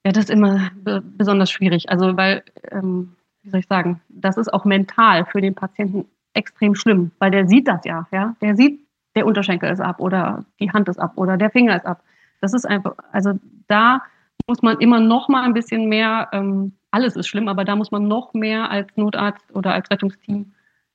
ja, 0.04 0.12
das 0.12 0.24
ist 0.24 0.30
immer 0.30 0.70
besonders 1.02 1.50
schwierig. 1.50 1.90
Also 1.90 2.16
weil, 2.16 2.42
ähm, 2.70 3.16
wie 3.42 3.50
soll 3.50 3.60
ich 3.60 3.66
sagen, 3.66 4.00
das 4.08 4.36
ist 4.36 4.52
auch 4.52 4.64
mental 4.64 5.24
für 5.24 5.40
den 5.40 5.54
Patienten 5.54 6.06
extrem 6.34 6.74
schlimm, 6.74 7.10
weil 7.18 7.30
der 7.30 7.48
sieht 7.48 7.66
das 7.66 7.84
ja, 7.84 8.06
ja, 8.12 8.36
der 8.40 8.54
sieht, 8.54 8.80
der 9.16 9.26
Unterschenkel 9.26 9.70
ist 9.70 9.80
ab 9.80 10.00
oder 10.00 10.44
die 10.60 10.70
Hand 10.70 10.88
ist 10.88 10.98
ab 10.98 11.12
oder 11.16 11.36
der 11.36 11.50
Finger 11.50 11.76
ist 11.76 11.86
ab. 11.86 12.02
Das 12.40 12.54
ist 12.54 12.66
einfach, 12.66 12.94
also 13.12 13.38
da 13.66 14.02
muss 14.46 14.62
man 14.62 14.78
immer 14.78 15.00
noch 15.00 15.28
mal 15.28 15.44
ein 15.44 15.54
bisschen 15.54 15.88
mehr, 15.88 16.28
ähm, 16.32 16.72
alles 16.90 17.16
ist 17.16 17.28
schlimm, 17.28 17.48
aber 17.48 17.64
da 17.64 17.76
muss 17.76 17.90
man 17.90 18.08
noch 18.08 18.32
mehr 18.34 18.70
als 18.70 18.96
Notarzt 18.96 19.54
oder 19.54 19.74
als 19.74 19.90
Rettungsteam 19.90 20.52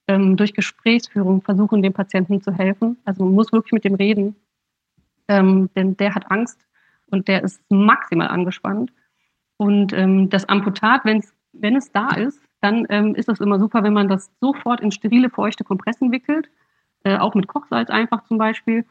ähm, 0.07 0.37
durch 0.37 0.53
Gesprächsführung 0.53 1.41
versuchen, 1.41 1.81
dem 1.81 1.93
Patienten 1.93 2.41
zu 2.41 2.51
helfen. 2.51 2.97
Also 3.05 3.23
man 3.23 3.33
muss 3.33 3.51
wirklich 3.51 3.73
mit 3.73 3.83
dem 3.83 3.95
reden, 3.95 4.35
ähm, 5.27 5.69
denn 5.75 5.95
der 5.97 6.15
hat 6.15 6.31
Angst 6.31 6.59
und 7.07 7.27
der 7.27 7.43
ist 7.43 7.61
maximal 7.69 8.27
angespannt. 8.27 8.91
Und 9.57 9.93
ähm, 9.93 10.29
das 10.29 10.49
Amputat, 10.49 11.01
wenn 11.05 11.75
es 11.75 11.91
da 11.91 12.09
ist, 12.15 12.41
dann 12.61 12.85
ähm, 12.89 13.13
ist 13.15 13.27
das 13.27 13.39
immer 13.39 13.59
super, 13.59 13.83
wenn 13.83 13.93
man 13.93 14.07
das 14.07 14.31
sofort 14.39 14.81
in 14.81 14.91
sterile, 14.91 15.29
feuchte 15.29 15.63
Kompressen 15.63 16.11
wickelt, 16.11 16.49
äh, 17.03 17.17
auch 17.17 17.35
mit 17.35 17.47
Kochsalz 17.47 17.89
einfach 17.89 18.23
zum 18.23 18.37
Beispiel, 18.37 18.85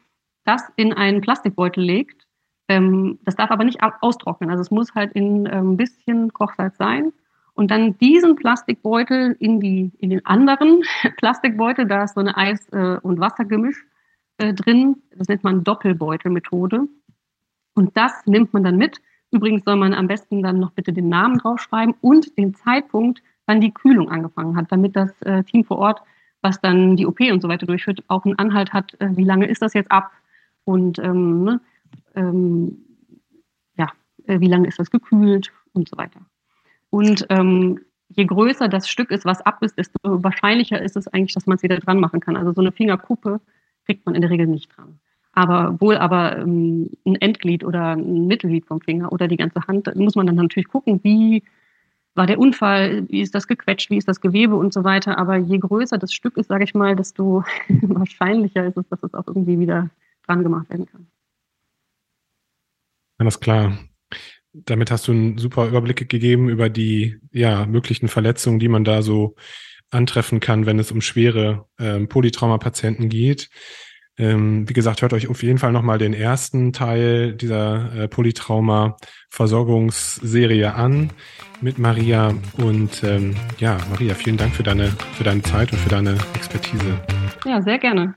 das 0.45 0.63
in 0.77 0.93
einen 0.93 1.21
Plastikbeutel 1.21 1.83
legt. 1.83 2.27
Ähm, 2.73 3.19
das 3.25 3.37
darf 3.37 3.51
aber 3.51 3.65
nicht 3.65 3.81
austrocknen. 4.01 4.51
Also 4.51 4.63
es 4.63 4.71
muss 4.71 4.95
halt 4.95 5.13
in 5.13 5.47
ein 5.47 5.59
ähm, 5.59 5.77
bisschen 5.77 6.33
Kochsalz 6.33 6.77
sein 6.79 7.13
und 7.55 7.71
dann 7.71 7.99
diesen 7.99 8.35
Plastikbeutel 8.37 9.37
in, 9.39 9.61
die, 9.61 9.91
in 9.99 10.11
den 10.11 10.25
anderen 10.25 10.83
Plastikbeutel, 11.19 11.87
da 11.87 12.05
ist 12.05 12.15
so 12.15 12.21
eine 12.21 12.37
Eis- 12.37 12.69
äh, 12.71 12.99
und 13.03 13.21
Wassergemisch 13.21 13.85
äh, 14.39 14.55
drin. 14.55 15.03
Das 15.17 15.29
nennt 15.29 15.45
man 15.45 15.65
Doppelbeutelmethode. 15.65 16.89
Und 17.75 17.97
das 17.97 18.27
nimmt 18.27 18.53
man 18.55 18.65
dann 18.65 18.77
mit. 18.77 19.01
Übrigens 19.31 19.65
soll 19.65 19.77
man 19.77 19.95
am 19.95 20.09
besten 20.09 20.43
dann 20.43 20.59
noch 20.59 20.73
bitte 20.73 20.93
den 20.93 21.09
Namen 21.09 21.39
draufschreiben 21.39 21.95
und 22.01 22.37
den 22.39 22.55
Zeitpunkt, 22.55 23.23
wann 23.47 23.61
die 23.61 23.73
Kühlung 23.73 24.11
angefangen 24.11 24.57
hat, 24.57 24.71
damit 24.71 24.97
das 24.97 25.11
äh, 25.23 25.43
Team 25.45 25.65
vor 25.65 25.79
Ort, 25.79 26.03
was 26.43 26.61
dann 26.61 26.97
die 26.97 27.07
OP 27.07 27.21
und 27.21 27.41
so 27.41 27.49
weiter 27.49 27.67
durchführt, 27.67 28.03
auch 28.09 28.25
einen 28.25 28.39
Anhalt 28.39 28.73
hat, 28.73 28.95
äh, 29.01 29.17
wie 29.17 29.25
lange 29.25 29.47
ist 29.47 29.63
das 29.63 29.75
jetzt 29.75 29.91
ab 29.91 30.11
und 30.65 30.99
ähm, 30.99 31.45
ne, 31.45 31.61
ähm, 32.15 32.79
ja, 33.77 33.89
äh, 34.27 34.41
wie 34.41 34.49
lange 34.49 34.69
ist 34.69 34.79
das 34.79 34.91
gekühlt 34.91 35.53
und 35.73 35.89
so 35.89 35.97
weiter. 35.97 36.21
Und 36.91 37.27
ähm, 37.31 37.81
je 38.09 38.25
größer 38.25 38.69
das 38.69 38.89
Stück 38.89 39.11
ist, 39.11 39.25
was 39.25 39.41
ab 39.41 39.63
ist, 39.63 39.79
desto 39.79 39.99
wahrscheinlicher 40.03 40.81
ist 40.81 40.97
es 40.97 41.09
eigentlich, 41.09 41.35
dass 41.35 41.47
man 41.47 41.57
es 41.57 41.63
wieder 41.63 41.79
dran 41.79 42.01
machen 42.01 42.21
kann. 42.21 42.37
Also 42.37 42.53
so 42.53 42.61
eine 42.61 42.73
Fingerkuppe 42.73 43.41
kriegt 43.87 44.07
man 44.07 44.15
in 44.15 44.21
der 44.21 44.31
Regel 44.31 44.47
nicht 44.47 44.77
dran. 44.77 44.99
Aber 45.33 45.81
wohl 45.81 45.97
aber 45.97 46.37
ähm, 46.37 46.91
ein 47.07 47.17
Endglied 47.17 47.65
oder 47.65 47.97
ein 47.97 48.27
Mittelglied 48.27 48.67
vom 48.67 48.81
Finger 48.83 49.13
oder 49.13 49.29
die 49.29 49.39
ganze 49.39 49.67
Hand, 49.67 49.95
muss 49.97 50.15
man 50.15 50.27
dann 50.27 50.37
natürlich 50.37 50.69
gucken, 50.69 51.01
wie 51.03 51.43
war 52.15 52.27
der 52.27 52.39
Unfall, 52.39 53.09
wie 53.09 53.23
ist 53.23 53.35
das 53.35 53.49
gequetscht, 53.49 53.89
wie 53.89 53.97
ist 53.97 54.09
das 54.09 54.21
Gewebe 54.21 54.57
und 54.57 54.75
so 54.75 54.85
weiter. 54.85 55.19
Aber 55.19 55.37
je 55.37 55.59
größer 55.59 55.97
das 55.97 56.13
Stück 56.13 56.37
ist, 56.37 56.49
sage 56.49 56.65
ich 56.65 56.75
mal, 56.75 56.95
desto 56.95 57.45
wahrscheinlicher 57.69 58.67
ist 58.67 58.77
es, 58.77 58.89
dass 58.89 59.03
es 59.03 59.15
auch 59.15 59.27
irgendwie 59.27 59.59
wieder 59.59 59.89
dran 60.27 60.43
gemacht 60.43 60.69
werden 60.69 60.87
kann. 60.87 61.07
Alles 63.23 63.39
klar. 63.39 63.79
Damit 64.53 64.91
hast 64.91 65.07
du 65.07 65.13
einen 65.13 65.39
super 65.39 65.69
Überblick 65.69 66.09
gegeben 66.09 66.49
über 66.49 66.69
die 66.69 67.19
ja, 67.31 67.67
möglichen 67.67 68.09
Verletzungen, 68.09 68.59
die 68.59 68.67
man 68.67 68.83
da 68.83 69.01
so 69.01 69.37
antreffen 69.91 70.41
kann, 70.41 70.67
wenn 70.67 70.81
es 70.81 70.91
um 70.91 71.01
schwere 71.01 71.67
ähm, 71.79 72.09
Polytrauma-Patienten 72.09 73.09
geht. 73.09 73.49
Ähm, 74.19 74.69
wie 74.69 74.73
gesagt, 74.73 75.03
hört 75.03 75.13
euch 75.13 75.29
auf 75.29 75.45
jeden 75.45 75.59
Fall 75.59 75.71
nochmal 75.71 75.99
den 75.99 76.15
ersten 76.15 76.73
Teil 76.73 77.35
dieser 77.35 77.95
äh, 77.95 78.09
Polytrauma-Versorgungsserie 78.09 80.75
an 80.75 81.11
mit 81.61 81.79
Maria. 81.79 82.35
Und 82.57 83.05
ähm, 83.05 83.37
ja, 83.59 83.79
Maria, 83.89 84.17
vielen 84.17 84.37
Dank 84.37 84.53
für 84.53 84.65
deine, 84.65 84.89
für 85.17 85.23
deine 85.23 85.43
Zeit 85.43 85.71
und 85.71 85.79
für 85.79 85.91
deine 85.91 86.19
Expertise. 86.35 87.01
Ja, 87.45 87.63
sehr 87.63 87.79
gerne. 87.79 88.17